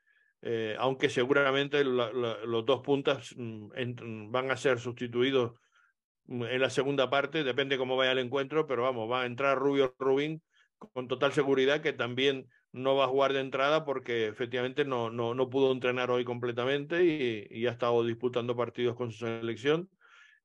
Eh, 0.42 0.74
aunque 0.78 1.10
seguramente 1.10 1.84
los 1.84 2.64
dos 2.64 2.80
puntas 2.80 3.34
mm, 3.36 4.30
van 4.30 4.50
a 4.50 4.56
ser 4.56 4.78
sustituidos 4.78 5.52
mm, 6.26 6.44
en 6.44 6.60
la 6.60 6.70
segunda 6.70 7.10
parte, 7.10 7.44
depende 7.44 7.76
cómo 7.76 7.96
vaya 7.96 8.12
el 8.12 8.20
encuentro, 8.20 8.66
pero 8.66 8.84
vamos, 8.84 9.10
va 9.10 9.22
a 9.22 9.26
entrar 9.26 9.58
Rubio 9.58 9.94
Rubín 9.98 10.40
con 10.78 11.08
total 11.08 11.32
seguridad 11.32 11.82
que 11.82 11.92
también 11.92 12.48
no 12.72 12.96
va 12.96 13.04
a 13.04 13.08
jugar 13.08 13.32
de 13.32 13.40
entrada 13.40 13.84
porque 13.84 14.28
efectivamente 14.28 14.84
no, 14.84 15.10
no, 15.10 15.34
no 15.34 15.50
pudo 15.50 15.72
entrenar 15.72 16.10
hoy 16.10 16.24
completamente 16.24 17.04
y, 17.04 17.46
y, 17.50 17.66
ha 17.66 17.72
estado 17.72 18.04
disputando 18.04 18.56
partidos 18.56 18.96
con 18.96 19.10
su 19.10 19.26
selección. 19.26 19.90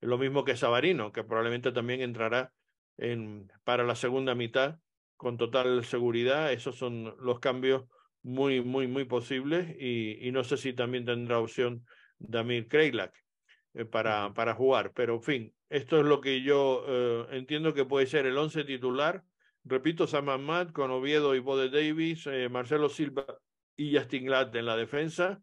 Lo 0.02 0.18
mismo 0.18 0.44
que 0.44 0.58
Sabarino, 0.58 1.12
que 1.12 1.24
probablemente 1.24 1.72
también 1.72 2.02
entrará 2.02 2.52
en, 2.98 3.52
para 3.64 3.84
la 3.84 3.96
segunda 3.96 4.36
mitad 4.36 4.80
con 5.18 5.38
total 5.38 5.84
seguridad. 5.86 6.52
Esos 6.52 6.78
son 6.78 7.16
los 7.20 7.40
cambios 7.40 7.86
muy, 8.22 8.62
muy, 8.62 8.88
muy 8.88 9.06
posibles 9.06 9.76
y, 9.80 10.28
y 10.28 10.32
no 10.32 10.44
sé 10.44 10.58
si 10.58 10.74
también 10.74 11.06
tendrá 11.06 11.40
opción 11.40 11.86
Damir 12.18 12.68
Kreilak 12.68 13.14
eh, 13.74 13.86
para, 13.86 14.34
para 14.34 14.56
jugar. 14.56 14.92
Pero, 14.94 15.16
en 15.16 15.22
fin, 15.22 15.54
esto 15.70 16.00
es 16.00 16.06
lo 16.06 16.22
que 16.22 16.42
yo 16.42 16.84
eh, 16.88 17.28
entiendo 17.32 17.74
que 17.74 17.86
puede 17.86 18.08
ser 18.08 18.26
el 18.26 18.38
once 18.38 18.64
titular. 18.64 19.24
Repito, 19.66 20.08
Sam 20.08 20.30
Ahmad 20.30 20.70
con 20.70 20.92
Oviedo 20.92 21.36
y 21.36 21.40
Bode 21.40 21.70
Davis, 21.70 22.28
eh, 22.28 22.48
Marcelo 22.50 22.88
Silva 22.88 23.26
y 23.76 23.96
Justin 23.96 24.26
Glad 24.26 24.56
en 24.56 24.66
la 24.66 24.78
defensa, 24.78 25.42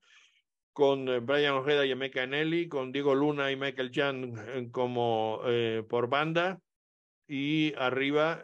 con 0.73 1.05
Brian 1.27 1.55
Ojeda 1.55 1.85
y 1.85 1.91
Emeka 1.91 2.23
Eneli, 2.23 2.69
con 2.69 2.93
Diego 2.93 3.15
Luna 3.15 3.51
y 3.51 3.57
Michael 3.57 3.91
Chan 3.91 4.71
como 4.71 5.43
por 5.87 6.09
banda, 6.09 6.59
y 7.29 7.75
arriba 7.77 8.43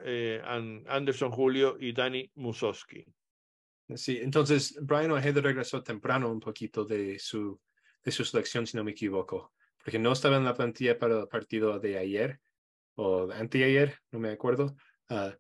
Anderson 0.88 1.30
Julio 1.30 1.78
y 1.80 1.92
Dani 1.92 2.30
Musowski. 2.34 3.06
Sí, 3.94 4.18
entonces 4.20 4.78
Brian 4.82 5.12
Ojeda 5.12 5.40
regresó 5.40 5.82
temprano 5.82 6.30
un 6.30 6.40
poquito 6.40 6.84
de 6.84 7.18
su, 7.18 7.58
de 8.04 8.12
su 8.12 8.24
selección, 8.24 8.66
si 8.66 8.76
no 8.76 8.84
me 8.84 8.90
equivoco, 8.90 9.54
porque 9.82 9.98
no 9.98 10.12
estaba 10.12 10.36
en 10.36 10.44
la 10.44 10.54
plantilla 10.54 10.98
para 10.98 11.20
el 11.20 11.28
partido 11.28 11.78
de 11.78 11.96
ayer 11.96 12.38
o 12.96 13.30
anteayer, 13.32 13.98
no 14.10 14.18
me 14.18 14.30
acuerdo, 14.30 14.76
uh, 15.08 15.30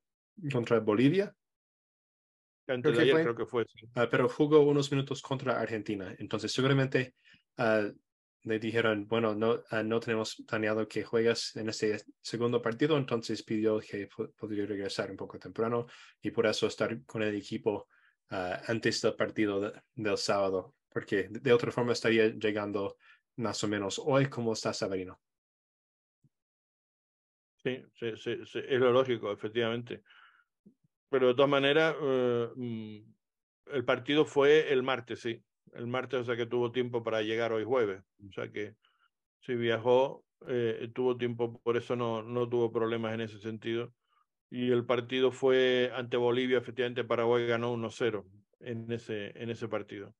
contra 0.52 0.80
Bolivia. 0.80 1.34
Antes 2.66 2.92
creo, 2.92 3.02
ayer, 3.02 3.22
creo 3.22 3.34
que 3.34 3.46
fue. 3.46 3.64
Sí. 3.64 3.86
Uh, 3.86 4.08
pero 4.10 4.28
jugó 4.28 4.60
unos 4.60 4.90
minutos 4.90 5.22
contra 5.22 5.58
Argentina. 5.58 6.14
Entonces, 6.18 6.52
seguramente 6.52 7.14
uh, 7.58 7.90
le 8.42 8.58
dijeron, 8.58 9.06
bueno, 9.08 9.34
no, 9.34 9.62
no 9.84 10.00
tenemos 10.00 10.36
planeado 10.46 10.86
que 10.86 11.02
juegas 11.02 11.56
en 11.56 11.68
este 11.68 12.02
segundo 12.20 12.62
partido, 12.62 12.96
entonces 12.96 13.42
pidió 13.42 13.80
que 13.80 14.08
podría 14.36 14.66
regresar 14.66 15.10
un 15.10 15.16
poco 15.16 15.38
temprano 15.38 15.86
y 16.22 16.30
por 16.30 16.46
eso 16.46 16.66
estar 16.66 17.04
con 17.04 17.22
el 17.22 17.34
equipo 17.34 17.88
antes 18.30 19.00
del 19.00 19.14
partido 19.14 19.72
del 19.94 20.18
sábado, 20.18 20.74
porque 20.88 21.28
de, 21.30 21.52
otra 21.52 21.72
forma 21.72 21.92
estaría 21.92 22.28
llegando 22.28 22.96
más 23.36 23.62
o 23.64 23.68
menos 23.68 24.00
hoy 24.04 24.26
como 24.26 24.52
está 24.52 24.72
Sabarino. 24.72 25.20
Sí, 27.62 27.82
sí, 27.94 28.16
sí, 28.16 28.36
sí, 28.46 28.60
es 28.66 28.80
lo 28.80 28.92
lógico, 28.92 29.32
efectivamente. 29.32 30.02
Pero 31.10 31.28
de 31.28 31.34
todas 31.34 31.50
maneras, 31.50 31.96
uh, 32.00 32.52
el 33.72 33.84
partido 33.84 34.24
fue 34.24 34.72
el 34.72 34.82
martes, 34.82 35.20
sí. 35.20 35.42
El 35.72 35.86
martes, 35.86 36.20
o 36.20 36.24
sea 36.24 36.36
que 36.36 36.46
tuvo 36.46 36.72
tiempo 36.72 37.02
para 37.02 37.22
llegar 37.22 37.52
hoy 37.52 37.64
jueves. 37.64 38.02
O 38.28 38.32
sea 38.32 38.50
que 38.50 38.76
si 39.40 39.54
viajó, 39.54 40.24
eh, 40.46 40.90
tuvo 40.94 41.16
tiempo, 41.16 41.60
por 41.60 41.76
eso 41.76 41.96
no, 41.96 42.22
no 42.22 42.48
tuvo 42.48 42.72
problemas 42.72 43.14
en 43.14 43.22
ese 43.22 43.38
sentido 43.38 43.92
y 44.50 44.70
el 44.70 44.84
partido 44.84 45.30
fue 45.30 45.92
ante 45.94 46.16
Bolivia, 46.16 46.58
efectivamente 46.58 47.04
Paraguay 47.04 47.46
ganó 47.46 47.72
1-0 47.72 48.24
en 48.60 48.90
ese, 48.90 49.32
en 49.40 49.50
ese 49.50 49.68
partido. 49.68 50.14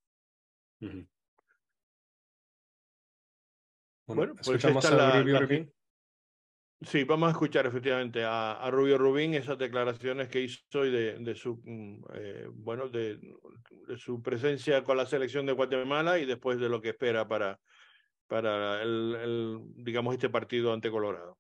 Bueno, 4.07 4.35
pues 4.43 4.65
esta 4.65 4.91
la, 4.95 5.41
Rubín. 5.41 5.73
Sí, 6.81 7.03
vamos 7.03 7.29
a 7.29 7.33
escuchar 7.33 7.67
efectivamente 7.67 8.23
a, 8.25 8.53
a, 8.53 8.71
Rubio 8.71 8.99
Rubín 8.99 9.35
esas 9.35 9.59
declaraciones 9.59 10.29
que 10.29 10.43
hizo 10.43 10.85
y 10.85 10.93
de, 10.93 11.19
de 11.19 11.35
su 11.35 11.61
mm, 11.65 12.05
eh, 12.15 12.47
bueno 12.53 12.89
de, 12.89 13.17
de, 13.89 13.99
su 13.99 14.23
presencia 14.23 14.85
con 14.85 14.97
la 14.97 15.05
selección 15.05 15.45
de 15.45 15.55
Guatemala 15.55 16.21
y 16.21 16.25
después 16.25 16.61
de 16.61 16.69
lo 16.69 16.81
que 16.81 16.91
espera 16.91 17.27
para, 17.27 17.59
para 18.29 18.81
el, 18.83 19.17
el 19.21 19.59
digamos 19.85 20.15
este 20.15 20.29
partido 20.29 20.73
ante 20.73 20.89
Colorado. 20.89 21.37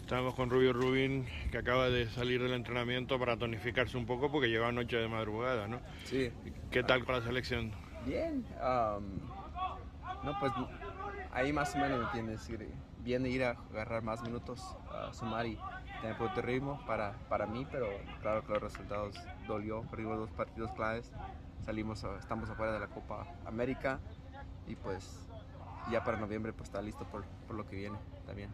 Estamos 0.00 0.34
con 0.34 0.50
Rubio 0.50 0.74
Rubín, 0.74 1.24
que 1.50 1.56
acaba 1.56 1.88
de 1.88 2.06
salir 2.10 2.42
del 2.42 2.52
entrenamiento 2.52 3.18
para 3.18 3.38
tonificarse 3.38 3.96
un 3.96 4.04
poco 4.04 4.30
porque 4.30 4.48
llegó 4.50 4.66
anoche 4.66 4.98
de 4.98 5.08
madrugada, 5.08 5.66
¿no? 5.66 5.80
Sí. 6.04 6.30
¿Qué 6.70 6.82
tal 6.82 7.06
con 7.06 7.14
la 7.14 7.22
selección? 7.22 7.72
Bien. 8.04 8.44
no, 10.22 10.38
pues 10.38 10.52
ahí 11.32 11.54
más 11.54 11.74
o 11.74 11.78
menos, 11.78 12.00
¿me 12.00 12.04
entiendes? 12.04 12.42
Bien 13.04 13.26
ir 13.26 13.44
a 13.44 13.50
agarrar 13.70 14.02
más 14.02 14.22
minutos, 14.22 14.60
a 14.90 15.12
sumar 15.12 15.44
y 15.46 15.58
tener 16.00 16.16
de 16.16 16.42
ritmo 16.42 16.80
para, 16.86 17.12
para 17.28 17.46
mí, 17.46 17.66
pero 17.70 17.86
claro 18.22 18.42
que 18.46 18.52
los 18.54 18.62
resultados 18.62 19.14
dolió. 19.46 19.82
Perdimos 19.90 20.16
dos 20.16 20.30
partidos 20.30 20.72
claves, 20.72 21.12
salimos, 21.66 22.02
estamos 22.18 22.48
afuera 22.48 22.72
de 22.72 22.80
la 22.80 22.86
Copa 22.86 23.26
América 23.44 24.00
y 24.66 24.74
pues 24.74 25.18
ya 25.90 26.02
para 26.02 26.16
noviembre 26.16 26.54
pues 26.54 26.68
está 26.70 26.80
listo 26.80 27.04
por, 27.04 27.24
por 27.46 27.56
lo 27.56 27.66
que 27.66 27.76
viene 27.76 27.98
también. 28.26 28.50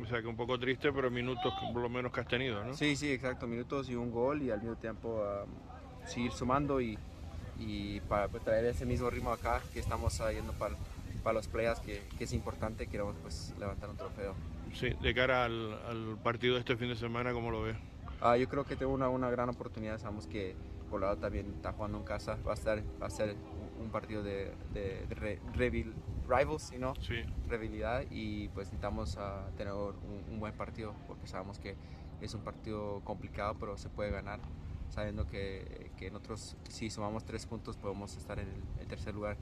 O 0.00 0.06
sea 0.06 0.22
que 0.22 0.28
un 0.28 0.36
poco 0.36 0.56
triste, 0.56 0.92
pero 0.92 1.10
minutos 1.10 1.52
por 1.72 1.82
lo 1.82 1.88
menos 1.88 2.12
que 2.12 2.20
has 2.20 2.28
tenido, 2.28 2.64
¿no? 2.64 2.74
Sí, 2.74 2.94
sí, 2.94 3.10
exacto, 3.10 3.48
minutos 3.48 3.88
y 3.88 3.96
un 3.96 4.12
gol 4.12 4.40
y 4.42 4.52
al 4.52 4.60
mismo 4.60 4.76
tiempo 4.76 5.20
seguir 6.06 6.30
sumando 6.30 6.80
y, 6.80 6.96
y 7.58 7.98
para 8.02 8.28
pues, 8.28 8.44
traer 8.44 8.66
ese 8.66 8.86
mismo 8.86 9.10
ritmo 9.10 9.30
acá 9.30 9.60
que 9.72 9.80
estamos 9.80 10.16
yendo 10.32 10.52
para, 10.52 10.76
para 11.24 11.34
los 11.34 11.48
playas 11.48 11.80
que, 11.80 12.02
que, 12.18 12.24
es 12.24 12.32
importante, 12.32 12.86
queremos 12.86 13.16
pues 13.22 13.54
levantar 13.58 13.90
un 13.90 13.96
trofeo. 13.96 14.34
Sí, 14.74 14.90
de 15.00 15.14
cara 15.14 15.46
al, 15.46 15.72
al 15.88 16.18
partido 16.22 16.54
de 16.54 16.60
este 16.60 16.76
fin 16.76 16.88
de 16.88 16.96
semana, 16.96 17.32
¿cómo 17.32 17.50
lo 17.50 17.62
ves? 17.62 17.76
Ah, 18.20 18.36
yo 18.36 18.48
creo 18.48 18.64
que 18.64 18.76
tengo 18.76 18.92
una, 18.92 19.08
una 19.08 19.30
gran 19.30 19.48
oportunidad, 19.48 19.98
sabemos 19.98 20.26
que 20.26 20.54
Colorado 20.90 21.16
también 21.16 21.52
está 21.56 21.72
jugando 21.72 21.98
en 21.98 22.04
casa, 22.04 22.38
va 22.46 22.52
a, 22.52 22.54
estar, 22.54 22.82
va 23.02 23.06
a 23.06 23.10
ser 23.10 23.34
un 23.82 23.90
partido 23.90 24.22
de, 24.22 24.52
de, 24.72 25.06
de 25.08 25.90
rivals, 26.28 26.72
¿no? 26.78 26.94
Sí. 26.96 27.22
Rivalidad 27.48 28.04
y 28.10 28.48
pues 28.48 28.68
necesitamos 28.68 29.16
uh, 29.16 29.50
tener 29.56 29.72
un, 29.72 29.94
un, 30.30 30.40
buen 30.40 30.52
partido 30.52 30.94
porque 31.06 31.26
sabemos 31.26 31.58
que 31.58 31.74
es 32.20 32.34
un 32.34 32.42
partido 32.42 33.00
complicado 33.04 33.56
pero 33.58 33.76
se 33.76 33.88
puede 33.88 34.10
ganar 34.10 34.40
sabiendo 34.90 35.26
que, 35.26 35.90
que 35.98 36.10
nosotros 36.10 36.56
si 36.68 36.88
sumamos 36.90 37.24
tres 37.24 37.44
puntos 37.46 37.76
podemos 37.76 38.16
estar 38.16 38.38
en 38.38 38.48
el, 38.48 38.62
el 38.80 38.86
tercer 38.86 39.14
lugar 39.14 39.36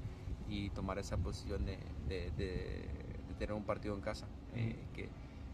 y 0.52 0.68
tomar 0.70 0.98
esa 0.98 1.16
posición 1.16 1.64
de, 1.64 1.78
de, 2.08 2.30
de 2.32 2.88
tener 3.38 3.54
un 3.54 3.64
partido 3.64 3.94
en 3.94 4.02
casa 4.02 4.26
eh, 4.54 4.76
que, 4.94 5.08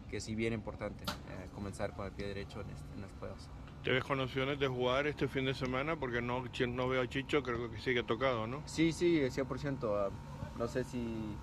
que 0.09 0.17
es 0.17 0.35
bien 0.35 0.53
importante 0.53 1.05
eh, 1.05 1.47
comenzar 1.55 1.95
con 1.95 2.05
el 2.05 2.11
pie 2.11 2.27
derecho 2.27 2.59
en, 2.61 2.69
este, 2.69 2.93
en 2.95 3.01
los 3.01 3.11
playoffs. 3.13 3.47
¿Te 3.83 3.91
ves 3.91 4.03
con 4.03 4.19
opciones 4.19 4.59
de 4.59 4.67
jugar 4.67 5.07
este 5.07 5.29
fin 5.29 5.45
de 5.45 5.53
semana? 5.53 5.95
Porque 5.95 6.21
no, 6.21 6.43
no 6.67 6.89
veo 6.89 7.01
a 7.01 7.07
Chicho, 7.07 7.41
creo 7.41 7.71
que 7.71 7.79
sigue 7.79 8.03
tocado, 8.03 8.45
¿no? 8.45 8.61
Sí, 8.65 8.91
sí, 8.91 9.21
100%. 9.21 9.83
Uh, 9.83 10.11
no 10.59 10.67
sé 10.67 10.83
si 10.83 11.37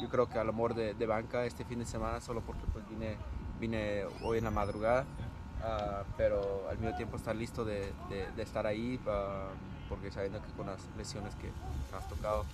yo 0.00 0.08
creo 0.08 0.26
que 0.26 0.38
al 0.38 0.48
amor 0.48 0.74
de, 0.74 0.94
de, 0.94 1.06
banca 1.06 1.44
este 1.44 1.66
fin 1.66 1.80
de 1.80 1.84
semana, 1.84 2.22
solo 2.22 2.40
porque 2.40 2.62
pues 2.72 2.88
vine, 2.88 3.16
vine 3.60 4.04
hoy 4.22 4.38
en 4.38 4.44
la 4.44 4.50
madrugada, 4.50 5.04
uh, 5.60 6.04
pero 6.16 6.66
al 6.70 6.78
mismo 6.78 6.96
tiempo 6.96 7.16
estar 7.16 7.36
listo 7.36 7.62
de, 7.62 7.92
de, 8.08 8.26
de 8.34 8.42
estar 8.42 8.66
ahí, 8.66 8.98
uh, 9.04 9.88
porque 9.90 10.10
sabiendo 10.10 10.40
que 10.40 10.50
con 10.52 10.66
las 10.66 10.88
lesiones 10.96 11.34
que 11.34 11.50
has 11.94 12.08
tocado, 12.08 12.46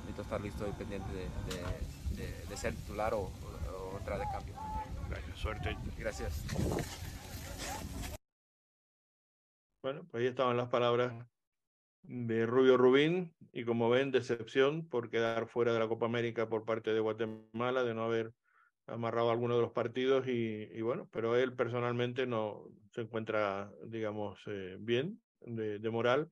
necesito 0.00 0.22
estar 0.22 0.40
listo 0.40 0.68
y 0.68 0.72
pendiente 0.72 1.08
de, 1.12 2.46
de, 2.48 2.56
ser 2.56 2.74
titular 2.74 3.14
o, 3.14 3.30
o, 3.30 3.98
entrar 3.98 4.18
de 4.18 4.26
cambio. 4.26 4.54
Gracias, 5.08 5.38
suerte. 5.38 5.76
Gracias. 5.98 6.44
Bueno, 9.82 10.04
pues 10.10 10.22
ahí 10.22 10.26
estaban 10.28 10.56
las 10.56 10.68
palabras 10.68 11.12
de 12.02 12.46
Rubio 12.46 12.76
Rubín 12.76 13.34
y 13.52 13.64
como 13.64 13.88
ven, 13.90 14.10
decepción 14.10 14.88
por 14.88 15.10
quedar 15.10 15.46
fuera 15.48 15.72
de 15.72 15.78
la 15.78 15.88
Copa 15.88 16.06
América 16.06 16.48
por 16.48 16.64
parte 16.64 16.92
de 16.92 17.00
Guatemala, 17.00 17.84
de 17.84 17.94
no 17.94 18.04
haber 18.04 18.32
amarrado 18.86 19.30
alguno 19.30 19.56
de 19.56 19.62
los 19.62 19.72
partidos 19.72 20.26
y, 20.26 20.80
bueno, 20.82 21.08
pero 21.12 21.36
él 21.36 21.54
personalmente 21.54 22.26
no 22.26 22.64
se 22.90 23.02
encuentra, 23.02 23.70
digamos, 23.86 24.40
eh, 24.46 24.76
bien 24.80 25.20
de, 25.40 25.78
de, 25.78 25.90
moral 25.90 26.30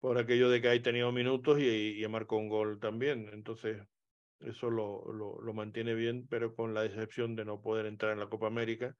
por 0.00 0.18
aquello 0.18 0.48
de 0.50 0.60
que 0.60 0.68
ha 0.68 0.82
tenido 0.82 1.12
minutos 1.12 1.58
y, 1.60 2.02
y 2.02 2.08
marcó 2.08 2.36
un 2.36 2.48
gol 2.48 2.78
también. 2.80 3.28
Entonces, 3.32 3.78
eso 4.40 4.70
lo, 4.70 5.12
lo, 5.12 5.40
lo, 5.40 5.54
mantiene 5.54 5.94
bien, 5.94 6.26
pero 6.28 6.54
con 6.54 6.74
la 6.74 6.82
decepción 6.82 7.34
de 7.34 7.44
no 7.44 7.60
poder 7.60 7.86
entrar 7.86 8.12
en 8.12 8.20
la 8.20 8.28
Copa 8.28 8.46
América. 8.46 8.94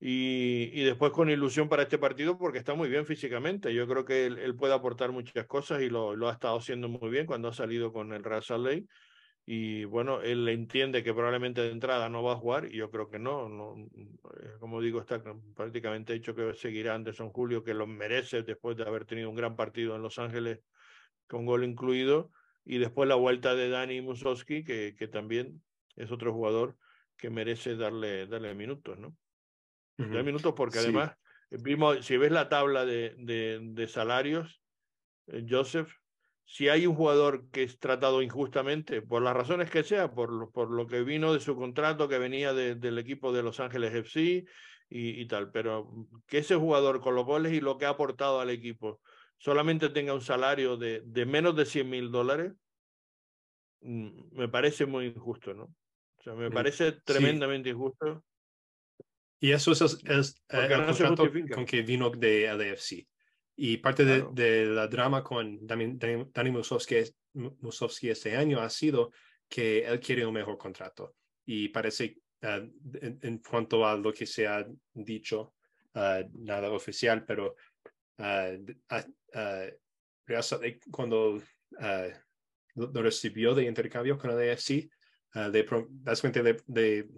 Y, 0.00 0.70
y, 0.72 0.82
después 0.82 1.12
con 1.12 1.30
ilusión 1.30 1.68
para 1.68 1.84
este 1.84 1.98
partido 1.98 2.36
porque 2.36 2.58
está 2.58 2.74
muy 2.74 2.88
bien 2.88 3.06
físicamente. 3.06 3.72
Yo 3.72 3.86
creo 3.86 4.04
que 4.04 4.26
él, 4.26 4.38
él 4.38 4.56
puede 4.56 4.74
aportar 4.74 5.12
muchas 5.12 5.46
cosas 5.46 5.82
y 5.82 5.88
lo, 5.88 6.16
lo, 6.16 6.28
ha 6.28 6.32
estado 6.32 6.58
haciendo 6.58 6.88
muy 6.88 7.10
bien 7.10 7.26
cuando 7.26 7.48
ha 7.48 7.52
salido 7.52 7.92
con 7.92 8.12
el 8.12 8.24
Real 8.24 8.42
Salt 8.42 8.66
Lake 8.66 8.86
y 9.44 9.84
bueno, 9.84 10.22
él 10.22 10.48
entiende 10.48 11.02
que 11.02 11.12
probablemente 11.12 11.62
de 11.62 11.70
entrada 11.70 12.08
no 12.08 12.22
va 12.22 12.34
a 12.34 12.36
jugar 12.36 12.66
y 12.66 12.76
yo 12.76 12.90
creo 12.90 13.08
que 13.08 13.18
no, 13.18 13.48
no 13.48 13.74
eh, 13.96 14.52
como 14.60 14.80
digo, 14.80 15.00
está 15.00 15.22
prácticamente 15.56 16.14
hecho 16.14 16.34
que 16.34 16.54
seguirá 16.54 16.94
Anderson 16.94 17.30
Julio, 17.30 17.64
que 17.64 17.74
lo 17.74 17.86
merece 17.86 18.42
después 18.42 18.76
de 18.76 18.84
haber 18.84 19.04
tenido 19.04 19.28
un 19.30 19.36
gran 19.36 19.56
partido 19.56 19.96
en 19.96 20.02
Los 20.02 20.18
Ángeles 20.18 20.60
con 21.26 21.44
gol 21.44 21.64
incluido, 21.64 22.30
y 22.64 22.78
después 22.78 23.08
la 23.08 23.16
vuelta 23.16 23.54
de 23.54 23.68
Dani 23.68 24.00
Musowski, 24.00 24.62
que, 24.62 24.94
que 24.96 25.08
también 25.08 25.62
es 25.96 26.12
otro 26.12 26.32
jugador 26.32 26.76
que 27.16 27.30
merece 27.30 27.76
darle, 27.76 28.26
darle 28.26 28.54
minutos, 28.54 28.98
¿no? 28.98 29.16
Uh 29.98 30.04
-huh. 30.04 30.24
minutos 30.24 30.54
porque 30.56 30.78
sí. 30.78 30.84
además, 30.84 31.12
vimos, 31.50 32.04
si 32.04 32.16
ves 32.16 32.30
la 32.30 32.48
tabla 32.48 32.84
de, 32.84 33.14
de, 33.18 33.60
de 33.60 33.88
salarios, 33.88 34.62
eh, 35.26 35.44
Joseph, 35.48 35.92
si 36.44 36.68
hay 36.68 36.86
un 36.86 36.94
jugador 36.94 37.48
que 37.50 37.62
es 37.62 37.78
tratado 37.78 38.22
injustamente, 38.22 39.02
por 39.02 39.22
las 39.22 39.34
razones 39.34 39.70
que 39.70 39.84
sea, 39.84 40.12
por 40.12 40.30
lo, 40.32 40.50
por 40.50 40.70
lo 40.70 40.86
que 40.86 41.02
vino 41.02 41.32
de 41.32 41.40
su 41.40 41.56
contrato, 41.56 42.08
que 42.08 42.18
venía 42.18 42.52
de, 42.52 42.74
del 42.74 42.98
equipo 42.98 43.32
de 43.32 43.42
Los 43.42 43.60
Ángeles 43.60 43.94
FC 43.94 44.44
y, 44.88 45.20
y, 45.20 45.26
tal, 45.26 45.50
pero 45.50 45.90
que 46.26 46.38
ese 46.38 46.56
jugador 46.56 47.00
con 47.00 47.14
los 47.14 47.24
goles 47.24 47.52
y 47.52 47.60
lo 47.60 47.78
que 47.78 47.86
ha 47.86 47.90
aportado 47.90 48.40
al 48.40 48.50
equipo 48.50 49.00
solamente 49.38 49.88
tenga 49.88 50.14
un 50.14 50.20
salario 50.20 50.76
de, 50.76 51.02
de 51.04 51.26
menos 51.26 51.56
de 51.56 51.64
100 51.64 51.90
mil 51.90 52.10
dólares, 52.10 52.52
mm, 53.80 54.36
me 54.36 54.48
parece 54.48 54.86
muy 54.86 55.06
injusto, 55.06 55.54
¿no? 55.54 55.64
O 55.64 56.22
sea, 56.22 56.34
me 56.34 56.50
parece 56.50 56.92
sí. 56.92 56.98
tremendamente 57.04 57.70
injusto. 57.70 58.24
Y 59.40 59.50
eso 59.50 59.72
es, 59.72 59.80
es, 59.80 60.44
el 60.50 60.68
no 60.68 60.86
contrato 60.86 61.28
con 61.52 61.66
que 61.66 61.82
vino 61.82 62.10
de 62.10 62.46
LAFC. 62.46 63.08
Y 63.56 63.76
parte 63.78 64.04
claro. 64.04 64.32
de, 64.32 64.44
de, 64.44 64.66
la 64.66 64.88
drama 64.88 65.22
con 65.22 65.66
Dani, 65.66 65.98
Dani 65.98 66.50
Musovsky, 66.50 66.96
Musovsky, 67.34 68.10
este 68.10 68.36
año 68.36 68.60
ha 68.60 68.70
sido 68.70 69.12
que 69.48 69.84
él 69.84 70.00
quiere 70.00 70.24
un 70.24 70.34
mejor 70.34 70.56
contrato. 70.56 71.16
Y 71.44 71.68
parece, 71.68 72.16
uh, 72.42 72.46
en, 72.46 73.18
en, 73.22 73.38
cuanto 73.38 73.86
a 73.86 73.96
lo 73.96 74.12
que 74.12 74.26
se 74.26 74.46
ha 74.46 74.66
dicho, 74.94 75.54
uh, 75.94 76.24
nada 76.32 76.70
oficial, 76.70 77.24
pero 77.24 77.56
uh, 78.18 78.64
cuando 80.90 81.42
lo, 82.74 83.02
recibió 83.02 83.54
de 83.54 83.64
intercambio 83.64 84.16
con 84.16 84.30
el 84.30 84.50
AFC, 84.50 84.88
le, 85.34 87.08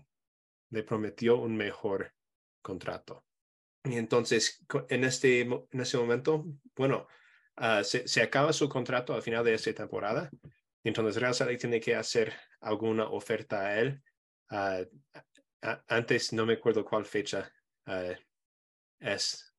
le 0.70 0.82
prometió 0.82 1.37
un 1.39 1.57
mejor 1.57 2.12
contrato. 2.61 3.24
Y 3.85 3.99
entonces, 3.99 4.64
en 4.89 5.05
este, 5.05 5.43
en 5.43 5.80
este 5.80 5.99
momento, 5.99 6.47
bueno, 6.74 7.07
uh, 7.59 7.85
se, 7.85 8.09
se, 8.09 8.22
acaba 8.22 8.53
su 8.53 8.68
contrato 8.68 9.14
al 9.14 9.22
final 9.22 9.45
de 9.45 9.55
esta 9.55 9.74
temporada. 9.74 10.30
Entonces 10.82 11.20
Real 11.20 11.35
Salt 11.35 11.59
tiene 11.61 11.80
que 11.80 11.95
hacer 11.95 12.32
alguna 12.61 13.05
oferta 13.05 13.66
a 13.66 13.78
él. 13.78 14.03
Uh, 14.51 14.85
a, 15.62 15.85
antes 15.89 16.32
no 16.32 16.47
me 16.47 16.55
acuerdo 16.55 16.85
cuál 16.85 17.05
fecha 17.05 17.51
uh, 17.87 18.14
es, 19.01 19.53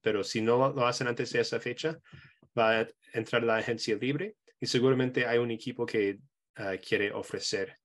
pero 0.00 0.24
si 0.24 0.40
no 0.40 0.72
lo 0.72 0.86
hacen 0.86 1.06
antes 1.06 1.32
de 1.32 1.40
esa 1.40 1.60
fecha, 1.60 1.96
va 2.58 2.80
a 2.80 2.88
entrar 3.12 3.44
la 3.44 3.56
agencia 3.56 3.96
libre 3.96 4.36
y 4.58 4.66
seguramente 4.66 5.24
hay 5.26 5.38
un 5.38 5.52
equipo 5.52 5.86
que 5.86 6.18
quiere 6.86 7.12
ofrecer 7.12 7.78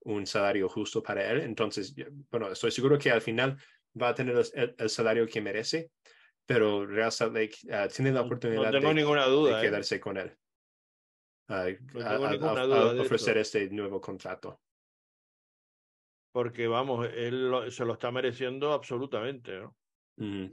un 0.00 0.26
salario 0.26 0.68
justo 0.68 1.00
para 1.00 1.30
él. 1.30 1.42
Entonces, 1.42 1.94
bueno, 2.30 2.50
estoy 2.50 2.72
seguro 2.72 2.98
que 2.98 3.12
al 3.12 3.20
final 3.20 3.56
va 4.00 4.08
a 4.08 4.14
tener 4.14 4.36
el, 4.54 4.74
el 4.76 4.90
salario 4.90 5.26
que 5.26 5.40
merece, 5.40 5.90
pero 6.46 6.86
Real 6.86 7.12
Salt 7.12 7.34
Lake 7.34 7.56
uh, 7.64 7.88
tiene 7.88 8.12
la 8.12 8.22
oportunidad 8.22 8.72
no 8.72 8.88
de, 8.88 8.94
ninguna 8.94 9.26
duda, 9.26 9.58
de 9.58 9.66
quedarse 9.66 9.96
eh. 9.96 10.00
con 10.00 10.16
él. 10.16 10.36
Uh, 11.48 11.76
no 11.92 12.06
a, 12.06 12.60
a, 12.60 12.90
a 12.90 13.00
ofrecer 13.00 13.38
este 13.38 13.68
nuevo 13.70 14.00
contrato. 14.00 14.60
Porque 16.32 16.66
vamos, 16.66 17.08
él 17.14 17.50
lo, 17.50 17.70
se 17.70 17.84
lo 17.84 17.94
está 17.94 18.10
mereciendo 18.10 18.72
absolutamente, 18.72 19.60
¿no? 19.60 19.76
Mm. 20.16 20.46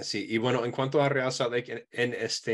Sí, 0.00 0.26
y 0.30 0.38
bueno, 0.38 0.64
en 0.64 0.72
cuanto 0.72 1.02
a 1.02 1.08
Real 1.08 1.30
Salt 1.30 1.52
Lake, 1.52 1.72
en, 1.72 2.14
en 2.14 2.14
esta 2.14 2.52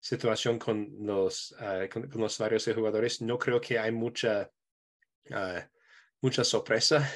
situación 0.00 0.58
con 0.58 0.90
los, 1.00 1.52
uh, 1.52 1.88
con, 1.88 2.08
con, 2.08 2.20
los 2.20 2.34
salarios 2.34 2.64
de 2.64 2.74
jugadores, 2.74 3.22
no 3.22 3.38
creo 3.38 3.60
que 3.60 3.78
hay 3.78 3.92
mucha, 3.92 4.50
mucha 6.20 6.42
sorpresa 6.42 7.08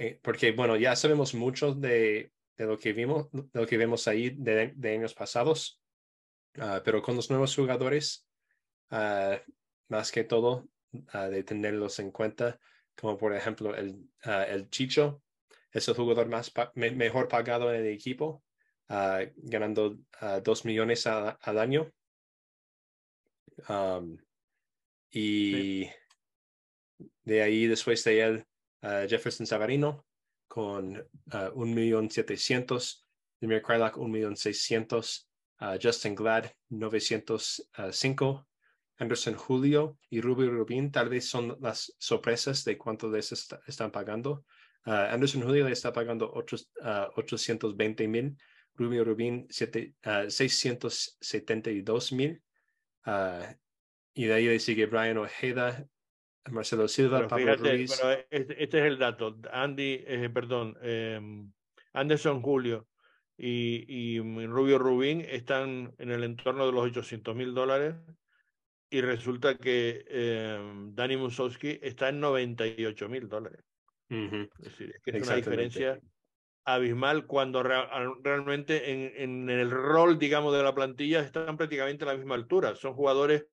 eh, 0.00 0.18
porque 0.22 0.52
bueno, 0.52 0.76
ya 0.76 0.96
sabemos 0.96 1.34
mucho 1.34 1.74
de, 1.74 2.32
de, 2.56 2.64
lo 2.64 2.78
que 2.78 2.94
vimos, 2.94 3.30
de 3.32 3.60
lo 3.60 3.66
que 3.66 3.76
vemos 3.76 4.08
ahí 4.08 4.30
de, 4.30 4.72
de 4.74 4.94
años 4.94 5.12
pasados, 5.12 5.78
uh, 6.56 6.80
pero 6.82 7.02
con 7.02 7.16
los 7.16 7.28
nuevos 7.28 7.54
jugadores, 7.54 8.26
uh, 8.92 9.36
más 9.88 10.10
que 10.10 10.24
todo, 10.24 10.66
uh, 10.94 11.28
de 11.30 11.44
tenerlos 11.44 11.98
en 11.98 12.12
cuenta, 12.12 12.58
como 12.98 13.18
por 13.18 13.36
ejemplo 13.36 13.76
el, 13.76 14.08
el 14.24 14.70
Chicho, 14.70 15.22
es 15.70 15.86
el 15.86 15.94
jugador 15.94 16.28
más 16.28 16.50
pa 16.50 16.72
me 16.74 16.90
mejor 16.92 17.28
pagado 17.28 17.70
en 17.70 17.82
el 17.82 17.88
equipo, 17.88 18.42
ganando 18.88 19.98
dos 20.42 20.64
millones 20.64 21.06
a, 21.06 21.30
al 21.30 21.58
año. 21.58 21.92
Um, 23.68 24.16
y 25.10 25.84
sí. 25.84 27.06
de 27.22 27.42
ahí 27.42 27.66
después 27.66 28.02
de 28.04 28.20
él 28.22 28.46
uh, 28.82 29.06
Jefferson 29.08 29.46
Savarino 29.46 30.04
con 30.48 30.96
uh, 30.98 31.50
un 31.54 31.74
millón 31.74 32.10
setecientos, 32.10 33.06
Demir 33.40 33.62
Krylak 33.62 33.96
un 33.96 34.10
millón 34.10 34.36
seiscientos, 34.36 35.28
uh, 35.60 35.78
Justin 35.80 36.14
Glad 36.14 36.50
905, 36.68 38.46
Anderson 38.98 39.34
Julio 39.34 39.96
y 40.10 40.20
Rubio 40.20 40.50
Rubin 40.50 40.92
tal 40.92 41.08
vez 41.08 41.28
son 41.28 41.56
las 41.60 41.94
sorpresas 41.98 42.64
de 42.64 42.76
cuánto 42.76 43.10
les 43.10 43.32
está, 43.32 43.60
están 43.66 43.90
pagando. 43.90 44.44
Uh, 44.86 45.08
Anderson 45.12 45.42
Julio 45.42 45.66
le 45.66 45.72
está 45.72 45.92
pagando 45.92 46.30
uh, 46.32 46.44
820 47.16 48.08
mil, 48.08 48.36
Rubio 48.74 49.04
Rubin 49.04 49.46
uh, 49.46 50.30
672 50.30 52.12
mil. 52.12 52.42
y 54.14 54.24
de 54.24 54.34
ahí 54.34 54.46
le 54.46 54.58
sigue 54.58 54.86
Brian 54.86 55.18
Ojeda, 55.18 55.86
Marcelo 56.52 56.88
Silva, 56.88 57.26
Pablo 57.28 57.46
fíjate, 57.46 57.70
Ruiz. 57.70 57.98
Pero 58.00 58.24
este, 58.30 58.62
este, 58.62 58.78
es 58.78 58.84
el 58.84 58.98
dato. 58.98 59.38
Andy, 59.52 60.04
eh, 60.06 60.30
perdón, 60.32 60.76
eh, 60.82 61.20
Anderson 61.92 62.42
Julio 62.42 62.86
y, 63.36 63.84
y, 63.88 64.20
Rubio 64.46 64.78
Rubín 64.78 65.22
están 65.22 65.94
en 65.98 66.10
el 66.10 66.24
entorno 66.24 66.66
de 66.66 66.72
los 66.72 66.84
800 66.84 67.34
mil 67.34 67.54
dólares 67.54 67.94
y 68.90 69.00
resulta 69.00 69.56
que 69.56 70.04
eh, 70.08 70.60
Dani 70.92 71.16
Musowski 71.16 71.78
está 71.80 72.08
en 72.08 72.20
98 72.20 73.08
mil 73.08 73.28
dólares. 73.28 73.64
Uh 74.10 74.14
-huh. 74.14 74.50
Es 74.58 74.64
decir, 74.64 74.92
es 74.94 75.02
que 75.02 75.16
es 75.16 75.26
una 75.26 75.36
diferencia 75.36 76.00
abismal 76.64 77.26
cuando 77.26 77.62
real, 77.62 77.88
realmente 78.22 78.92
en, 78.92 79.12
en, 79.16 79.50
el 79.50 79.70
rol, 79.70 80.18
digamos, 80.18 80.54
de 80.54 80.62
la 80.62 80.74
plantilla 80.74 81.20
están 81.20 81.56
prácticamente 81.56 82.04
a 82.04 82.08
la 82.08 82.16
misma 82.16 82.34
altura. 82.34 82.74
Son 82.74 82.94
jugadores 82.94 83.46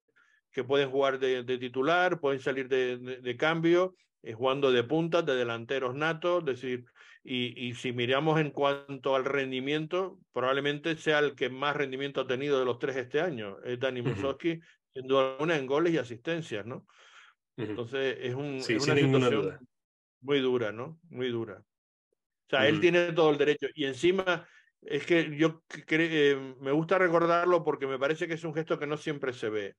que 0.58 0.64
pueden 0.64 0.90
jugar 0.90 1.20
de, 1.20 1.44
de 1.44 1.60
titular, 1.60 2.20
pueden 2.20 2.40
salir 2.40 2.68
de, 2.68 2.98
de, 2.98 3.18
de 3.22 3.38
cambio, 3.38 3.94
eh, 4.24 4.34
jugando 4.34 4.72
de 4.72 4.84
puntas, 4.84 5.24
de 5.24 5.36
delanteros 5.36 5.94
natos, 5.94 6.44
decir, 6.44 6.84
y, 7.24 7.68
y, 7.68 7.76
si 7.76 7.92
miramos 7.92 8.40
en 8.40 8.50
cuanto 8.50 9.16
al 9.16 9.24
rendimiento, 9.24 10.18
probablemente 10.34 10.98
sea 10.98 11.20
el 11.20 11.36
que 11.36 11.52
más 11.52 11.76
rendimiento 11.76 12.22
ha 12.22 12.28
tenido 12.28 12.58
de 12.58 12.66
los 12.66 12.80
tres 12.80 12.96
este 12.96 13.22
año, 13.22 13.60
es 13.64 13.80
Dani 13.80 14.02
Musowski, 14.02 14.54
uh 14.54 14.56
-huh. 14.56 14.64
sin 14.96 15.08
duda 15.08 15.34
alguna 15.34 15.58
en 15.58 15.68
goles 15.68 15.94
y 15.94 16.00
asistencias, 16.00 16.66
¿no? 16.66 16.78
Uh 16.78 16.82
-huh. 17.62 17.70
Entonces 17.70 18.18
es, 18.20 18.34
un, 18.34 18.60
sí, 18.60 18.74
es 18.74 18.84
una 18.88 18.96
situación 18.96 19.60
muy 20.22 20.40
dura, 20.40 20.72
¿no? 20.72 21.00
Muy 21.12 21.30
dura. 21.30 21.62
O 21.62 22.50
sea, 22.50 22.62
uh 22.62 22.64
-huh. 22.64 22.70
él 22.70 22.80
tiene 22.80 23.14
todo 23.14 23.30
el 23.30 23.38
derecho 23.38 23.68
y 23.76 23.86
encima 23.86 24.48
es 24.82 25.06
que 25.06 25.38
yo 25.38 25.62
eh, 25.88 26.56
me 26.62 26.72
gusta 26.72 26.98
recordarlo 26.98 27.64
porque 27.64 27.86
me 27.86 28.00
parece 28.00 28.28
que 28.28 28.34
es 28.34 28.44
un 28.44 28.56
gesto 28.56 28.80
que 28.80 28.88
no 28.88 28.98
siempre 28.98 29.34
se 29.34 29.50
ve 29.50 29.76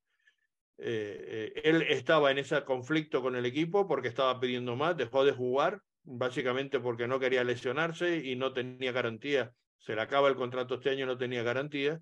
eh, 0.79 1.53
él 1.65 1.83
estaba 1.83 2.31
en 2.31 2.39
ese 2.39 2.63
conflicto 2.65 3.21
con 3.21 3.37
el 3.37 3.45
equipo 3.45 3.87
porque 3.87 4.09
estaba 4.09 4.39
pidiendo 4.39 4.77
más, 4.77 4.97
dejó 4.97 5.25
de 5.25 5.33
jugar, 5.33 5.83
básicamente 6.05 6.81
porque 6.81 7.09
no 7.09 7.21
quería 7.21 7.45
lesionarse 7.45 8.17
y 8.17 8.37
no 8.37 8.53
tenía 8.53 8.93
garantía. 8.93 9.53
Se 9.79 9.95
le 9.95 10.01
acaba 10.01 10.29
el 10.29 10.37
contrato 10.37 10.77
este 10.77 10.91
año, 10.91 11.07
no 11.07 11.19
tenía 11.19 11.43
garantía. 11.43 12.01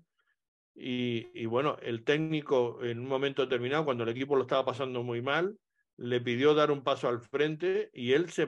Y, 0.79 1.45
bueno, 1.47 1.77
el 1.81 2.03
técnico 2.03 2.83
en 2.83 2.99
un 2.99 3.07
momento 3.07 3.41
determinado, 3.41 3.83
cuando 3.83 4.03
el 4.03 4.11
equipo 4.11 4.35
lo 4.35 4.43
estaba 4.43 4.63
pasando 4.63 5.01
muy 5.01 5.23
mal, 5.23 5.57
le 5.97 6.21
pidió 6.21 6.53
dar 6.53 6.69
un 6.69 6.83
paso 6.83 7.09
al 7.09 7.19
frente 7.19 7.89
y 7.93 8.11
él 8.13 8.29
se, 8.29 8.47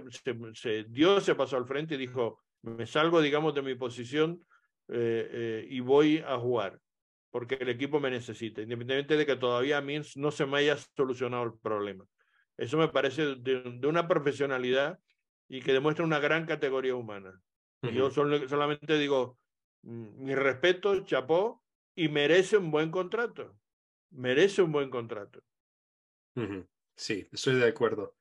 se, 0.54 0.84
dio 0.84 1.18
ese 1.18 1.34
paso 1.34 1.58
al 1.58 1.66
frente 1.66 1.96
y 1.96 1.98
dijo, 1.98 2.40
me 2.62 2.86
salgo, 2.86 3.20
digamos, 3.20 3.56
de 3.56 3.64
mi 3.64 3.74
posición 3.74 4.46
eh, 4.90 5.30
eh, 5.32 5.68
y 5.70 5.80
voy 5.80 6.20
a 6.20 6.38
jugar, 6.38 6.80
porque 7.32 7.56
el 7.56 7.70
equipo 7.70 8.00
me 8.00 8.10
necesita, 8.10 8.62
independientemente 8.62 9.18
de 9.18 9.26
que 9.26 9.36
todavía 9.36 9.78
a 9.78 9.82
mí 9.82 10.00
no 10.16 10.32
se 10.32 10.46
me 10.46 10.60
haya 10.60 10.78
solucionado 10.96 11.44
el 11.44 11.54
problema. 11.62 12.06
Eso 12.58 12.78
me 12.78 12.88
parece 12.90 13.36
de, 13.36 13.62
de 13.80 13.88
una 13.88 14.08
profesionalidad 14.08 15.00
y 15.48 15.62
que 15.62 15.74
demuestra 15.74 16.06
una 16.06 16.20
gran 16.20 16.46
categoría 16.46 16.96
humana. 16.96 17.42
Yo 17.82 18.12
solamente 18.12 18.98
digo, 18.98 19.38
mm, 19.84 20.24
mi 20.24 20.36
respeto, 20.36 21.06
chapó, 21.06 21.64
y 21.96 22.08
merece 22.08 22.58
un 22.58 22.72
buen 22.72 22.92
contrato. 22.92 23.58
Merece 24.12 24.62
un 24.62 24.72
buen 24.72 24.90
contrato. 24.90 25.42
Sí, 26.96 27.28
estoy 27.32 27.56
de 27.56 27.68
acuerdo. 27.68 28.16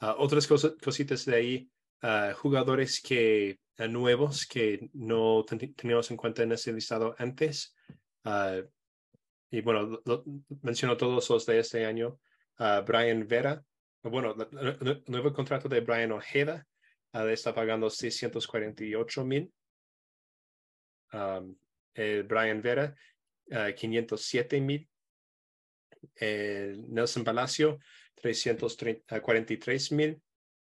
Uh, 0.00 0.14
otras 0.18 0.46
cosas, 0.46 0.74
cositas 0.82 1.24
de 1.24 1.34
ahí, 1.36 1.70
uh, 2.02 2.34
jugadores 2.34 3.00
que 3.00 3.60
uh, 3.78 3.86
nuevos 3.86 4.46
que 4.46 4.88
no 4.92 5.44
teníamos 5.44 6.10
en 6.10 6.16
cuenta 6.16 6.42
en 6.42 6.52
ese 6.52 6.72
listado 6.72 7.14
antes. 7.18 7.76
Y 8.24 9.60
bueno, 9.60 10.02
menciono 10.62 10.96
todos 10.96 11.28
los 11.28 11.46
de 11.46 11.58
este 11.58 11.84
año. 11.84 12.18
Brian 12.86 13.26
Vera, 13.26 13.62
bueno, 14.02 14.34
el 14.34 15.02
nuevo 15.06 15.32
contrato 15.32 15.68
de 15.68 15.80
Brian 15.80 16.12
Ojeda 16.12 16.66
está 17.12 17.54
pagando 17.54 17.90
648 17.90 19.24
mil. 19.24 19.52
Um, 21.12 21.56
Brian 21.94 22.60
Vera, 22.60 22.94
507 23.48 24.60
mil. 24.60 24.88
Nelson 26.20 27.24
Palacio, 27.24 27.78
343 28.16 29.92
mil. 29.92 30.20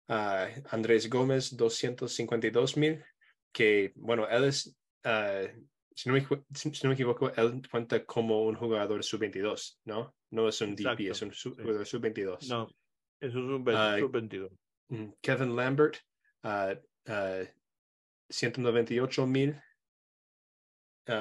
Andrés 0.07 1.09
Gómez, 1.09 1.55
252 1.55 2.77
mil. 2.77 3.03
Que, 3.51 3.93
bueno, 3.95 4.27
él 4.27 4.45
es, 4.45 4.75
si, 5.95 6.09
no 6.09 6.15
me, 6.15 6.27
si, 6.53 6.69
no 6.83 6.89
me, 6.89 6.93
equivoco, 6.93 7.31
él 7.33 7.61
cuenta 7.71 8.05
como 8.05 8.43
un 8.43 8.55
jugador 8.55 9.03
sub-22, 9.03 9.79
¿no? 9.85 10.15
No 10.31 10.49
es 10.49 10.61
un 10.61 10.75
DP, 10.75 11.11
es 11.11 11.21
un 11.21 11.31
jugador 11.31 11.85
sub-22. 11.85 12.49
No, 12.49 12.67
es 13.19 13.33
un 13.33 13.65
sub-22. 13.65 14.51
Kevin 15.21 15.55
Lambert, 15.55 15.97
198 18.29 19.27
mil. 19.27 19.59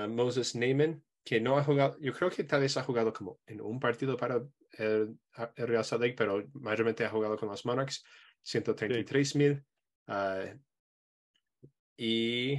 Moses 0.09 0.55
Neyman, 0.55 1.03
que 1.25 1.41
no 1.41 1.59
ha 1.59 1.64
jugado, 1.64 1.97
yo 2.01 2.12
creo 2.12 2.31
que 2.31 2.45
tal 2.45 2.62
vez 2.62 2.77
ha 2.77 2.83
jugado 2.83 3.12
como 3.12 3.39
en 3.47 3.61
un 3.61 3.79
partido 3.79 4.16
para 4.16 4.43
el, 4.72 5.18
Real 5.57 5.85
Salt 5.85 6.03
Lake, 6.03 6.14
pero 6.16 6.45
mayormente 6.55 7.05
ha 7.05 7.11
jugado 7.11 7.37
con 7.37 7.49
los 7.49 7.64
Monarchs, 7.66 8.05
133 8.43 9.37
mil. 9.37 9.64
Ah, 10.07 10.45
y. 11.97 12.59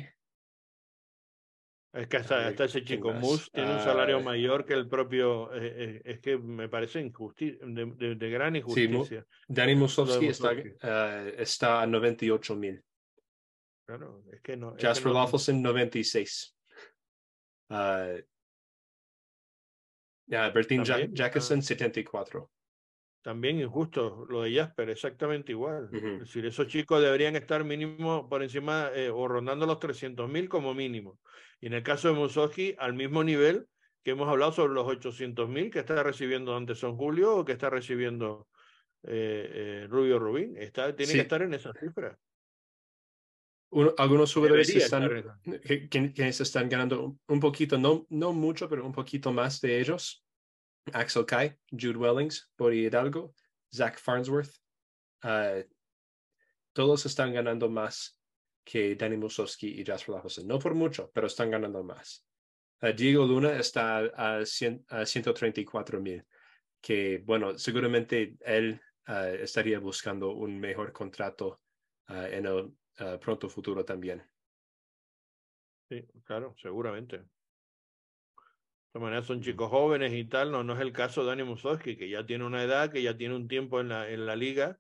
Es 1.96 2.08
que 2.08 2.18
hasta, 2.18 2.50
ese 2.50 2.84
chico 2.84 3.14
Mus 3.14 3.50
tiene 3.52 3.74
un 3.74 3.80
salario 3.80 4.20
mayor 4.20 4.66
que 4.66 4.74
el 4.74 4.88
propio. 4.88 5.54
Eh, 5.54 5.74
eh, 5.78 6.02
es 6.04 6.20
que 6.20 6.38
me 6.38 6.68
parece 6.68 7.00
injusticia, 7.00 7.58
de, 7.66 8.30
gran 8.30 8.58
injusticia. 8.58 9.26
Sí, 9.30 9.38
Danny 9.48 9.76
Musovsky 9.76 10.28
está, 10.28 10.54
ah, 10.82 11.26
está 11.38 11.82
a 11.82 11.88
98 11.88 12.56
mil. 12.58 12.84
Claro, 13.88 14.24
es 14.34 14.42
que 14.42 14.58
no. 14.58 14.76
Jasper 14.78 15.14
es 15.34 15.50
96. 15.54 16.58
Ya, 20.28 20.50
Bertin 20.50 20.84
Jackson, 20.84 21.62
74. 21.62 22.52
También 23.22 23.60
injusto 23.60 24.26
lo 24.30 24.44
de 24.44 24.54
Jasper, 24.54 24.90
exactamente 24.90 25.54
igual. 25.54 25.90
Es 25.94 26.20
decir, 26.20 26.46
esos 26.46 26.68
chicos 26.68 27.02
deberían 27.02 27.36
estar 27.36 27.64
mínimo 27.64 28.28
por 28.28 28.44
encima 28.44 28.92
eh, 28.94 29.10
o 29.10 29.28
rondando 29.28 29.66
los 29.66 29.80
300 29.80 30.30
mil 30.30 30.50
como 30.50 30.74
mínimo. 30.74 31.20
Y 31.66 31.68
en 31.68 31.74
el 31.74 31.82
caso 31.82 32.10
de 32.10 32.14
Musogi, 32.14 32.76
al 32.78 32.94
mismo 32.94 33.24
nivel 33.24 33.68
que 34.04 34.12
hemos 34.12 34.30
hablado 34.30 34.52
sobre 34.52 34.76
los 34.76 34.86
800 34.86 35.50
mil 35.50 35.72
que 35.72 35.80
está 35.80 36.04
recibiendo 36.04 36.56
Anderson 36.56 36.96
Julio 36.96 37.38
o 37.38 37.44
que 37.44 37.54
está 37.54 37.72
recibiendo 37.72 38.48
eh, 39.02 39.50
eh, 39.52 39.88
Rubio 39.90 40.20
Rubín. 40.20 40.56
Está, 40.58 40.96
tiene 40.96 41.14
que 41.14 41.22
estar 41.22 41.42
en 41.42 41.56
esa 41.56 41.74
cifra 41.74 42.16
algunos 43.98 44.32
jugadores 44.32 44.70
están, 44.70 45.10
que, 45.64 46.28
están 46.28 46.70
ganando 46.70 47.18
un 47.28 47.40
poquito, 47.40 47.80
no, 47.80 48.06
no 48.10 48.32
mucho, 48.32 48.70
pero 48.70 48.86
un 48.86 48.94
poquito 48.94 49.34
más 49.34 49.60
de 49.60 49.80
ellos. 49.80 50.24
Axel 50.94 51.26
Kai, 51.26 51.58
Jude 51.72 51.98
Wellings, 51.98 52.52
Bori 52.56 52.86
Hidalgo, 52.86 53.34
Zach 53.74 54.00
Farnsworth. 54.00 54.54
Ah, 55.24 55.64
todos 56.74 57.08
están 57.08 57.34
ganando 57.34 57.68
más 57.70 58.20
que 58.66 58.96
Danny 58.96 59.16
Musowski 59.16 59.80
y 59.80 59.86
Jasper 59.86 60.16
Lajosen. 60.16 60.48
No 60.48 60.58
por 60.58 60.74
mucho, 60.74 61.12
pero 61.14 61.28
están 61.28 61.52
ganando 61.52 61.84
más. 61.84 62.26
Ah, 62.82 62.92
Diego 62.92 63.26
Luna 63.26 63.58
está 63.58 64.00
a, 64.00 64.44
134 64.44 66.02
mil, 66.02 66.26
que 66.82 67.22
bueno, 67.24 67.58
seguramente 67.58 68.36
él 68.42 68.82
ah, 69.06 69.30
estaría 69.30 69.80
buscando 69.80 70.32
un 70.32 70.60
mejor 70.60 70.92
contrato 70.92 71.62
en 72.08 72.46
el 72.46 72.54
uh, 72.54 73.20
pronto 73.20 73.50
futuro 73.50 73.84
también. 73.84 74.24
Sí, 75.90 76.06
claro, 76.24 76.54
seguramente. 76.56 77.18
De 77.18 77.26
todas 78.92 79.04
maneras 79.04 79.26
son 79.26 79.42
chicos 79.42 79.70
jóvenes 79.70 80.14
y 80.14 80.26
tal, 80.26 80.52
no, 80.52 80.64
no 80.64 80.74
es 80.74 80.80
el 80.82 80.94
caso 80.94 81.22
de 81.22 81.28
Dani 81.28 81.44
Musowski, 81.44 81.98
que 81.98 82.10
ya 82.10 82.26
tiene 82.26 82.46
una 82.46 82.64
edad, 82.64 82.92
que 82.92 83.02
ya 83.02 83.18
tiene 83.18 83.36
un 83.36 83.48
tiempo 83.48 83.80
en 83.82 83.90
la, 83.90 84.10
en 84.10 84.26
la 84.26 84.36
liga 84.36 84.80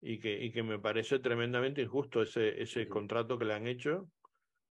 y 0.00 0.18
que, 0.18 0.42
y 0.42 0.50
que 0.52 0.62
me 0.62 0.78
parece 0.78 1.18
tremendamente 1.18 1.82
injusto 1.82 2.22
ese, 2.22 2.60
ese 2.62 2.88
contrato 2.88 3.38
que 3.38 3.44
le 3.44 3.54
han 3.54 3.66
hecho, 3.66 4.08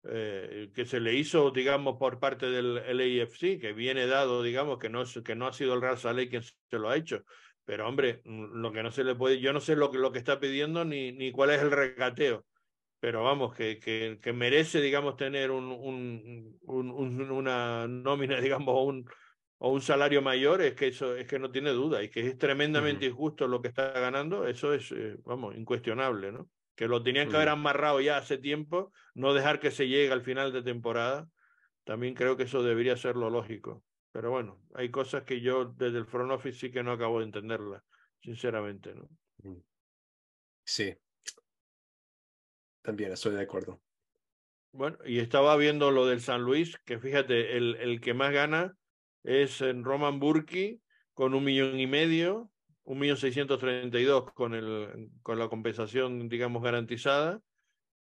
eh, 0.07 0.69
que 0.73 0.85
se 0.85 0.99
le 0.99 1.13
hizo, 1.13 1.51
digamos, 1.51 1.97
por 1.97 2.19
parte 2.19 2.47
del 2.49 2.75
LAFC, 2.75 3.59
que 3.59 3.73
viene 3.73 4.07
dado, 4.07 4.43
digamos, 4.43 4.77
que 4.77 4.89
no, 4.89 5.03
que 5.23 5.35
no 5.35 5.47
ha 5.47 5.53
sido 5.53 5.73
el 5.73 5.81
Real 5.81 5.97
Saleh 5.97 6.29
quien 6.29 6.43
se 6.43 6.79
lo 6.79 6.89
ha 6.89 6.97
hecho. 6.97 7.23
Pero, 7.65 7.87
hombre, 7.87 8.21
lo 8.25 8.71
que 8.71 8.83
no 8.83 8.91
se 8.91 9.03
le 9.03 9.15
puede, 9.15 9.39
yo 9.39 9.51
no 9.51 9.59
sé 9.59 9.75
lo 9.75 9.89
que, 9.91 9.97
lo 9.97 10.11
que 10.11 10.19
está 10.19 10.39
pidiendo 10.39 10.85
ni, 10.85 11.11
ni 11.11 11.31
cuál 11.31 11.49
es 11.49 11.61
el 11.61 11.71
regateo 11.71 12.45
pero 13.05 13.23
vamos, 13.23 13.53
que, 13.53 13.77
que, 13.77 14.17
que 14.19 14.33
merece, 14.33 14.81
digamos, 14.81 15.15
tener 15.15 15.51
un, 15.51 15.65
un, 15.65 16.57
un, 16.63 17.31
una 17.31 17.87
nómina, 17.87 18.39
digamos, 18.41 18.75
un, 18.83 19.05
o 19.57 19.71
un 19.71 19.81
salario 19.81 20.21
mayor, 20.21 20.61
es 20.61 20.73
que 20.73 20.87
eso 20.87 21.15
es 21.15 21.27
que 21.27 21.39
no 21.39 21.51
tiene 21.51 21.71
duda 21.71 22.03
y 22.03 22.09
que 22.09 22.27
es 22.27 22.37
tremendamente 22.37 23.05
injusto 23.05 23.47
lo 23.47 23.61
que 23.61 23.69
está 23.69 23.91
ganando, 23.91 24.47
eso 24.47 24.73
es, 24.73 24.91
eh, 24.91 25.17
vamos, 25.23 25.55
incuestionable, 25.55 26.31
¿no? 26.31 26.49
Que 26.75 26.87
lo 26.87 27.01
tenían 27.01 27.29
que 27.29 27.37
haber 27.37 27.49
amarrado 27.49 28.01
ya 28.01 28.17
hace 28.17 28.37
tiempo, 28.37 28.91
no 29.13 29.33
dejar 29.33 29.59
que 29.59 29.71
se 29.71 29.87
llegue 29.87 30.11
al 30.11 30.23
final 30.23 30.51
de 30.51 30.61
temporada, 30.61 31.29
también 31.85 32.15
creo 32.15 32.35
que 32.35 32.43
eso 32.43 32.63
debería 32.63 32.97
ser 32.97 33.15
lo 33.15 33.29
lógico. 33.29 33.83
Pero 34.11 34.29
bueno, 34.29 34.61
hay 34.73 34.91
cosas 34.91 35.23
que 35.23 35.41
yo 35.41 35.65
desde 35.65 35.97
el 35.97 36.05
front 36.05 36.31
office 36.31 36.59
sí 36.59 36.71
que 36.71 36.83
no 36.83 36.91
acabo 36.91 37.19
de 37.19 37.25
entenderlas, 37.25 37.81
sinceramente, 38.21 38.93
¿no? 38.93 39.07
Sí, 40.63 40.93
también 42.81 43.11
estoy 43.11 43.35
de 43.35 43.41
acuerdo. 43.41 43.81
Bueno, 44.71 44.97
y 45.05 45.19
estaba 45.19 45.55
viendo 45.55 45.91
lo 45.91 46.05
del 46.05 46.19
San 46.19 46.41
Luis, 46.41 46.77
que 46.85 46.99
fíjate, 46.99 47.55
el, 47.55 47.75
el 47.77 48.01
que 48.01 48.13
más 48.13 48.33
gana 48.33 48.75
es 49.25 49.61
en 49.61 49.83
Roman 49.83 50.19
Burki 50.19 50.79
con 51.13 51.33
un 51.33 51.43
millón 51.43 51.79
y 51.79 51.87
medio, 51.87 52.49
un 52.83 52.99
millón 52.99 53.17
seiscientos 53.17 53.59
treinta 53.59 53.99
y 53.99 54.03
dos 54.03 54.31
con, 54.33 54.53
el, 54.53 55.09
con 55.21 55.39
la 55.39 55.49
compensación, 55.49 56.29
digamos, 56.29 56.63
garantizada. 56.63 57.41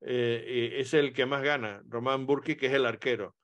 Eh, 0.01 0.77
es 0.79 0.95
el 0.95 1.13
que 1.13 1.27
más 1.27 1.43
gana, 1.43 1.83
Roman 1.87 2.25
Burki, 2.25 2.55
que 2.55 2.65
es 2.67 2.73
el 2.73 2.85
arquero. 2.85 3.35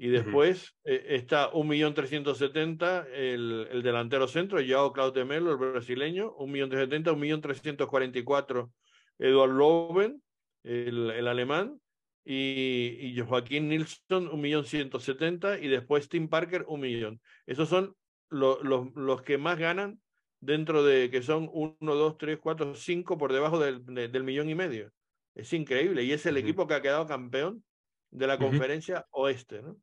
Y 0.00 0.08
después 0.08 0.76
eh, 0.84 1.06
está 1.08 1.48
un 1.48 1.66
millón 1.66 1.92
trescientos 1.92 2.38
setenta 2.38 3.04
el, 3.12 3.66
el 3.70 3.82
delantero 3.82 4.28
centro, 4.28 4.60
Joao 4.64 4.92
Claudio 4.92 5.26
Melo, 5.26 5.50
el 5.50 5.56
brasileño, 5.56 6.32
un 6.36 6.52
millón 6.52 6.70
setenta, 6.70 7.12
un 7.12 7.18
millón 7.18 7.40
trescientos 7.40 7.88
cuarenta 7.88 8.18
y 8.18 8.22
cuatro 8.22 8.70
Eduard 9.18 9.50
Loven, 9.50 10.22
el, 10.62 11.10
el 11.10 11.26
alemán, 11.26 11.80
y, 12.24 12.96
y, 13.00 13.20
Joaquín 13.20 13.68
Nilsson, 13.68 14.28
un 14.28 14.40
millón 14.40 14.64
ciento 14.64 15.00
setenta, 15.00 15.58
y 15.58 15.68
después 15.68 16.08
Tim 16.08 16.28
Parker, 16.28 16.64
un 16.68 16.80
millón. 16.80 17.20
Esos 17.46 17.68
son 17.68 17.96
los, 18.28 18.58
los 18.62 19.22
que 19.22 19.38
más 19.38 19.58
ganan 19.58 20.00
dentro 20.40 20.84
de 20.84 21.10
que 21.10 21.22
son 21.22 21.48
uno, 21.52 21.94
dos, 21.94 22.18
tres, 22.18 22.38
cuatro, 22.40 22.74
cinco 22.74 23.18
por 23.18 23.32
debajo 23.32 23.58
del, 23.58 23.84
del 23.84 24.24
millón 24.24 24.50
y 24.50 24.54
medio. 24.54 24.92
Es 25.34 25.52
increíble, 25.52 26.02
y 26.02 26.12
es 26.12 26.26
el 26.26 26.36
equipo 26.36 26.66
que 26.66 26.74
ha 26.74 26.82
quedado 26.82 27.06
campeón 27.06 27.64
de 28.10 28.26
la 28.26 28.38
conferencia 28.38 29.06
oeste, 29.10 29.62
¿no? 29.62 29.76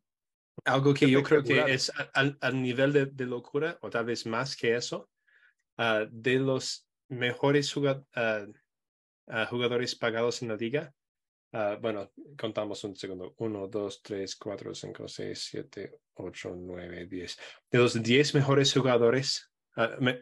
Algo 0.63 0.93
que 0.93 1.09
yo 1.09 1.21
creo 1.21 1.43
que 1.43 1.59
es 1.73 1.91
al, 2.13 2.61
nivel 2.61 2.93
de, 3.13 3.25
locura, 3.25 3.77
o 3.81 3.89
tal 3.89 4.05
vez 4.05 4.25
más 4.25 4.55
que 4.55 4.75
eso, 4.75 5.09
ah, 5.77 6.05
de 6.09 6.39
los 6.39 6.87
mejores 7.09 7.73
ah, 8.15 8.45
ah, 9.27 9.45
jugadores 9.47 9.95
pagados 9.95 10.41
en 10.41 10.49
la 10.49 10.55
liga. 10.55 10.93
Bueno, 11.81 12.11
contamos 12.37 12.83
un 12.83 12.95
segundo. 12.95 13.33
Uno, 13.37 13.67
dos, 13.67 14.01
tres, 14.01 14.35
cuatro, 14.35 14.73
cinco, 14.73 15.07
seis, 15.07 15.47
siete, 15.49 15.99
ocho, 16.15 16.53
nueve, 16.55 17.05
diez. 17.05 17.37
De 17.69 17.79
los 17.79 18.01
diez 18.01 18.33
mejores 18.33 18.73
jugadores, 18.73 19.51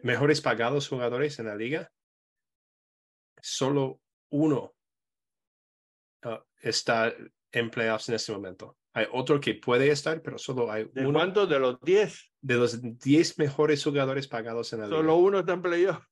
mejores 0.02 0.40
pagados 0.40 0.88
jugadores 0.88 1.38
en 1.38 1.46
la 1.46 1.56
liga, 1.56 1.90
solo 3.40 4.00
uno 4.30 4.74
está 6.60 7.14
en 7.52 7.70
playoffs 7.70 8.08
en 8.08 8.14
este 8.14 8.32
momento. 8.32 8.76
Hay 8.94 9.06
otro 9.12 9.40
que 9.40 9.54
puede 9.54 9.90
estar, 9.90 10.22
pero 10.22 10.38
solo 10.38 10.70
hay 10.70 10.84
¿De 10.92 11.04
uno. 11.04 11.18
¿Cuántos 11.18 11.48
de 11.48 11.58
los 11.58 11.80
10? 11.80 12.32
De 12.40 12.54
los 12.54 12.80
10 12.80 13.38
mejores 13.38 13.82
jugadores 13.82 14.28
pagados 14.28 14.72
en 14.72 14.80
la 14.80 14.86
liga. 14.86 14.98
Solo 14.98 15.16
uno 15.16 15.40
está 15.40 15.54
en 15.54 15.62
playoff. 15.62 16.04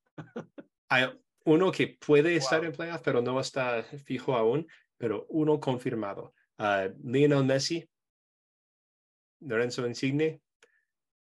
hay 0.88 1.08
uno 1.44 1.70
que 1.70 1.96
puede 2.04 2.36
estar 2.36 2.64
en 2.64 2.72
playoff, 2.72 3.00
pero 3.02 3.22
no 3.22 3.38
está 3.40 3.82
fijo 4.04 4.34
aún, 4.34 4.66
pero 5.02 5.26
uno 5.30 5.58
confirmado. 5.58 6.32
Lionel 7.02 7.44
Messi, 7.44 7.90
Lorenzo 9.40 9.84
Insigne, 9.84 10.40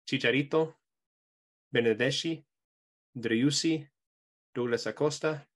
Chicharito, 0.06 0.82
Benedetti, 1.72 2.46
Driussi, 3.14 3.88
Douglas 4.54 4.86
Acosta, 4.86 5.50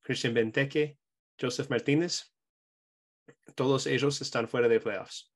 Christian 0.00 0.32
Benteke, 0.32 0.98
Joseph 1.38 1.68
Martínez 1.68 2.32
todos 3.54 3.86
ellos 3.86 4.22
están 4.22 4.48
fuera 4.48 4.66
de 4.66 4.80
playoffs. 4.80 5.30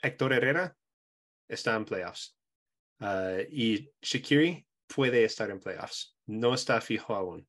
Héctor 0.00 0.32
Herrera 0.32 0.74
está 1.46 1.76
en 1.76 1.84
playoffs. 1.84 2.38
Y 3.50 3.92
Shakiri 4.00 4.66
puede 4.86 5.24
estar 5.24 5.50
en 5.50 5.60
playoffs. 5.60 6.16
No 6.24 6.54
está 6.54 6.80
fijo 6.80 7.14
aún. 7.14 7.46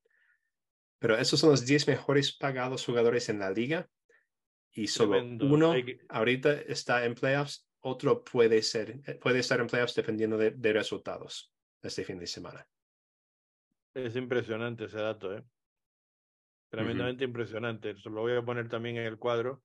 Pero 1.00 1.18
esos 1.18 1.40
son 1.40 1.52
los 1.52 1.66
10 1.66 1.88
mejores 1.88 2.36
pagados 2.36 2.86
jugadores 2.86 3.30
en 3.30 3.40
la 3.40 3.52
liga. 3.52 3.88
Y 4.72 4.88
solo 4.88 5.20
uno 5.20 5.74
ahorita 6.10 6.54
está 6.54 7.06
en 7.06 7.16
playoffs. 7.16 7.68
Otro 7.82 8.24
puede, 8.24 8.62
ser, 8.62 9.20
puede 9.20 9.40
estar 9.40 9.60
en 9.60 9.68
playoffs 9.68 9.96
dependiendo 9.96 10.38
de, 10.38 10.52
de 10.52 10.74
resultados 10.74 11.54
este 11.82 12.04
fin 12.04 12.20
de 12.20 12.28
semana. 12.28 12.68
Es 13.94 14.16
impresionante 14.16 14.86
ese 14.86 14.98
dato, 14.98 15.36
¿eh? 15.36 15.44
tremendamente 16.70 17.24
impresionante. 17.24 17.92
Eso 17.92 18.10
lo 18.10 18.22
voy 18.22 18.36
a 18.36 18.44
poner 18.44 18.70
también 18.70 18.98
en 18.98 19.06
el 19.06 19.18
cuadro 19.18 19.64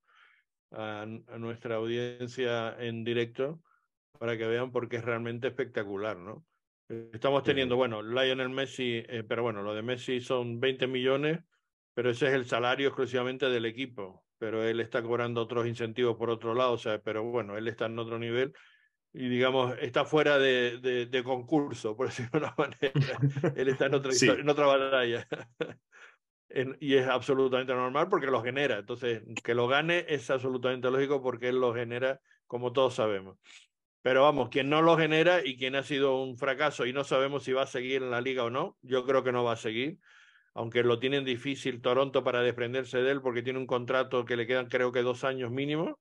a, 0.71 1.07
nuestra 1.39 1.77
audiencia 1.77 2.77
en 2.79 3.05
directo 3.05 3.61
para 4.19 4.37
que 4.37 4.47
vean 4.47 4.71
porque 4.73 4.97
es 4.97 5.05
realmente 5.05 5.49
espectacular, 5.49 6.17
¿no? 6.17 6.45
Estamos 7.13 7.43
teniendo, 7.43 7.77
bueno, 7.77 8.03
Lionel 8.03 8.51
Messi, 8.51 9.03
eh, 9.09 9.25
pero 9.27 9.43
bueno, 9.43 9.63
lo 9.63 9.75
de 9.75 9.83
Messi 9.83 10.21
son 10.21 10.61
20 10.61 10.87
millones, 10.87 11.41
pero 11.95 12.11
ese 12.11 12.27
es 12.27 12.35
el 12.35 12.45
salario 12.45 12.89
exclusivamente 12.89 13.49
del 13.49 13.65
equipo, 13.65 14.27
pero 14.39 14.63
él 14.63 14.81
está 14.81 15.03
cobrando 15.03 15.41
otros 15.41 15.67
incentivos 15.67 16.17
por 16.17 16.29
otro 16.29 16.55
lado, 16.55 16.73
o 16.73 16.79
sea, 16.79 17.01
pero 17.01 17.25
bueno, 17.25 17.57
él 17.57 17.67
está 17.69 17.87
en 17.87 17.99
otro 17.99 18.19
nivel 18.19 18.53
y 19.15 19.29
digamos, 19.29 19.75
está 19.81 20.05
fuera 20.05 20.39
de, 20.39 20.79
de, 20.79 21.25
concurso, 21.25 21.97
por 21.97 22.07
decirlo 22.09 22.31
de 22.33 22.39
una 22.39 22.55
manera. 22.57 23.53
él 23.57 23.69
está 23.69 23.87
en 23.87 23.95
otra, 23.95 24.13
en 24.13 24.49
otra 24.49 24.67
batalla 24.67 25.27
y 26.81 26.95
es 26.95 27.07
absolutamente 27.07 27.75
normal 27.75 28.09
porque 28.09 28.27
lo 28.27 28.43
genera. 28.43 28.79
Entonces, 28.79 29.23
que 29.43 29.55
lo 29.55 29.69
gane 29.69 30.05
es 30.09 30.31
absolutamente 30.31 30.91
lógico 30.91 31.23
porque 31.23 31.49
él 31.49 31.61
lo 31.61 31.75
genera, 31.75 32.21
como 32.47 32.73
todos 32.73 32.95
sabemos. 32.95 33.39
Pero 34.03 34.23
vamos, 34.23 34.49
quien 34.49 34.69
no 34.69 34.83
lo 34.83 34.97
genera 34.97 35.47
y 35.47 35.57
quien 35.57 35.77
ha 35.77 35.85
sido 35.85 36.21
un 36.21 36.37
fracaso 36.37 36.87
y 36.87 36.93
no 36.93 37.05
sabemos 37.05 37.45
si 37.45 37.53
va 37.53 37.63
a 37.63 37.67
seguir 37.67 38.03
en 38.03 38.11
la 38.11 38.21
liga 38.21 38.45
o 38.45 38.51
no, 38.51 38.77
yo 38.83 39.07
creo 39.07 39.23
que 39.23 39.31
no 39.31 39.45
va 39.45 39.53
a 39.53 39.57
seguir, 39.57 39.99
aunque 40.55 40.83
lo 40.83 40.99
tienen 40.99 41.25
difícil 41.25 41.81
Toronto 41.81 42.25
para 42.25 42.43
desprenderse 42.43 42.99
de 43.01 43.13
él 43.13 43.23
porque 43.23 43.43
tiene 43.43 43.61
un 43.61 43.67
contrato 43.67 44.25
que 44.25 44.37
le 44.37 44.47
quedan 44.47 44.67
creo 44.67 44.91
que 44.91 45.03
dos 45.03 45.25
años 45.25 45.51
mínimo. 45.53 46.01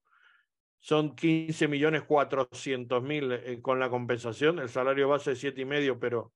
Son 0.80 1.16
15 1.16 1.68
millones 1.68 2.02
400 2.04 3.04
mil 3.04 3.32
eh, 3.32 3.62
con 3.62 3.80
la 3.80 3.90
compensación, 3.90 4.58
el 4.58 4.70
salario 4.70 5.08
base 5.08 5.34
es 5.34 5.40
siete 5.40 5.62
y 5.62 5.66
medio, 5.66 6.00
pero 6.00 6.34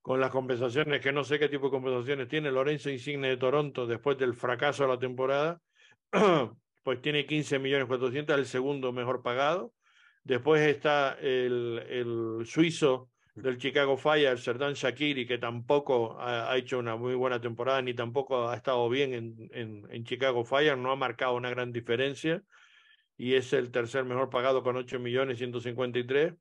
con 0.00 0.20
las 0.20 0.30
compensaciones, 0.30 1.00
que 1.00 1.12
no 1.12 1.24
sé 1.24 1.38
qué 1.38 1.48
tipo 1.48 1.66
de 1.66 1.72
compensaciones 1.72 2.28
tiene 2.28 2.52
Lorenzo 2.52 2.90
Insigne 2.90 3.28
de 3.28 3.36
Toronto 3.36 3.86
después 3.86 4.16
del 4.16 4.34
fracaso 4.34 4.84
de 4.84 4.88
la 4.90 4.98
temporada, 4.98 5.60
pues 6.84 7.02
tiene 7.02 7.26
15 7.26 7.58
millones 7.58 7.88
400, 7.88 8.38
el 8.38 8.46
segundo 8.46 8.92
mejor 8.92 9.22
pagado. 9.22 9.72
Después 10.28 10.60
está 10.60 11.16
el, 11.22 11.82
el 11.88 12.46
suizo 12.46 13.08
del 13.34 13.56
Chicago 13.56 13.96
Fire, 13.96 14.38
Serdan 14.38 14.74
Shakiri, 14.74 15.26
que 15.26 15.38
tampoco 15.38 16.20
ha, 16.20 16.54
hecho 16.58 16.78
una 16.78 16.96
muy 16.96 17.14
buena 17.14 17.40
temporada, 17.40 17.80
ni 17.80 17.94
tampoco 17.94 18.50
ha 18.50 18.54
estado 18.54 18.86
bien 18.90 19.14
en, 19.14 19.48
en, 19.52 19.86
en, 19.90 20.04
Chicago 20.04 20.44
Fire, 20.44 20.76
no 20.76 20.92
ha 20.92 20.96
marcado 20.96 21.34
una 21.34 21.48
gran 21.48 21.72
diferencia, 21.72 22.42
y 23.16 23.36
es 23.36 23.54
el 23.54 23.70
tercer 23.70 24.04
mejor 24.04 24.28
pagado 24.28 24.62
con 24.62 24.76
8 24.76 24.98
millones 24.98 25.38
153 25.38 26.34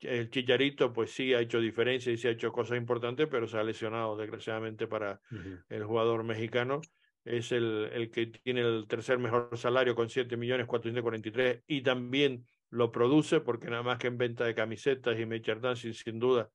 el 0.00 0.30
Chicharito 0.30 0.92
pues 0.92 1.12
sí 1.12 1.34
ha 1.34 1.40
hecho 1.40 1.60
diferencia 1.60 2.12
y 2.12 2.16
sí 2.16 2.28
ha 2.28 2.32
hecho 2.32 2.52
cosas 2.52 2.78
importantes, 2.78 3.26
pero 3.30 3.46
se 3.46 3.58
ha 3.58 3.62
lesionado 3.62 4.16
desgraciadamente 4.16 4.86
para 4.86 5.20
el 5.68 5.84
jugador 5.84 6.24
mexicano. 6.24 6.80
Es 7.22 7.52
el, 7.52 7.90
el 7.92 8.10
que 8.10 8.26
tiene 8.26 8.62
el 8.62 8.86
tercer 8.88 9.18
mejor 9.18 9.50
salario 9.58 9.94
con 9.94 10.08
7 10.08 10.38
millones 10.38 10.66
443 10.66 11.64
y 11.66 11.82
también 11.82 12.46
lo 12.70 12.90
produce 12.90 13.40
porque 13.40 13.68
nada 13.68 13.82
más 13.82 13.98
que 13.98 14.06
en 14.06 14.18
venta 14.18 14.44
de 14.44 14.54
camisetas 14.54 15.18
y 15.18 15.26
merchandising 15.26 15.94
sin 15.94 16.18
duda 16.18 16.50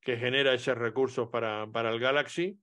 que 0.00 0.18
genera 0.18 0.52
esos 0.52 0.76
recursos 0.76 1.30
para, 1.30 1.66
para 1.72 1.90
el 1.90 1.98
Galaxy. 1.98 2.58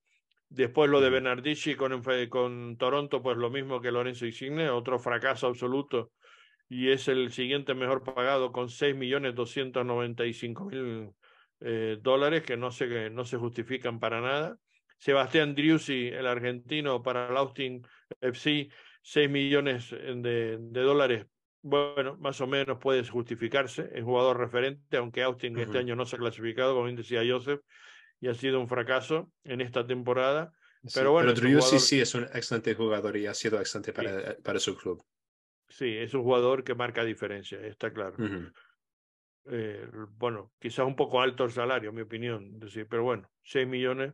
Después 0.48 0.90
lo 0.90 1.02
de 1.02 1.10
Bernardeschi 1.10 1.76
con, 1.76 2.04
con 2.30 2.78
Toronto, 2.78 3.24
pues 3.24 3.38
lo 3.38 3.50
mismo 3.50 3.82
que 3.82 3.92
Lorenzo 3.92 4.26
Insigne, 4.26 4.70
otro 4.70 5.00
fracaso 5.00 5.48
absoluto 5.48 6.12
y 6.72 6.90
es 6.90 7.10
el 7.10 7.34
siguiente 7.34 7.74
mejor 7.74 8.02
pagado 8.02 8.54
con 8.54 8.70
6 8.70 8.96
millones 8.96 9.36
295 9.36 10.66
mil 10.66 11.10
eh, 11.60 11.98
dólares 12.00 12.44
que 12.44 12.56
no 12.56 12.72
se, 12.72 13.10
no 13.10 13.26
se 13.26 13.36
justifican 13.36 14.00
para 14.00 14.22
nada. 14.22 14.58
Sebastián 14.98 15.54
Driussi, 15.54 16.08
el 16.08 16.26
argentino, 16.26 17.04
para 17.04 17.28
el 17.28 17.36
Austin 17.36 17.86
FC, 18.22 18.70
6 19.02 19.30
millones 19.30 19.90
de, 19.90 20.58
de, 20.60 20.82
dólares. 20.82 21.26
Bueno, 21.64 22.18
más 22.18 22.42
o 22.42 22.48
menos 22.48 22.80
puede 22.80 23.06
justificarse. 23.08 23.90
Es 23.94 24.04
jugador 24.04 24.40
referente, 24.40 24.98
aunque 24.98 25.22
Austin 25.22 25.58
este 25.60 25.78
año 25.78 25.96
no 25.96 26.06
se 26.06 26.16
ha 26.16 26.20
clasificado, 26.20 26.74
como 26.74 26.92
decía 26.92 27.22
Joseph, 27.28 27.62
y 28.20 28.28
ha 28.28 28.34
sido 28.34 28.60
un 28.60 28.68
fracaso 28.68 29.32
en 29.44 29.62
esta 29.62 29.86
temporada. 29.86 30.52
pero 30.94 31.12
bueno, 31.12 31.34
pero 31.36 31.62
sí 31.62 32.00
es 32.00 32.16
un 32.16 32.24
excelente 32.24 32.74
jugador 32.74 33.16
y 33.18 33.28
ha 33.28 33.34
sido 33.34 33.60
excelente 33.60 33.94
para, 33.94 34.36
para 34.44 34.60
su 34.60 34.76
club. 34.76 35.04
Sí, 35.70 35.98
es 35.98 36.14
un 36.14 36.24
jugador 36.24 36.64
que 36.64 36.76
marca 36.76 37.04
diferencia, 37.04 37.60
está 37.66 37.94
claro. 37.94 38.16
eh, 39.46 39.88
bueno, 40.18 40.52
quizás 40.60 40.86
un 40.86 40.96
poco 40.96 41.22
alto 41.22 41.46
el 41.46 41.52
salario, 41.52 41.90
en 41.90 41.96
mi 41.96 42.02
opinión, 42.02 42.60
decir, 42.60 42.88
pero 42.90 43.04
bueno, 43.04 43.30
6 43.44 43.68
millones 43.68 44.14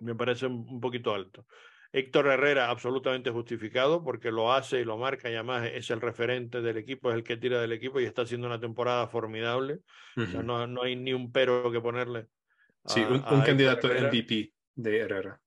me 0.00 0.14
parece 0.14 0.46
un 0.46 0.80
poquito 0.80 1.14
alto. 1.14 1.46
Héctor 1.92 2.26
Herrera, 2.26 2.68
absolutamente 2.68 3.30
justificado, 3.30 4.04
porque 4.04 4.30
lo 4.30 4.52
hace 4.52 4.80
y 4.80 4.84
lo 4.84 4.98
marca, 4.98 5.30
y 5.30 5.34
además 5.34 5.68
es 5.72 5.90
el 5.90 6.00
referente 6.00 6.60
del 6.60 6.76
equipo, 6.76 7.10
es 7.10 7.16
el 7.16 7.24
que 7.24 7.36
tira 7.36 7.60
del 7.60 7.72
equipo 7.72 7.98
y 7.98 8.04
está 8.04 8.22
haciendo 8.22 8.46
una 8.46 8.60
temporada 8.60 9.08
formidable. 9.08 9.80
O 10.16 10.26
sea, 10.26 10.42
no, 10.42 10.66
no 10.66 10.82
hay 10.82 10.96
ni 10.96 11.12
un 11.12 11.32
pero 11.32 11.70
que 11.72 11.80
ponerle. 11.80 12.26
sí, 12.84 13.00
un, 13.00 13.24
un 13.30 13.40
candidato 13.42 13.88
MVP 13.88 14.52
de 14.74 14.98
Herrera. 14.98 15.40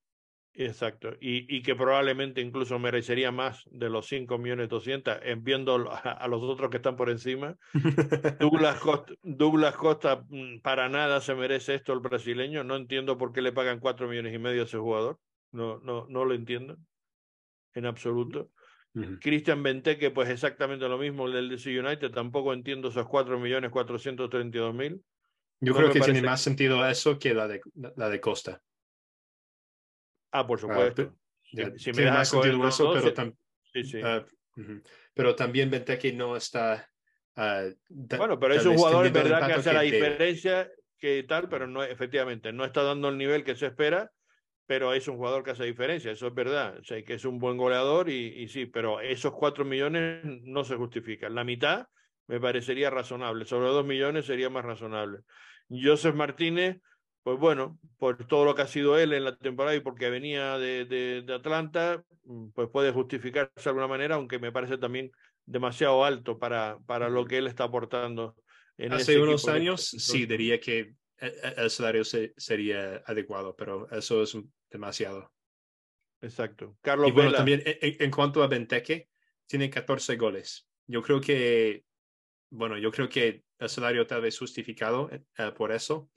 Exacto, 0.53 1.13
y, 1.21 1.55
y, 1.55 1.61
que 1.61 1.75
probablemente 1.75 2.41
incluso 2.41 2.77
merecería 2.77 3.31
más 3.31 3.63
de 3.71 3.89
los 3.89 4.07
5 4.07 4.37
millones 4.37 4.67
200, 4.67 5.19
en 5.23 5.43
viendo 5.45 5.89
a, 5.89 6.27
los 6.27 6.43
otros 6.43 6.69
que 6.69 6.77
están 6.77 6.97
por 6.97 7.09
encima. 7.09 7.55
Douglas 8.37 8.79
Costa, 8.81 9.13
Douglas 9.23 9.75
Costa 9.75 10.25
mm, 10.27 10.59
para 10.59 10.89
nada 10.89 11.21
se 11.21 11.35
merece 11.35 11.75
esto 11.75 11.93
el 11.93 12.01
brasileño, 12.01 12.65
no 12.65 12.75
entiendo 12.75 13.17
por 13.17 13.31
qué 13.31 13.41
le 13.41 13.53
pagan 13.53 13.79
4 13.79 14.09
millones 14.09 14.33
y 14.33 14.39
medio 14.39 14.63
a 14.63 14.65
ese 14.65 14.77
jugador, 14.77 15.19
no, 15.51 15.79
no, 15.79 16.05
no 16.07 16.25
lo 16.25 16.33
entiendo 16.33 16.77
en 17.73 17.85
absoluto. 17.85 18.51
Christian 19.21 19.63
Benteke, 19.63 20.11
pues 20.11 20.29
exactamente 20.29 20.85
lo 20.89 20.97
mismo 20.97 21.25
el 21.25 21.31
del 21.33 21.49
DC 21.49 21.79
United, 21.79 22.11
tampoco 22.11 22.51
entiendo 22.51 22.89
esos 22.89 23.07
4 23.07 23.39
millones 23.39 23.71
432 23.71 24.73
mil. 24.73 25.01
Yo 25.61 25.73
creo 25.73 25.91
que 25.91 26.01
tiene 26.01 26.21
más 26.21 26.41
sentido 26.41 26.85
eso 26.85 27.17
que 27.17 27.33
la 27.33 27.47
de, 27.47 27.61
la 27.95 28.09
de 28.09 28.19
Costa. 28.19 28.61
Ah, 30.31 30.45
por 30.45 30.59
supuesto. 30.59 31.15
si, 31.77 31.93
me 31.93 32.03
das 32.03 32.29
sentido 32.29 32.67
eso, 32.67 32.93
pero, 32.93 33.33
sí, 33.71 33.83
sí. 33.83 34.01
Ah, 34.03 34.25
pero 35.13 35.35
también 35.35 35.69
Benteke 35.69 36.11
no 36.11 36.35
está. 36.35 36.89
Ah, 37.35 37.63
bueno, 37.87 38.39
pero 38.39 38.55
es 38.55 38.65
un 38.65 38.75
jugador 38.75 39.07
en 39.07 39.13
verdad 39.13 39.47
que 39.47 39.53
hace 39.53 39.73
la 39.73 39.81
diferencia 39.81 40.69
que 40.97 41.23
tal, 41.23 41.47
pero 41.47 41.65
no 41.65 41.83
efectivamente 41.83 42.51
no 42.51 42.65
está 42.65 42.83
dando 42.83 43.09
el 43.09 43.17
nivel 43.17 43.43
que 43.43 43.55
se 43.55 43.67
espera, 43.67 44.11
pero 44.71 44.93
es 44.93 45.05
un 45.09 45.17
jugador 45.17 45.43
que 45.43 45.51
hace 45.51 45.65
diferencia, 45.65 46.13
eso 46.13 46.27
es 46.27 46.33
verdad. 46.33 46.77
O 46.79 46.83
sea, 46.85 47.03
que 47.03 47.15
es 47.15 47.25
un 47.25 47.39
buen 47.39 47.57
goleador 47.57 48.07
y, 48.07 48.27
y 48.41 48.47
sí, 48.47 48.67
pero 48.67 49.01
esos 49.01 49.33
cuatro 49.33 49.65
millones 49.65 50.23
no 50.23 50.63
se 50.63 50.77
justifican. 50.77 51.35
La 51.35 51.43
mitad 51.43 51.87
me 52.27 52.39
parecería 52.39 52.89
razonable, 52.89 53.43
sobre 53.43 53.67
dos 53.67 53.85
millones 53.85 54.27
sería 54.27 54.49
más 54.49 54.63
razonable. 54.63 55.23
Joseph 55.69 56.15
Martínez, 56.15 56.79
pues 57.21 57.37
bueno, 57.37 57.79
por 57.97 58.25
todo 58.27 58.45
lo 58.45 58.55
que 58.55 58.61
ha 58.61 58.67
sido 58.67 58.97
él 58.97 59.11
en 59.11 59.25
la 59.25 59.35
temporada 59.35 59.75
y 59.75 59.81
porque 59.81 60.09
venía 60.09 60.57
de, 60.57 60.85
de, 60.85 61.23
de 61.23 61.33
Atlanta, 61.33 62.05
mm, 62.23 62.51
pues 62.51 62.69
puede 62.69 62.93
justificarse 62.93 63.51
de 63.61 63.69
alguna 63.71 63.89
manera, 63.89 64.15
aunque 64.15 64.39
me 64.39 64.53
parece 64.53 64.77
también 64.77 65.11
demasiado 65.45 66.05
alto 66.05 66.39
para, 66.39 66.77
para 66.85 67.09
lo 67.09 67.25
que 67.25 67.39
él 67.39 67.47
está 67.47 67.65
aportando. 67.65 68.37
En 68.77 68.93
Hace 68.93 69.21
unos 69.21 69.49
años 69.49 69.81
sí 69.83 70.25
diría 70.25 70.61
que 70.61 70.93
el 71.57 71.69
salario 71.69 72.05
se, 72.05 72.33
sería 72.37 73.03
adecuado, 73.05 73.53
pero 73.53 73.89
eso 73.91 74.23
es 74.23 74.33
demasiado. 74.71 75.31
Exacto. 76.21 76.77
Carlos 76.81 77.09
y 77.09 77.11
bueno, 77.11 77.33
también 77.33 77.61
en, 77.65 77.95
en, 77.99 78.11
cuanto 78.11 78.41
a 78.43 78.47
Benteke, 78.47 79.09
tiene 79.47 79.69
14 79.69 80.15
goles. 80.15 80.67
Yo 80.87 81.01
creo 81.01 81.19
que, 81.19 81.83
bueno, 82.49 82.77
yo 82.77 82.91
creo 82.91 83.09
que 83.09 83.43
el 83.59 83.69
salario 83.69 84.07
tal 84.07 84.21
vez 84.21 84.37
justificado 84.37 85.09
uh, 85.39 85.53
por 85.53 85.71
eso. 85.71 86.09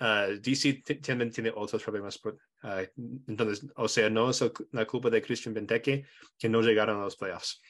Uh, 0.00 0.38
DC 0.40 0.82
también 1.02 1.30
tiene 1.30 1.52
otros 1.54 1.82
problemas. 1.82 2.18
Por, 2.18 2.34
uh, 2.62 2.86
entonces, 3.26 3.66
o 3.76 3.88
sea, 3.88 4.10
no 4.10 4.30
es 4.30 4.44
la 4.72 4.86
culpa 4.86 5.10
de 5.10 5.22
Christian 5.22 5.54
Benteke 5.54 6.06
que 6.38 6.48
no 6.48 6.60
llegaron 6.62 7.00
a 7.00 7.04
los 7.04 7.16
playoffs. 7.16 7.60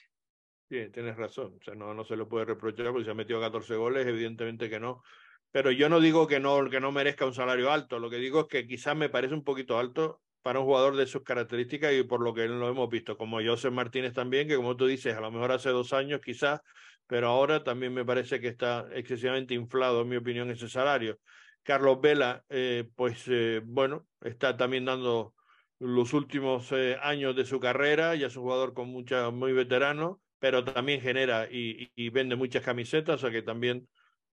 Sí, 0.69 0.91
tienes 0.91 1.17
razón. 1.17 1.57
O 1.59 1.65
sea, 1.65 1.75
no, 1.75 1.95
no 1.95 2.05
se 2.05 2.17
lo 2.17 2.29
puede 2.29 2.45
reprochar 2.45 2.91
porque 2.91 3.05
se 3.05 3.11
ha 3.11 3.15
metido 3.15 3.41
14 3.41 3.75
goles, 3.77 4.07
evidentemente 4.07 4.69
que 4.69 4.79
no. 4.79 5.03
Pero 5.51 5.71
yo 5.71 5.89
no 5.89 6.01
digo 6.01 6.27
que 6.27 6.41
no, 6.41 6.69
que 6.69 6.81
no 6.81 6.93
merezca 6.93 7.25
un 7.27 7.35
salario 7.35 7.73
alto. 7.73 7.99
Lo 7.99 8.11
que 8.11 8.17
digo 8.17 8.41
es 8.41 8.47
que 8.49 8.67
quizás 8.67 8.97
me 8.97 9.09
parece 9.09 9.35
un 9.35 9.45
poquito 9.45 9.79
alto 9.79 10.21
para 10.43 10.61
un 10.61 10.67
jugador 10.67 10.97
de 10.97 11.07
sus 11.07 11.23
características 11.23 11.93
y 11.95 12.03
por 12.05 12.23
lo 12.23 12.33
que 12.33 12.47
lo 12.49 12.69
hemos 12.69 12.89
visto, 12.89 13.17
como 13.17 13.39
José 13.43 13.71
Martínez 13.71 14.13
también, 14.13 14.49
que 14.49 14.57
como 14.57 14.77
tú 14.77 14.87
dices, 14.87 15.17
a 15.17 15.21
lo 15.21 15.31
mejor 15.31 15.53
hace 15.53 15.71
dos 15.71 15.93
años 15.93 16.21
quizás, 16.25 16.61
pero 17.07 17.29
ahora 17.29 17.65
también 17.65 17.93
me 17.93 18.05
parece 18.05 18.41
que 18.41 18.49
está 18.49 18.87
excesivamente 18.95 19.55
inflado, 19.55 20.03
en 20.03 20.09
mi 20.09 20.17
opinión, 20.17 20.51
ese 20.51 20.69
salario. 20.69 21.19
Carlos 21.63 22.01
Vela, 22.01 22.45
eh, 22.49 22.89
pues 22.95 23.25
eh, 23.27 23.61
bueno, 23.65 24.07
está 24.21 24.57
también 24.57 24.85
dando 24.85 25.35
los 25.79 26.13
últimos 26.13 26.73
eh, 26.73 26.97
años 27.03 27.37
de 27.37 27.45
su 27.45 27.61
carrera, 27.61 28.15
ya 28.15 28.29
es 28.29 28.37
un 28.37 28.45
jugador 28.45 28.75
con 28.75 28.89
mucha, 28.89 29.31
muy 29.31 29.53
veterano, 29.53 30.21
pero 30.39 30.65
también 30.65 31.01
genera 31.01 31.49
y, 31.51 31.91
y 31.95 32.11
vende 32.11 32.37
muchas 32.37 32.63
camisetas, 32.63 33.17
o 33.17 33.19
sea 33.19 33.31
que 33.31 33.43
también 33.43 33.89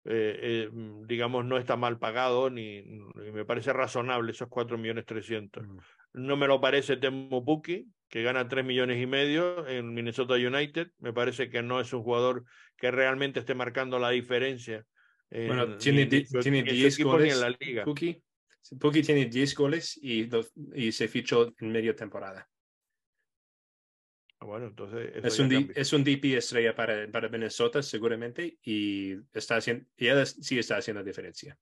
eh, 0.06 0.40
eh, 0.42 0.70
mm, 0.72 1.08
digamos, 1.08 1.46
no 1.46 1.58
está 1.58 1.78
mal 1.78 1.98
pagado 1.98 2.50
ni, 2.50 2.82
ni, 2.82 3.32
me 3.32 3.46
parece 3.46 3.72
razonable 3.72 4.32
esos 4.32 4.50
4 4.50 4.78
millones 4.78 5.06
300. 5.06 5.66
Mm. 5.66 5.78
No 6.14 6.38
me 6.38 6.48
lo 6.48 6.60
parece 6.60 6.98
Temo 6.98 7.44
Puki, 7.44 7.88
que 8.10 8.22
gana 8.22 8.48
3 8.48 8.66
millones 8.66 9.02
y 9.02 9.08
medio 9.08 9.68
en 9.68 9.94
Minnesota 9.94 10.36
United. 10.36 10.92
Me 11.00 11.14
parece 11.14 11.50
que 11.50 11.64
no 11.64 11.80
es 11.80 11.94
un 11.94 12.04
jugador 12.04 12.44
que 12.78 12.92
realmente 12.92 13.40
esté 13.40 13.56
marcando 13.56 13.98
la 13.98 14.10
diferencia. 14.10 14.86
En, 15.32 15.48
bueno, 15.48 15.78
tiene, 15.78 16.06
ni, 16.06 16.24
tiene 16.24 16.64
10 16.64 17.04
goles. 17.04 17.34
En 17.34 17.42
la 17.42 17.56
liga. 17.60 17.84
Puki, 17.86 18.22
Puki 18.80 19.02
tiene 19.02 19.26
10 19.26 19.56
goles 19.56 19.98
y, 20.02 20.30
y 20.76 20.92
se 20.92 21.08
fichó 21.08 21.54
en 21.60 21.72
media 21.72 21.96
temporada. 21.96 22.48
Ah, 24.44 24.46
bueno, 24.46 24.68
entonces. 24.68 25.10
Es 25.24 25.40
un, 25.40 25.72
es 25.74 25.94
un 25.94 26.04
DP 26.04 26.36
estrella 26.36 26.76
para, 26.76 27.10
para 27.10 27.30
Minnesota, 27.30 27.82
seguramente, 27.82 28.58
y, 28.62 29.14
está 29.32 29.56
haciendo, 29.56 29.86
y 29.96 30.08
sí 30.26 30.60
está 30.60 30.78
haciendo 30.78 31.02
diferencia. 31.02 31.58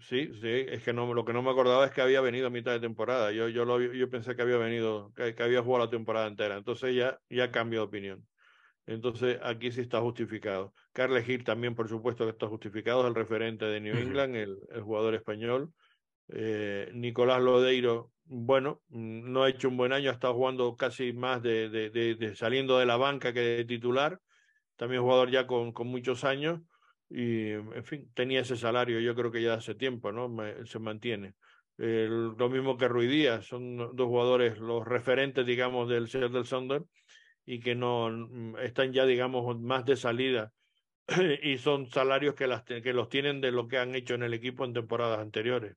Sí, 0.00 0.30
sí, 0.40 0.48
es 0.66 0.82
que 0.82 0.94
no, 0.94 1.12
lo 1.12 1.26
que 1.26 1.34
no 1.34 1.42
me 1.42 1.50
acordaba 1.50 1.84
es 1.84 1.90
que 1.92 2.00
había 2.00 2.22
venido 2.22 2.46
a 2.46 2.50
mitad 2.50 2.72
de 2.72 2.80
temporada. 2.80 3.32
Yo, 3.32 3.48
yo, 3.50 3.66
lo, 3.66 3.82
yo 3.82 4.08
pensé 4.08 4.34
que 4.34 4.40
había 4.40 4.56
venido, 4.56 5.12
que, 5.14 5.34
que, 5.34 5.42
había 5.42 5.62
jugado 5.62 5.84
la 5.84 5.90
temporada 5.90 6.26
entera. 6.26 6.56
Entonces 6.56 6.94
ya, 6.94 7.20
ya 7.28 7.50
cambió 7.50 7.80
de 7.80 7.86
opinión. 7.86 8.26
Entonces 8.86 9.38
aquí 9.42 9.70
sí 9.70 9.82
está 9.82 10.00
justificado. 10.00 10.72
Carles 10.94 11.26
Gil 11.26 11.44
también, 11.44 11.74
por 11.74 11.90
supuesto, 11.90 12.24
que 12.24 12.30
está 12.30 12.46
justificado, 12.46 13.02
es 13.02 13.08
el 13.08 13.14
referente 13.14 13.66
de 13.66 13.80
New 13.80 13.94
England, 13.94 14.36
el, 14.36 14.58
el 14.70 14.80
jugador 14.80 15.14
español. 15.14 15.74
Eh, 16.28 16.90
Nicolás 16.94 17.42
Lodeiro 17.42 18.12
bueno, 18.32 18.80
no 18.88 19.42
ha 19.42 19.50
hecho 19.50 19.68
un 19.68 19.76
buen 19.76 19.92
año, 19.92 20.10
ha 20.10 20.14
estado 20.14 20.34
jugando 20.34 20.74
casi 20.76 21.12
más 21.12 21.42
de, 21.42 22.32
saliendo 22.34 22.78
de 22.78 22.86
la 22.86 22.96
banca 22.96 23.32
que 23.32 23.40
de 23.40 23.64
titular, 23.64 24.20
también 24.76 25.02
jugador 25.02 25.30
ya 25.30 25.46
con, 25.46 25.72
muchos 25.86 26.24
años 26.24 26.60
y, 27.10 27.50
en 27.50 27.84
fin, 27.84 28.10
tenía 28.14 28.40
ese 28.40 28.56
salario, 28.56 29.00
yo 29.00 29.14
creo 29.14 29.30
que 29.30 29.42
ya 29.42 29.54
hace 29.54 29.74
tiempo, 29.74 30.12
¿no? 30.12 30.34
Se 30.64 30.78
mantiene. 30.78 31.34
Lo 31.76 32.48
mismo 32.48 32.76
que 32.76 32.88
Díaz, 32.88 33.46
son 33.46 33.76
dos 33.76 34.06
jugadores, 34.06 34.58
los 34.58 34.86
referentes, 34.86 35.44
digamos, 35.44 35.88
del 35.88 36.06
del 36.06 36.46
Sonder 36.46 36.84
y 37.44 37.60
que 37.60 37.74
no 37.74 38.56
están 38.60 38.92
ya, 38.92 39.04
digamos, 39.04 39.60
más 39.60 39.84
de 39.84 39.96
salida 39.96 40.52
y 41.42 41.58
son 41.58 41.86
salarios 41.86 42.34
que, 42.34 42.46
las, 42.46 42.62
que 42.62 42.92
los 42.92 43.08
tienen 43.08 43.40
de 43.40 43.50
lo 43.50 43.68
que 43.68 43.78
han 43.78 43.94
hecho 43.94 44.14
en 44.14 44.22
el 44.22 44.32
equipo 44.32 44.64
en 44.64 44.72
temporadas 44.72 45.18
anteriores. 45.18 45.76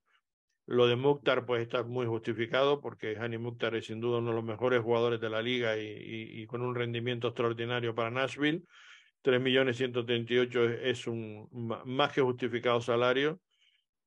Lo 0.66 0.86
de 0.88 0.96
Mukhtar 0.96 1.46
pues 1.46 1.62
está 1.62 1.84
muy 1.84 2.06
justificado 2.06 2.80
porque 2.80 3.16
Hani 3.16 3.38
Mukhtar 3.38 3.76
es 3.76 3.86
sin 3.86 4.00
duda 4.00 4.18
uno 4.18 4.30
de 4.30 4.36
los 4.36 4.44
mejores 4.44 4.82
jugadores 4.82 5.20
de 5.20 5.30
la 5.30 5.40
liga 5.40 5.78
y, 5.78 5.86
y, 5.86 6.42
y 6.42 6.46
con 6.46 6.62
un 6.62 6.74
rendimiento 6.74 7.28
extraordinario 7.28 7.94
para 7.94 8.10
Nashville. 8.10 8.64
3 9.22 9.40
millones 9.40 9.76
138 9.76 10.64
es 10.64 11.06
un 11.06 11.48
más 11.84 12.12
que 12.12 12.20
justificado 12.20 12.80
salario. 12.80 13.40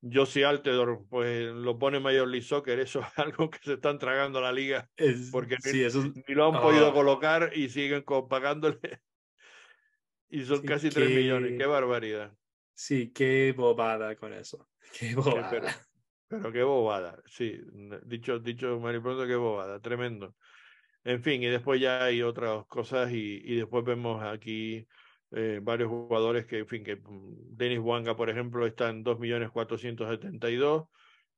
Josie 0.02 0.46
Altedor, 0.46 1.04
pues 1.10 1.52
lo 1.52 1.78
pone 1.78 2.00
Major 2.00 2.26
League 2.26 2.46
Soccer, 2.46 2.80
eso 2.80 3.00
es 3.06 3.18
algo 3.18 3.50
que 3.50 3.58
se 3.62 3.74
están 3.74 3.98
tragando 3.98 4.40
la 4.40 4.52
liga 4.52 4.88
es, 4.96 5.28
porque 5.30 5.56
sí, 5.60 5.72
ni, 5.74 5.80
eso, 5.80 6.02
ni, 6.26 6.34
lo 6.34 6.48
han 6.48 6.56
oh. 6.56 6.62
podido 6.62 6.92
colocar 6.92 7.52
y 7.54 7.68
siguen 7.68 8.04
pagándole 8.28 8.78
y 10.30 10.44
son 10.44 10.62
sí, 10.62 10.66
casi 10.66 10.88
3 10.90 11.10
millones, 11.10 11.54
qué 11.58 11.66
barbaridad. 11.66 12.32
Sí, 12.74 13.12
qué 13.12 13.52
bobada 13.54 14.16
con 14.16 14.32
eso. 14.32 14.68
Qué 14.98 15.14
bobada. 15.14 15.50
Pero 15.50 15.66
qué 16.52 16.62
bobada, 16.62 17.20
sí, 17.26 17.60
dicho, 18.04 18.38
dicho 18.38 18.78
Mariposa, 18.78 19.26
qué 19.26 19.36
bobada, 19.36 19.80
tremendo. 19.80 20.36
En 21.02 21.22
fin, 21.22 21.42
y 21.42 21.46
después 21.46 21.80
ya 21.80 22.04
hay 22.04 22.22
otras 22.22 22.66
cosas 22.66 23.10
y, 23.12 23.40
y 23.44 23.56
después 23.56 23.84
vemos 23.84 24.22
aquí 24.22 24.86
eh, 25.32 25.60
varios 25.62 25.88
jugadores 25.88 26.46
que, 26.46 26.58
en 26.58 26.66
fin, 26.68 26.84
que 26.84 26.96
mm, 26.96 27.56
Denis 27.56 27.78
Wanga, 27.80 28.16
por 28.16 28.30
ejemplo, 28.30 28.66
está 28.66 28.90
en 28.90 29.02
2.472 29.04 30.88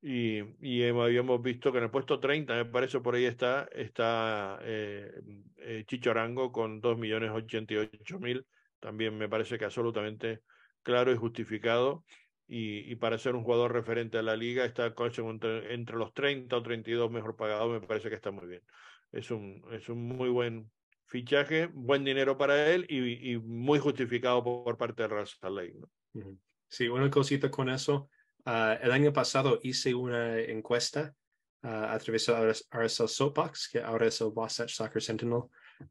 y, 0.00 0.40
y 0.60 0.82
habíamos 0.84 1.40
visto 1.42 1.70
que 1.72 1.78
en 1.78 1.84
el 1.84 1.90
puesto 1.90 2.18
30, 2.18 2.54
me 2.54 2.64
parece 2.66 3.00
por 3.00 3.14
ahí 3.14 3.24
está, 3.24 3.68
está 3.72 4.58
eh, 4.62 5.12
eh, 5.58 5.84
Chichorango 5.86 6.50
con 6.52 6.80
2.088.000, 6.82 8.44
también 8.80 9.16
me 9.16 9.28
parece 9.28 9.58
que 9.58 9.64
absolutamente 9.64 10.40
claro 10.82 11.12
y 11.12 11.16
justificado 11.16 12.04
y, 12.52 12.92
y, 12.92 12.96
para 12.96 13.16
ser 13.16 13.34
un 13.34 13.44
jugador 13.44 13.72
referente 13.72 14.18
a 14.18 14.22
la 14.22 14.36
liga 14.36 14.66
está 14.66 14.94
entre, 15.16 15.72
entre 15.72 15.96
los 15.96 16.12
30 16.12 16.54
o 16.54 16.62
32 16.62 17.10
mejor 17.10 17.34
pagados, 17.34 17.72
me 17.72 17.86
parece 17.86 18.10
que 18.10 18.14
está 18.14 18.30
muy 18.30 18.46
bien. 18.46 18.62
Es 19.10 19.30
un, 19.30 19.64
es 19.72 19.88
un 19.88 20.04
muy 20.04 20.28
buen 20.28 20.70
fichaje, 21.06 21.70
buen 21.72 22.04
dinero 22.04 22.36
para 22.36 22.70
él 22.70 22.84
y, 22.90 23.32
y 23.32 23.38
muy 23.38 23.78
justificado 23.78 24.44
por, 24.44 24.64
por, 24.64 24.76
parte 24.76 25.02
de 25.02 25.08
Rasta 25.08 25.48
Lake. 25.48 25.76
¿no? 26.12 26.38
Sí, 26.68 26.88
una 26.88 27.10
cosita 27.10 27.50
con 27.50 27.70
eso. 27.70 28.10
Uh, 28.44 28.76
el 28.82 28.92
año 28.92 29.14
pasado 29.14 29.58
hice 29.62 29.94
una 29.94 30.38
encuesta 30.38 31.14
uh, 31.62 31.68
a 31.68 31.98
través 31.98 32.26
de 32.26 32.54
RSL 32.70 33.08
Soapbox, 33.08 33.70
que 33.72 33.80
ahora 33.80 34.08
es 34.08 34.20
el 34.20 34.26
Wasatch 34.26 34.74
Soccer 34.74 35.00
Sentinel, 35.00 35.44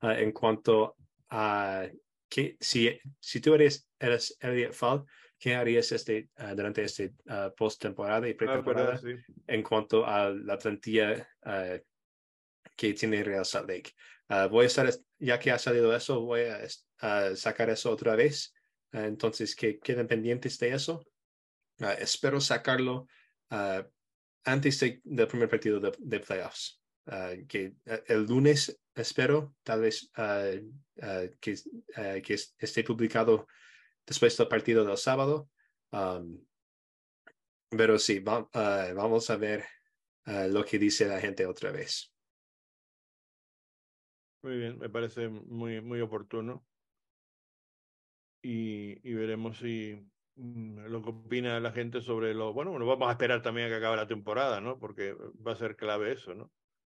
uh, 0.03 0.09
en 0.09 0.32
cuanto 0.32 0.95
a 1.32 1.88
que 2.30 2.55
si, 2.59 2.99
si 3.20 3.41
tú 3.41 3.55
eres, 3.55 3.89
eres 3.99 4.38
Elliot 4.39 4.74
Fall, 4.74 5.05
¿qué 5.42 5.56
harías 5.56 5.92
este, 5.92 6.30
uh, 6.38 6.56
durante 6.56 6.84
este 6.84 7.16
uh, 7.26 7.54
post-temporada 7.58 8.30
y 8.30 8.36
pretemporada 8.36 8.94
ah, 8.94 8.98
sí. 9.00 9.16
en 9.48 9.64
cuanto 9.64 10.06
a 10.06 10.30
la 10.30 10.56
plantilla 10.60 11.28
uh, 11.48 11.80
que 12.78 12.94
tiene 12.94 13.24
Real 13.24 13.44
Salt 13.44 13.68
Lake? 13.68 13.92
voy 14.50 14.64
a 14.64 14.68
estar, 14.68 14.89
ya 15.20 15.38
que 15.38 15.52
ha 15.52 15.60
salido 15.60 15.94
eso, 15.94 16.22
voy 16.22 16.44
a 16.44 17.36
sacar 17.36 17.70
eso 17.70 17.92
otra 17.92 18.16
vez. 18.16 18.54
entonces, 18.94 19.58
que 19.58 19.78
queden 19.78 20.08
pendientes 20.08 20.58
de 20.58 20.70
eso. 20.70 21.04
espero 22.00 22.39
sacarlo 22.39 23.08
antes 24.46 24.80
de, 24.80 25.02
del 25.04 25.28
primer 25.28 25.50
partido 25.50 25.82
de, 25.82 25.92
de 26.00 26.20
playoffs. 26.22 26.82
que 27.50 27.74
el 28.08 28.26
lunes 28.26 28.80
espero, 28.96 29.54
tal 29.64 29.82
vez 29.82 30.10
que, 31.42 31.56
que 32.24 32.34
esté 32.58 32.84
publicado 32.86 33.48
después 34.06 34.38
del 34.38 34.47
partido 34.47 34.86
del 34.86 34.97
sábado. 34.97 35.49
Um, 35.91 36.45
pero 37.70 37.97
sí, 37.97 38.20
uh, 38.20 38.95
vamos 38.95 39.30
a 39.30 39.38
ver 39.38 39.66
uh, 40.28 40.47
lo 40.49 40.66
que 40.66 40.78
dice 40.78 41.08
la 41.08 41.20
gente 41.20 41.45
otra 41.45 41.72
vez. 41.72 42.14
Muy 44.43 44.58
bien, 44.58 44.80
me 44.80 44.89
parece 44.89 45.30
muy, 45.30 45.82
muy 45.82 46.02
oportuno. 46.02 46.66
Y, 48.43 49.08
y 49.08 49.14
veremos 49.14 49.60
si, 49.60 50.04
mm, 50.36 50.86
lo 50.88 51.02
que 51.04 51.10
opina 51.10 51.60
la 51.60 51.72
gente 51.72 52.02
sobre 52.02 52.34
lo. 52.34 52.54
Bueno, 52.54 52.72
bueno, 52.72 52.88
vamos 52.88 53.08
a 53.08 53.12
esperar 53.12 53.41
también 53.41 53.68
a 53.68 53.70
que 53.70 53.76
acabe 53.76 53.97
la 53.97 54.08
temporada, 54.08 54.60
¿no? 54.60 54.80
Porque 54.80 55.14
va 55.14 55.52
a 55.52 55.56
ser 55.56 55.76
clave 55.76 56.12
eso, 56.12 56.34
¿no? 56.34 56.52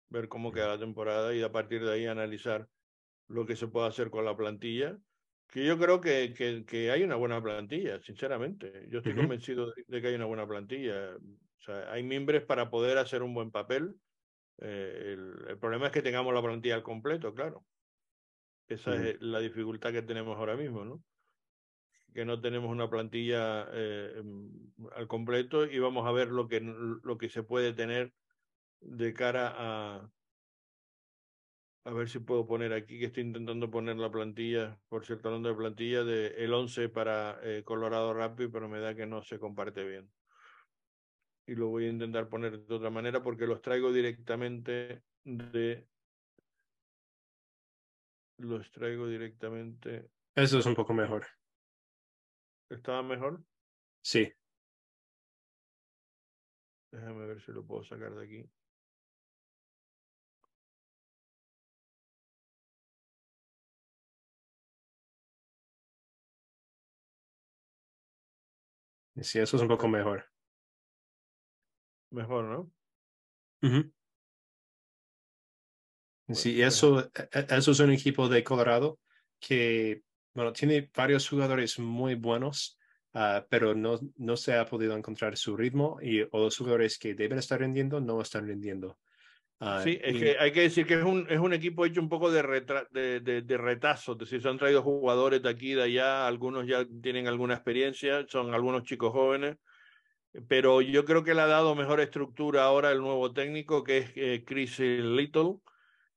Ver 0.09 0.28
cómo 0.28 0.52
queda 0.52 0.68
la 0.68 0.78
temporada 0.78 1.34
y 1.34 1.42
a 1.42 1.52
partir 1.52 1.84
de 1.84 1.92
ahí 1.92 2.07
analizar 2.07 2.68
lo 3.28 3.46
que 3.46 3.57
se 3.57 3.68
puede 3.68 3.86
hacer 3.86 4.11
con 4.11 4.24
la 4.24 4.36
plantilla. 4.36 4.98
Que 5.49 5.64
yo 5.64 5.78
creo 5.78 6.01
que, 6.01 6.34
que, 6.34 6.64
que 6.66 6.90
hay 6.90 7.03
una 7.03 7.16
buena 7.16 7.42
plantilla, 7.42 8.01
sinceramente. 8.01 8.86
Yo 8.90 8.99
estoy 8.99 9.14
convencido 9.14 9.72
de, 9.86 10.01
que 10.01 10.09
hay 10.09 10.14
una 10.14 10.24
buena 10.26 10.47
plantilla. 10.47 11.16
O 11.16 11.61
sea, 11.61 11.92
hay 11.92 12.03
miembros 12.03 12.42
para 12.44 12.68
poder 12.68 12.99
hacer 12.99 13.22
un 13.22 13.32
buen 13.32 13.51
papel. 13.51 13.94
Eh, 14.59 15.14
el, 15.14 15.34
el, 15.49 15.59
problema 15.59 15.86
es 15.86 15.92
que 15.92 16.03
tengamos 16.03 16.34
la 16.34 16.42
plantilla 16.42 16.74
al 16.74 16.82
completo, 16.82 17.32
claro. 17.34 17.64
Esa 18.68 18.97
es 18.97 19.20
la 19.20 19.38
dificultad 19.38 19.92
que 19.92 20.03
tenemos 20.03 20.36
ahora 20.36 20.57
mismo, 20.57 20.84
¿no? 20.84 21.03
Que 22.12 22.24
no 22.24 22.40
tenemos 22.40 22.70
una 22.70 22.90
plantilla 22.90 23.68
eh, 23.72 24.14
em, 24.16 24.51
al 24.92 25.07
completo 25.07 25.66
y 25.66 25.78
vamos 25.78 26.07
a 26.07 26.12
ver 26.12 26.28
lo 26.28 26.49
que, 26.49 26.61
lo 26.61 27.18
que 27.18 27.28
se 27.28 27.42
puede 27.42 27.72
tener 27.72 28.12
de 28.80 29.14
cara 29.14 29.55
a, 29.57 30.11
a 31.87 31.93
ver 31.93 32.09
si 32.09 32.18
puedo 32.18 32.45
poner 32.45 32.72
aquí, 32.72 32.99
que 32.99 33.07
estoy 33.07 33.22
intentando 33.22 33.70
poner 33.70 33.97
la 33.97 34.11
plantilla, 34.11 34.76
por 34.89 35.07
cierto, 35.07 35.28
hablando 35.28 35.51
de 35.51 35.55
plantilla, 35.55 36.03
de 36.03 36.34
el 36.37 36.53
11 36.53 36.89
para 36.89 37.39
eh, 37.45 37.62
Colorado 37.62 38.12
Rapid, 38.12 38.51
pero 38.51 38.68
me 38.68 38.80
da 38.80 38.97
que 38.97 39.07
no 39.07 39.22
se 39.22 39.39
comparte 39.39 39.84
bien. 39.84 40.11
Y 41.47 41.55
lo 41.55 41.68
voy 41.68 41.84
a 41.84 41.91
intentar 41.91 42.28
poner 42.28 42.59
de 42.59 42.74
otra 42.74 42.91
manera 42.91 43.22
porque 43.22 43.47
los 43.47 43.62
traigo 43.62 43.93
directamente 43.93 45.05
de 45.22 45.87
los 48.39 48.68
traigo 48.72 49.07
directamente. 49.07 50.11
Eso 50.34 50.59
es 50.59 50.66
un 50.66 50.74
poco 50.74 50.93
mejor. 50.93 51.24
¿Estaba 52.68 53.05
mejor? 53.05 53.45
Sí. 54.03 54.28
Déjame 56.91 57.26
ver 57.26 57.41
si 57.41 57.53
lo 57.53 57.64
puedo 57.64 57.84
sacar 57.84 58.12
de 58.12 58.24
aquí. 58.24 58.55
Sí, 69.20 69.38
eso 69.38 69.56
es 69.56 69.62
un 69.62 69.68
poco 69.68 69.88
mejor. 69.88 70.26
Mejor, 72.10 72.44
¿no? 72.44 72.70
Sí, 76.28 76.60
eso, 76.60 77.00
e, 77.00 77.28
e, 77.32 77.46
eso 77.56 77.70
es 77.70 77.80
un 77.80 77.92
equipo 77.92 78.28
de 78.28 78.42
Colorado 78.42 78.98
que, 79.38 80.02
bueno, 80.34 80.52
tiene 80.52 80.90
varios 80.94 81.28
jugadores 81.28 81.78
muy 81.78 82.14
buenos, 82.16 82.78
uh, 83.14 83.42
pero 83.48 83.74
no, 83.74 83.98
no 84.16 84.36
se 84.36 84.54
ha 84.54 84.66
podido 84.66 84.96
encontrar 84.96 85.36
su 85.36 85.56
ritmo 85.56 85.98
y 86.02 86.22
o 86.22 86.28
los 86.32 86.56
jugadores 86.56 86.98
que 86.98 87.14
deben 87.14 87.38
estar 87.38 87.60
rindiendo 87.60 88.00
no 88.00 88.20
están 88.20 88.46
rindiendo. 88.46 88.98
Uh, 89.59 89.80
sí, 89.82 89.98
es 90.02 90.16
y... 90.16 90.18
que 90.18 90.36
hay 90.38 90.52
que 90.52 90.61
decir 90.61 90.86
que 90.86 90.94
es 90.94 91.04
un, 91.04 91.26
es 91.30 91.38
un 91.38 91.54
equipo 91.54 91.86
hecho 91.86 92.00
un 92.00 92.11
poco 92.11 92.30
de, 92.30 92.42
retra 92.42 92.86
de, 92.90 93.20
de, 93.20 93.40
de 93.40 93.57
retazo, 93.57 94.12
es 94.12 94.18
decir, 94.18 94.42
se 94.42 94.48
han 94.48 94.59
traído 94.59 94.82
jugadores 94.82 95.42
de 95.42 95.48
aquí 95.48 95.72
y 95.72 95.74
de 95.74 95.84
allá, 95.84 96.26
algunos 96.26 96.66
ya 96.66 96.86
tienen 97.02 97.26
alguna 97.26 97.54
experiencia, 97.54 98.26
son 98.28 98.52
algunos 98.52 98.82
chicos 98.82 99.12
jóvenes, 99.12 99.57
pero 100.48 100.82
yo 100.82 101.04
creo 101.07 101.24
que 101.24 101.34
le 101.34 101.40
ha 101.40 101.46
dado 101.46 101.74
mejor 101.74 102.00
estructura 102.00 102.64
ahora 102.64 102.92
el 102.92 102.98
nuevo 102.98 103.32
técnico 103.32 103.82
que 103.82 103.98
es 103.98 104.12
eh, 104.16 104.44
Chris 104.46 104.78
Little, 104.78 105.57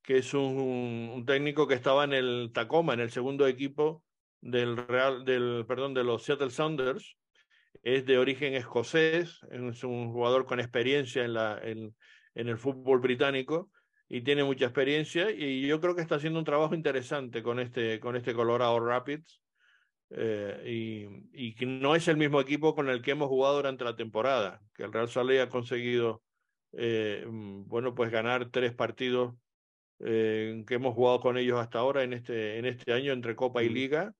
que 0.04 0.18
es 0.18 0.34
un, 0.34 1.12
un, 1.14 1.26
técnico 1.26 1.68
que 1.68 1.76
estaba 1.76 2.04
en 2.04 2.14
el 2.14 2.52
Tacoma, 2.54 2.94
en 2.94 3.00
el 3.00 3.12
segundo 3.12 3.48
equipo 3.48 4.04
del 4.42 4.76
Real, 4.76 5.24
del, 5.24 5.66
perdón, 5.68 5.94
de 5.94 6.04
los 6.04 6.24
Seattle 6.24 6.50
Sounders. 6.50 7.16
Es 7.84 8.06
de 8.06 8.18
origen 8.18 8.56
escocés, 8.56 9.40
es 9.52 9.84
un 9.84 10.12
jugador 10.12 10.46
con 10.46 10.60
experiencia 10.60 11.24
en, 11.24 11.34
la, 11.34 11.60
en, 11.62 11.96
en 12.36 12.50
el 12.50 12.58
fútbol 12.58 13.00
británico 13.00 13.70
y 14.10 14.22
tiene 14.22 14.44
mucha 14.44 14.66
experiencia 14.66 15.30
y 15.30 15.66
yo 15.68 15.80
creo 15.80 15.96
que 15.96 16.02
está 16.02 16.16
haciendo 16.16 16.40
un 16.40 16.46
trabajo 16.46 16.74
interesante 16.74 17.44
con 17.44 17.60
este, 17.60 18.00
con 18.00 18.16
este 18.16 18.34
Colorado 18.34 18.80
Rapids. 18.80 19.40
Eh, 20.12 20.64
y, 21.32 21.50
y, 21.50 21.54
que 21.54 21.68
no 21.68 21.96
es 21.96 22.08
el 22.08 22.18
mismo 22.18 22.42
equipo 22.42 22.74
con 22.74 22.90
el 22.90 23.04
que 23.04 23.12
hemos 23.12 23.28
jugado 23.28 23.58
durante 23.58 23.84
la 23.84 23.96
temporada, 23.96 24.60
que 24.74 24.82
el 24.82 24.92
Real 24.92 25.08
Sale 25.08 25.40
ha 25.40 25.50
conseguido, 25.50 26.24
eh, 26.74 27.24
bueno, 27.28 27.94
pues 27.94 28.10
ganar 28.10 28.50
tres 28.50 28.74
partidos 28.74 29.36
eh, 30.00 30.64
que 30.66 30.74
hemos 30.74 30.96
jugado 30.96 31.20
con 31.20 31.38
ellos 31.38 31.60
hasta 31.60 31.78
ahora 31.78 32.02
en 32.02 32.14
este, 32.14 32.58
en 32.58 32.66
este 32.66 32.92
año 32.92 33.14
entre 33.14 33.36
Copa 33.36 33.62
y 33.62 33.70
Liga. 33.70 34.14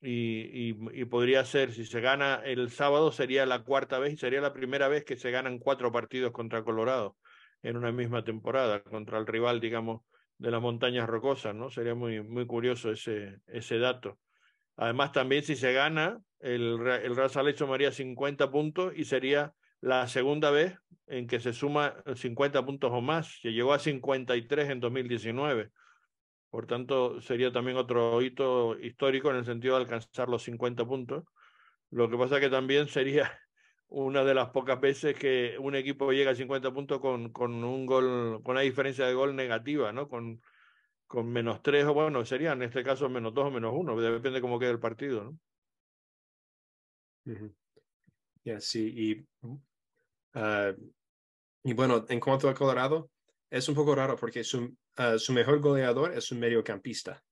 Y, 0.00 0.70
y, 0.70 0.78
y, 0.92 1.04
podría 1.06 1.44
ser, 1.44 1.72
si 1.72 1.84
se 1.84 2.00
gana 2.00 2.36
el 2.44 2.70
sábado, 2.70 3.10
sería 3.10 3.44
la 3.46 3.64
cuarta 3.64 3.98
vez 3.98 4.12
y 4.12 4.16
sería 4.16 4.40
la 4.40 4.52
primera 4.52 4.86
vez 4.86 5.04
que 5.04 5.16
se 5.16 5.32
ganan 5.32 5.58
cuatro 5.58 5.90
partidos 5.90 6.30
contra 6.30 6.62
Colorado 6.62 7.16
en 7.62 7.76
una 7.76 7.92
misma 7.92 8.24
temporada, 8.24 8.82
contra 8.82 9.18
el 9.18 9.26
rival, 9.26 9.60
digamos, 9.60 10.02
de 10.38 10.50
las 10.50 10.62
montañas 10.62 11.08
rocosas, 11.08 11.54
¿no? 11.54 11.70
Sería 11.70 11.94
muy, 11.94 12.22
muy 12.22 12.46
curioso 12.46 12.92
ese, 12.92 13.40
ese 13.46 13.78
dato. 13.78 14.18
Además, 14.76 15.12
también 15.12 15.42
si 15.42 15.56
se 15.56 15.72
gana, 15.72 16.20
el, 16.38 16.78
el 16.86 17.16
Real 17.16 17.56
sumaría 17.56 17.90
50 17.90 18.50
puntos 18.50 18.92
y 18.96 19.04
sería 19.04 19.52
la 19.80 20.06
segunda 20.06 20.50
vez 20.50 20.78
en 21.06 21.26
que 21.26 21.40
se 21.40 21.52
suma 21.52 21.96
50 22.14 22.64
puntos 22.64 22.90
o 22.92 23.00
más, 23.00 23.38
que 23.42 23.52
llegó 23.52 23.72
a 23.72 23.78
53 23.78 24.70
en 24.70 24.80
2019. 24.80 25.70
Por 26.50 26.66
tanto, 26.66 27.20
sería 27.20 27.52
también 27.52 27.76
otro 27.76 28.22
hito 28.22 28.78
histórico 28.78 29.30
en 29.30 29.36
el 29.36 29.44
sentido 29.44 29.76
de 29.76 29.82
alcanzar 29.82 30.28
los 30.28 30.42
50 30.44 30.86
puntos. 30.86 31.24
Lo 31.90 32.08
que 32.08 32.16
pasa 32.16 32.40
que 32.40 32.48
también 32.48 32.88
sería 32.88 33.38
una 33.88 34.24
de 34.24 34.34
las 34.34 34.50
pocas 34.50 34.80
veces 34.80 35.18
que 35.18 35.56
un 35.58 35.74
equipo 35.74 36.12
llega 36.12 36.32
a 36.32 36.34
50 36.34 36.72
puntos 36.72 37.00
con, 37.00 37.30
con 37.32 37.64
un 37.64 37.86
gol, 37.86 38.42
con 38.42 38.52
una 38.52 38.60
diferencia 38.60 39.06
de 39.06 39.14
gol 39.14 39.34
negativa, 39.34 39.92
¿no? 39.92 40.08
Con, 40.08 40.40
con 41.06 41.30
menos 41.30 41.62
tres, 41.62 41.84
o 41.86 41.94
bueno, 41.94 42.24
sería 42.24 42.52
en 42.52 42.62
este 42.62 42.84
caso 42.84 43.08
menos 43.08 43.32
dos 43.34 43.46
o 43.46 43.50
menos 43.50 43.72
uno, 43.74 43.98
depende 44.00 44.32
de 44.38 44.40
cómo 44.40 44.58
quede 44.58 44.70
el 44.70 44.80
partido, 44.80 45.24
¿no? 45.24 45.38
Uh 47.26 47.30
-huh. 47.32 47.54
yeah, 48.44 48.60
sí, 48.60 48.92
y 48.96 49.26
Uh, 50.34 50.72
y 51.64 51.72
bueno, 51.72 52.04
en 52.08 52.20
cuanto 52.20 52.48
a 52.48 52.54
Colorado, 52.54 53.10
es 53.50 53.68
un 53.68 53.74
poco 53.74 53.94
raro 53.94 54.16
porque 54.16 54.44
su, 54.44 54.76
uh, 54.98 55.18
su 55.18 55.32
mejor 55.32 55.60
goleador 55.60 56.16
es 56.16 56.30
un 56.30 56.38
mediocampista. 56.38 57.22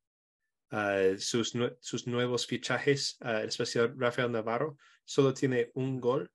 Uh, 0.73 1.17
sus, 1.19 1.53
sus 1.81 2.07
nuevos 2.07 2.47
fichajes, 2.47 3.19
en 3.21 3.49
especial 3.49 3.95
Rafael 3.97 4.33
Navarro, 4.33 4.77
solo 5.05 5.33
tiene 5.33 5.71
un 5.75 6.01
gol 6.01 6.31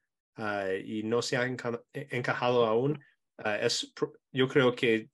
y 0.83 1.03
no 1.03 1.21
se 1.21 1.37
ha 1.37 1.45
enca 1.45 1.81
encajado 1.93 2.65
aún. 2.65 3.03
es, 3.59 3.93
yo 4.31 4.47
creo 4.47 4.73
que 4.75 5.09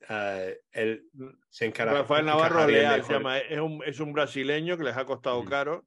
él 0.72 1.04
se 1.50 1.66
encarga. 1.66 1.94
Rafael 1.94 2.26
Navarro 2.26 2.68
Leal, 2.68 3.04
se 3.04 3.14
llama, 3.14 3.38
es, 3.40 3.60
un, 3.60 3.84
es 3.86 4.00
un 4.00 4.14
brasileño 4.14 4.78
que 4.78 4.84
les 4.84 4.98
ha 4.98 5.06
costado 5.06 5.44
mm. 5.44 5.48
caro 5.48 5.86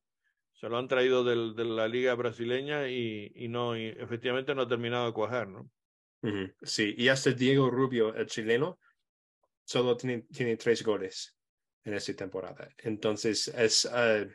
se 0.61 0.69
lo 0.69 0.77
han 0.77 0.89
traído 0.89 1.25
del, 1.25 1.55
de 1.57 1.65
la 1.65 1.89
liga 1.89 2.15
brasileña 2.15 2.87
y, 2.87 3.33
y 3.35 3.49
no, 3.49 3.79
y 3.79 3.87
efectivamente 3.87 4.55
no 4.55 4.63
ha 4.63 4.69
terminado 4.69 5.07
de 5.07 5.15
cuajar, 5.15 5.49
¿no? 5.49 5.71
Uh 6.23 6.29
-huh. 6.29 6.55
Sí, 6.61 6.95
y 6.99 7.09
hasta 7.09 7.31
Diego 7.31 7.71
Rubio, 7.71 8.15
el 8.15 8.27
chileno, 8.27 8.79
solo 9.65 9.97
tiene, 9.97 10.27
tiene 10.31 10.59
tres 10.59 10.85
goles 10.85 11.35
en 11.83 11.95
esta 11.95 12.13
temporada. 12.15 12.69
Entonces, 12.77 13.49
es, 13.49 13.87
uh, 13.87 14.31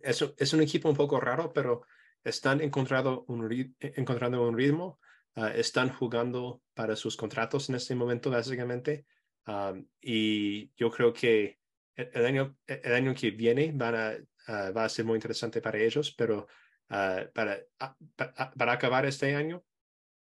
es, 0.00 0.22
es, 0.38 0.52
un 0.52 0.62
equipo 0.62 0.88
un 0.88 0.96
poco 0.96 1.18
raro, 1.18 1.52
pero 1.52 1.82
están 2.24 2.60
encontrando 2.60 3.24
un, 3.28 3.74
encontrando 3.80 4.46
un 4.46 4.56
ritmo, 4.56 5.00
uh, 5.36 5.46
están 5.46 5.92
jugando 5.92 6.62
para 6.74 6.96
sus 6.96 7.16
contratos 7.16 7.68
en 7.68 7.76
este 7.76 7.94
momento, 7.94 8.30
básicamente. 8.30 9.06
Um, 9.46 9.86
y 10.00 10.72
yo 10.76 10.90
creo 10.90 11.12
que 11.12 11.58
el 11.96 12.24
año, 12.24 12.56
el 12.66 12.94
año 12.94 13.14
que 13.14 13.30
viene 13.32 13.72
van 13.74 13.94
a 13.94 14.12
uh, 14.48 14.72
va 14.72 14.84
a 14.84 14.88
ser 14.88 15.04
muy 15.04 15.16
interesante 15.16 15.60
para 15.60 15.78
ellos, 15.78 16.14
pero 16.16 16.46
uh, 16.90 17.30
para, 17.32 17.58
uh, 17.80 18.56
para 18.56 18.72
acabar 18.72 19.04
este 19.06 19.34
año, 19.34 19.64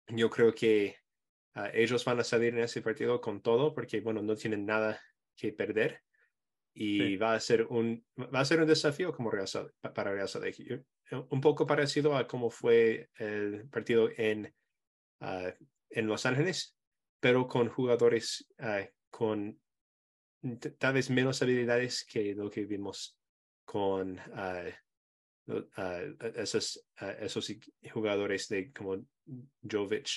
yo 0.08 0.28
creo 0.30 0.54
que 0.54 0.96
ellos 1.72 2.04
van 2.04 2.18
a 2.18 2.24
salir 2.24 2.52
en 2.54 2.64
ese 2.64 2.82
partido 2.82 3.20
con 3.20 3.40
todo 3.40 3.72
porque, 3.72 4.00
bueno, 4.00 4.20
no 4.22 4.34
tienen 4.34 4.66
nada 4.66 5.00
que 5.36 5.52
perder 5.52 6.02
y 6.74 6.98
sí. 6.98 7.16
va 7.16 7.34
a 7.34 7.40
ser 7.40 7.66
un 7.66 8.04
va 8.18 8.40
a 8.40 8.44
ser 8.44 8.60
un 8.60 8.66
desafío 8.66 9.12
como 9.12 9.30
Real 9.30 9.46
para 9.94 10.12
Real 10.12 10.28
Salt 10.28 10.46
un 11.30 11.40
poco 11.40 11.66
parecido 11.66 12.16
a 12.16 12.26
cómo 12.26 12.50
fue 12.50 13.10
el 13.16 13.68
partido 13.68 14.08
en 14.16 14.52
en 15.90 16.06
Los 16.06 16.26
Ángeles 16.26 16.76
pero 17.20 17.46
con 17.46 17.68
jugadores 17.68 18.46
con 19.10 19.58
tal 20.78 20.94
vez 20.94 21.10
menos 21.10 21.40
habilidades 21.40 22.04
que 22.04 22.34
lo 22.34 22.50
que 22.50 22.64
vimos 22.66 23.16
con 23.64 24.18
uh, 24.18 25.52
uh, 25.52 26.16
esos, 26.34 26.84
uh, 27.00 27.24
esos 27.24 27.52
jugadores 27.92 28.48
de 28.48 28.72
como 28.72 29.06
Jovic, 29.62 30.08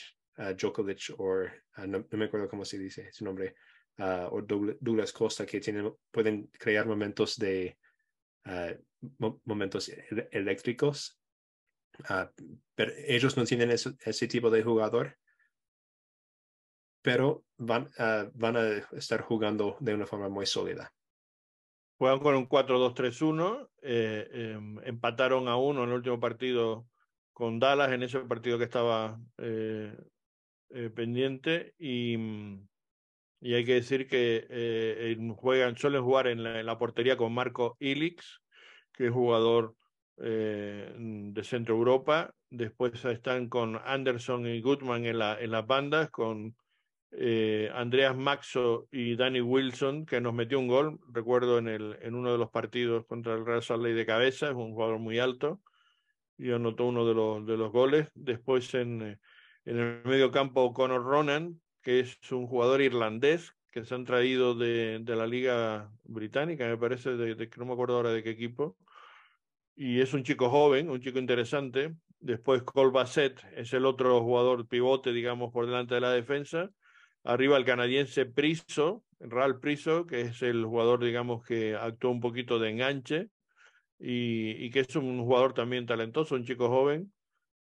Djokovic 0.56 1.14
o 1.18 1.46
no, 1.86 2.00
no, 2.00 2.18
me 2.18 2.26
acuerdo 2.26 2.50
cómo 2.50 2.66
se 2.66 2.78
dice 2.78 3.12
su 3.12 3.26
nombre, 3.26 3.56
o 4.00 4.42
Douglas 4.42 5.12
Costa 5.12 5.46
que 5.46 5.60
tienen, 5.60 5.92
pueden 6.12 6.48
crear 6.48 6.86
momentos 6.86 7.38
de 7.38 7.78
mo 9.18 9.42
momentos 9.46 9.92
eléctricos 10.32 11.18
Ah, 12.06 12.32
pero 12.76 12.92
ellos 13.08 13.38
no 13.38 13.46
tienen 13.46 13.72
ese, 13.72 14.28
tipo 14.28 14.50
de 14.50 14.64
jugador, 14.64 15.18
pero 17.02 17.46
van, 17.58 17.90
ah, 17.98 18.30
van 18.34 18.58
a 18.58 18.68
estar 18.96 19.22
jugando 19.22 19.78
de 19.80 19.94
una 19.94 20.06
forma 20.06 20.30
muy 20.30 20.46
sólida. 20.46 20.94
Juegan 21.98 22.20
con 22.20 22.36
un 22.36 22.48
4-2-3-1, 22.48 23.70
eh, 23.82 24.30
em, 24.32 24.80
empataron 24.84 25.48
a 25.48 25.58
uno 25.58 25.84
en 25.84 25.90
el 25.90 25.96
último 25.96 26.20
partido 26.20 26.88
con 27.34 27.60
Dallas, 27.60 27.92
en 27.92 28.04
ese 28.04 28.20
partido 28.20 28.58
que 28.60 28.66
estaba 28.66 29.20
eh, 29.38 29.96
eh, 30.70 30.90
pendiente, 30.92 31.74
y, 31.80 32.16
y, 33.42 33.54
hay 33.56 33.66
que 33.66 33.74
decir 33.74 34.08
que 34.08 35.18
juegan, 35.38 35.76
suelen 35.76 36.04
jugar 36.04 36.28
en 36.28 36.44
la, 36.44 36.60
en 36.60 36.66
la 36.68 36.78
portería 36.78 37.18
con 37.18 37.34
Marco 37.34 37.78
Ilix, 37.80 38.42
que 38.98 39.08
es 39.08 39.14
jugador 39.14 39.76
eh, 40.18 40.92
de 40.98 41.44
Centro 41.44 41.76
Europa. 41.76 42.34
Después 42.50 43.06
están 43.06 43.48
con 43.48 43.80
Anderson 43.86 44.48
y 44.48 44.60
Goodman 44.62 45.06
en, 45.06 45.20
la, 45.20 45.40
en 45.40 45.52
las 45.52 45.68
bandas, 45.68 46.10
con 46.10 46.56
eh, 47.12 47.70
Andreas 47.74 48.18
Maxo 48.18 48.88
y 48.92 49.16
Danny 49.16 49.42
Wilson, 49.42 50.06
que 50.06 50.20
nos 50.20 50.34
metió 50.34 50.60
un 50.60 50.68
gol, 50.68 51.00
recuerdo 51.10 51.60
en, 51.60 51.68
el, 51.68 51.98
en 52.02 52.16
uno 52.16 52.32
de 52.32 52.38
los 52.38 52.50
partidos 52.50 53.06
contra 53.06 53.36
el 53.36 53.46
Real 53.46 53.62
Salt 53.62 53.84
de 53.84 54.06
cabeza, 54.06 54.50
es 54.50 54.56
un 54.56 54.74
jugador 54.74 55.00
muy 55.00 55.20
alto, 55.20 55.62
y 56.38 56.52
anotó 56.52 56.86
uno 56.86 57.06
de 57.06 57.14
los, 57.14 57.46
de 57.46 57.58
los 57.58 57.72
goles. 57.72 58.10
Después 58.16 58.74
en, 58.74 59.02
eh, 59.02 59.20
en 59.66 59.78
el 59.78 60.02
medio 60.04 60.32
campo 60.32 60.74
Conor 60.74 61.04
Ronan, 61.04 61.62
que 61.82 62.00
es 62.00 62.18
un 62.32 62.48
jugador 62.48 62.82
irlandés 62.82 63.54
que 63.72 63.86
se 63.86 63.94
han 63.94 64.06
traído 64.06 64.56
de, 64.56 65.00
de 65.02 65.16
la 65.16 65.28
liga 65.28 65.92
británica, 66.04 66.68
me 66.68 66.78
parece, 66.78 67.16
de, 67.16 67.36
de, 67.36 67.50
no 67.58 67.66
me 67.66 67.74
acuerdo 67.74 67.96
ahora 67.96 68.12
de 68.12 68.24
qué 68.24 68.32
equipo, 68.32 68.76
y 69.78 70.02
es 70.02 70.14
un 70.16 70.24
chico 70.24 70.50
joven, 70.50 70.90
un 70.90 71.00
chico 71.00 71.20
interesante. 71.20 71.94
Después 72.20 72.64
Colbasset 72.64 73.40
es 73.56 73.74
el 73.74 73.86
otro 73.86 74.20
jugador 74.24 74.68
pivote, 74.68 75.14
digamos, 75.14 75.54
por 75.54 75.68
delante 75.68 75.94
de 75.94 76.02
la 76.02 76.12
defensa. 76.12 76.72
Arriba 77.24 77.58
el 77.58 77.66
canadiense 77.66 78.26
Priso, 78.26 79.04
Real 79.20 79.60
Priso, 79.60 80.08
que 80.08 80.22
es 80.22 80.42
el 80.42 80.66
jugador, 80.66 81.04
digamos, 81.04 81.46
que 81.46 81.76
actuó 81.76 82.10
un 82.10 82.22
poquito 82.22 82.58
de 82.58 82.72
enganche 82.72 83.30
y, 84.00 84.66
y, 84.66 84.72
que 84.72 84.80
es 84.80 84.96
un 84.96 85.24
jugador 85.24 85.54
también 85.54 85.86
talentoso, 85.86 86.34
un 86.34 86.44
chico 86.44 86.70
joven. 86.70 87.14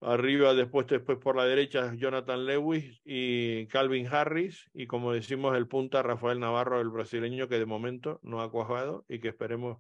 Arriba, 0.03 0.53
después, 0.53 0.87
después 0.89 1.17
por 1.17 1.37
la 1.37 1.47
derecha, 1.47 1.95
Jonathan 1.95 2.45
Lewis 2.45 3.01
y 3.07 3.67
Calvin 3.69 4.07
Harris. 4.07 4.69
Y 4.75 4.87
como 4.87 5.15
decimos, 5.15 5.57
el 5.57 5.67
punta 5.67 6.03
Rafael 6.03 6.41
Navarro, 6.41 6.79
el 6.81 6.91
brasileño, 6.91 7.49
que 7.49 7.59
de 7.59 7.67
momento 7.67 8.21
no 8.23 8.43
ha 8.43 8.51
cuajado 8.51 9.07
y 9.09 9.21
que 9.21 9.29
esperemos 9.29 9.79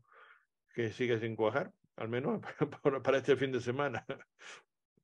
que 0.74 0.92
siga 0.92 1.18
sin 1.18 1.36
cuajar 1.36 1.72
al 1.96 2.08
menos 2.08 2.40
para 3.02 3.18
este 3.18 3.36
fin 3.36 3.52
de 3.52 3.60
semana, 3.60 4.04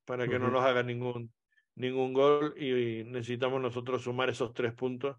para 0.05 0.27
que 0.27 0.39
no 0.39 0.49
nos 0.49 0.63
haga 0.63 0.83
ningún, 0.83 1.33
ningún 1.75 2.13
gol 2.13 2.55
y 2.57 3.03
necesitamos 3.05 3.61
nosotros 3.61 4.03
sumar 4.03 4.29
esos 4.29 4.53
tres 4.53 4.73
puntos 4.73 5.17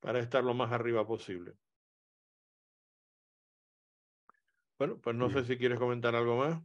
para 0.00 0.18
estar 0.18 0.42
lo 0.42 0.54
más 0.54 0.72
arriba 0.72 1.06
posible. 1.06 1.54
Bueno, 4.78 4.98
pues 4.98 5.14
no 5.14 5.28
sé 5.28 5.44
si 5.44 5.58
quieres 5.58 5.78
comentar 5.78 6.16
algo 6.16 6.38
más. 6.38 6.62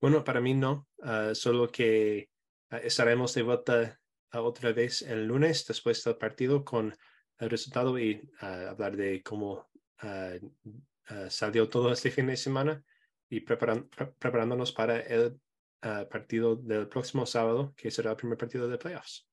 Bueno, 0.00 0.22
para 0.22 0.40
mí 0.40 0.52
no, 0.52 0.86
ah, 1.02 1.30
solo 1.34 1.68
que 1.68 2.28
ah, 2.70 2.78
estaremos 2.78 3.34
de 3.34 3.42
vuelta 3.42 4.00
otra 4.32 4.72
vez 4.72 5.00
el 5.02 5.26
lunes 5.26 5.66
después 5.66 6.04
del 6.04 6.18
partido 6.18 6.64
con 6.64 6.94
el 7.38 7.50
resultado 7.50 7.98
y 7.98 8.20
ah, 8.40 8.68
hablar 8.70 8.96
de 8.96 9.22
cómo 9.22 9.68
salió 11.28 11.68
todo 11.68 11.90
este 11.90 12.12
fin 12.12 12.26
de 12.26 12.36
semana 12.36 12.84
y 13.30 13.40
preparándonos 13.40 14.72
para 14.72 15.00
el 15.00 15.38
ah, 15.82 16.06
partido 16.10 16.56
del 16.56 16.88
próximo 16.88 17.26
sábado, 17.26 17.74
que 17.76 17.90
será 17.90 18.10
el 18.10 18.16
primer 18.16 18.38
partido 18.38 18.68
de 18.68 18.78
playoffs. 18.78 19.28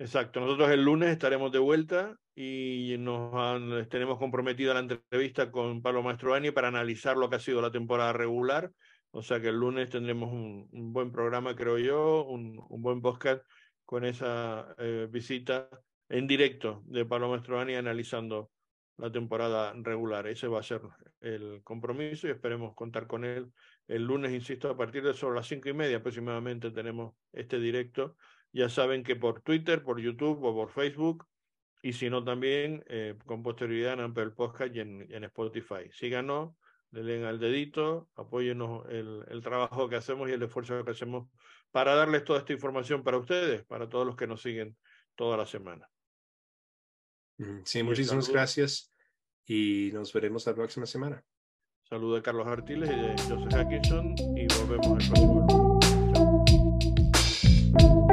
Exacto, 0.00 0.40
nosotros 0.40 0.70
el 0.70 0.84
lunes 0.84 1.10
estaremos 1.10 1.50
de 1.50 1.58
vuelta 1.58 2.16
y 2.36 2.94
nos 3.00 3.88
tenemos 3.88 4.16
comprometida 4.18 4.72
la 4.72 4.80
entrevista 4.80 5.50
con 5.50 5.82
Pablo 5.82 6.04
Mastroani 6.04 6.52
para 6.52 6.68
analizar 6.68 7.16
lo 7.16 7.28
que 7.28 7.36
ha 7.36 7.40
sido 7.40 7.60
la 7.60 7.72
temporada 7.72 8.12
regular. 8.12 8.70
O 9.10 9.22
sea 9.22 9.40
que 9.40 9.48
el 9.48 9.56
lunes 9.56 9.90
tendremos 9.90 10.32
un, 10.32 10.92
buen 10.92 11.10
programa, 11.10 11.56
creo 11.56 11.78
yo, 11.78 12.24
un, 12.26 12.64
buen 12.68 13.00
podcast 13.00 13.42
con 13.84 14.04
esa 14.04 14.72
eh, 14.78 15.08
visita 15.10 15.68
en 16.08 16.28
directo 16.28 16.82
de 16.86 17.04
Pablo 17.04 17.30
Mastroani 17.30 17.74
analizando 17.74 18.50
la 18.98 19.10
temporada 19.10 19.72
regular. 19.76 20.26
Ese 20.26 20.48
va 20.48 20.60
a 20.60 20.62
ser 20.62 20.82
el 21.20 21.62
compromiso 21.64 22.26
y 22.26 22.30
esperemos 22.30 22.74
contar 22.74 23.06
con 23.06 23.24
él 23.24 23.50
el 23.86 24.04
lunes, 24.04 24.32
insisto, 24.32 24.68
a 24.68 24.76
partir 24.76 25.02
de 25.02 25.14
sobre 25.14 25.36
las 25.36 25.46
cinco 25.46 25.68
y 25.68 25.72
media 25.72 25.96
aproximadamente 25.98 26.70
tenemos 26.70 27.14
este 27.32 27.58
directo. 27.58 28.16
Ya 28.52 28.68
saben 28.68 29.02
que 29.02 29.16
por 29.16 29.40
Twitter, 29.40 29.82
por 29.82 30.00
YouTube 30.00 30.42
o 30.44 30.54
por 30.54 30.70
Facebook 30.70 31.26
y 31.80 31.92
si 31.92 32.10
no 32.10 32.24
también 32.24 32.84
eh, 32.88 33.14
con 33.24 33.42
posterioridad 33.42 33.94
en 33.94 34.00
Apple 34.00 34.30
Podcast 34.30 34.74
y 34.74 34.80
en, 34.80 35.06
en 35.10 35.24
Spotify. 35.24 35.90
Síganos, 35.92 36.54
den 36.90 37.24
al 37.24 37.38
dedito, 37.38 38.08
apóyenos 38.16 38.84
el, 38.90 39.24
el 39.28 39.42
trabajo 39.42 39.88
que 39.88 39.96
hacemos 39.96 40.28
y 40.28 40.32
el 40.32 40.42
esfuerzo 40.42 40.84
que 40.84 40.90
hacemos 40.90 41.28
para 41.70 41.94
darles 41.94 42.24
toda 42.24 42.40
esta 42.40 42.52
información 42.52 43.04
para 43.04 43.18
ustedes, 43.18 43.64
para 43.64 43.88
todos 43.88 44.06
los 44.06 44.16
que 44.16 44.26
nos 44.26 44.42
siguen 44.42 44.76
toda 45.14 45.36
la 45.36 45.46
semana. 45.46 45.88
Sí, 47.64 47.82
muchísimas 47.82 48.28
gracias 48.28 48.92
y 49.46 49.90
nos 49.92 50.12
veremos 50.12 50.46
la 50.46 50.54
próxima 50.54 50.86
semana. 50.86 51.24
Saludos 51.88 52.16
de 52.16 52.22
Carlos 52.22 52.46
Artiles 52.46 52.90
y 52.90 52.94
de 52.94 53.12
Joseph 53.22 53.54
Hackinson 53.54 54.14
y 54.36 54.46
volvemos 54.58 55.04
el 55.04 55.10
próximo. 55.12 55.78
Chao. 57.78 58.08